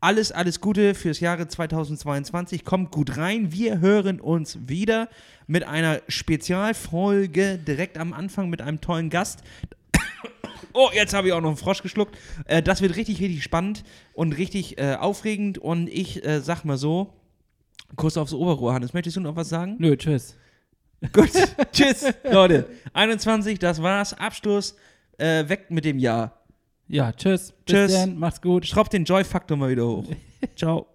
Alles, 0.00 0.30
alles 0.30 0.60
Gute 0.60 0.94
fürs 0.94 1.20
Jahre 1.20 1.48
2022. 1.48 2.64
Kommt 2.64 2.92
gut 2.92 3.16
rein. 3.16 3.52
Wir 3.52 3.80
hören 3.80 4.20
uns 4.20 4.58
wieder 4.68 5.08
mit 5.46 5.64
einer 5.64 6.00
Spezialfolge 6.06 7.58
direkt 7.58 7.98
am 7.98 8.12
Anfang 8.12 8.48
mit 8.48 8.62
einem 8.62 8.80
tollen 8.80 9.10
Gast. 9.10 9.42
Oh, 10.74 10.90
jetzt 10.92 11.14
habe 11.14 11.28
ich 11.28 11.32
auch 11.32 11.40
noch 11.40 11.48
einen 11.48 11.56
Frosch 11.56 11.82
geschluckt. 11.82 12.16
Äh, 12.44 12.62
das 12.62 12.82
wird 12.82 12.94
richtig, 12.94 13.20
richtig 13.20 13.42
spannend 13.42 13.84
und 14.12 14.36
richtig 14.36 14.78
äh, 14.78 14.94
aufregend. 14.94 15.58
Und 15.58 15.88
ich 15.88 16.24
äh, 16.24 16.40
sag 16.40 16.64
mal 16.64 16.76
so: 16.76 17.12
Kuss 17.96 18.16
aufs 18.16 18.32
Oberrohr, 18.32 18.74
Hannes. 18.74 18.92
Möchtest 18.92 19.16
du 19.16 19.20
noch 19.20 19.36
was 19.36 19.48
sagen? 19.48 19.76
Nö, 19.78 19.96
tschüss. 19.96 20.36
Gut, 21.12 21.30
tschüss, 21.72 22.06
Leute. 22.24 22.68
21, 22.92 23.58
das 23.58 23.80
war's. 23.82 24.14
Abschluss. 24.14 24.76
Äh, 25.16 25.48
weg 25.48 25.70
mit 25.70 25.84
dem 25.84 25.98
Jahr. 25.98 26.44
Ja, 26.88 27.12
tschüss. 27.12 27.52
Tschüss. 27.66 27.86
Bis 27.86 27.92
dann. 27.92 28.18
Macht's 28.18 28.40
gut. 28.40 28.66
Schraub 28.66 28.88
den 28.88 29.04
Joy-Faktor 29.04 29.56
mal 29.56 29.70
wieder 29.70 29.86
hoch. 29.86 30.06
Ciao. 30.56 30.86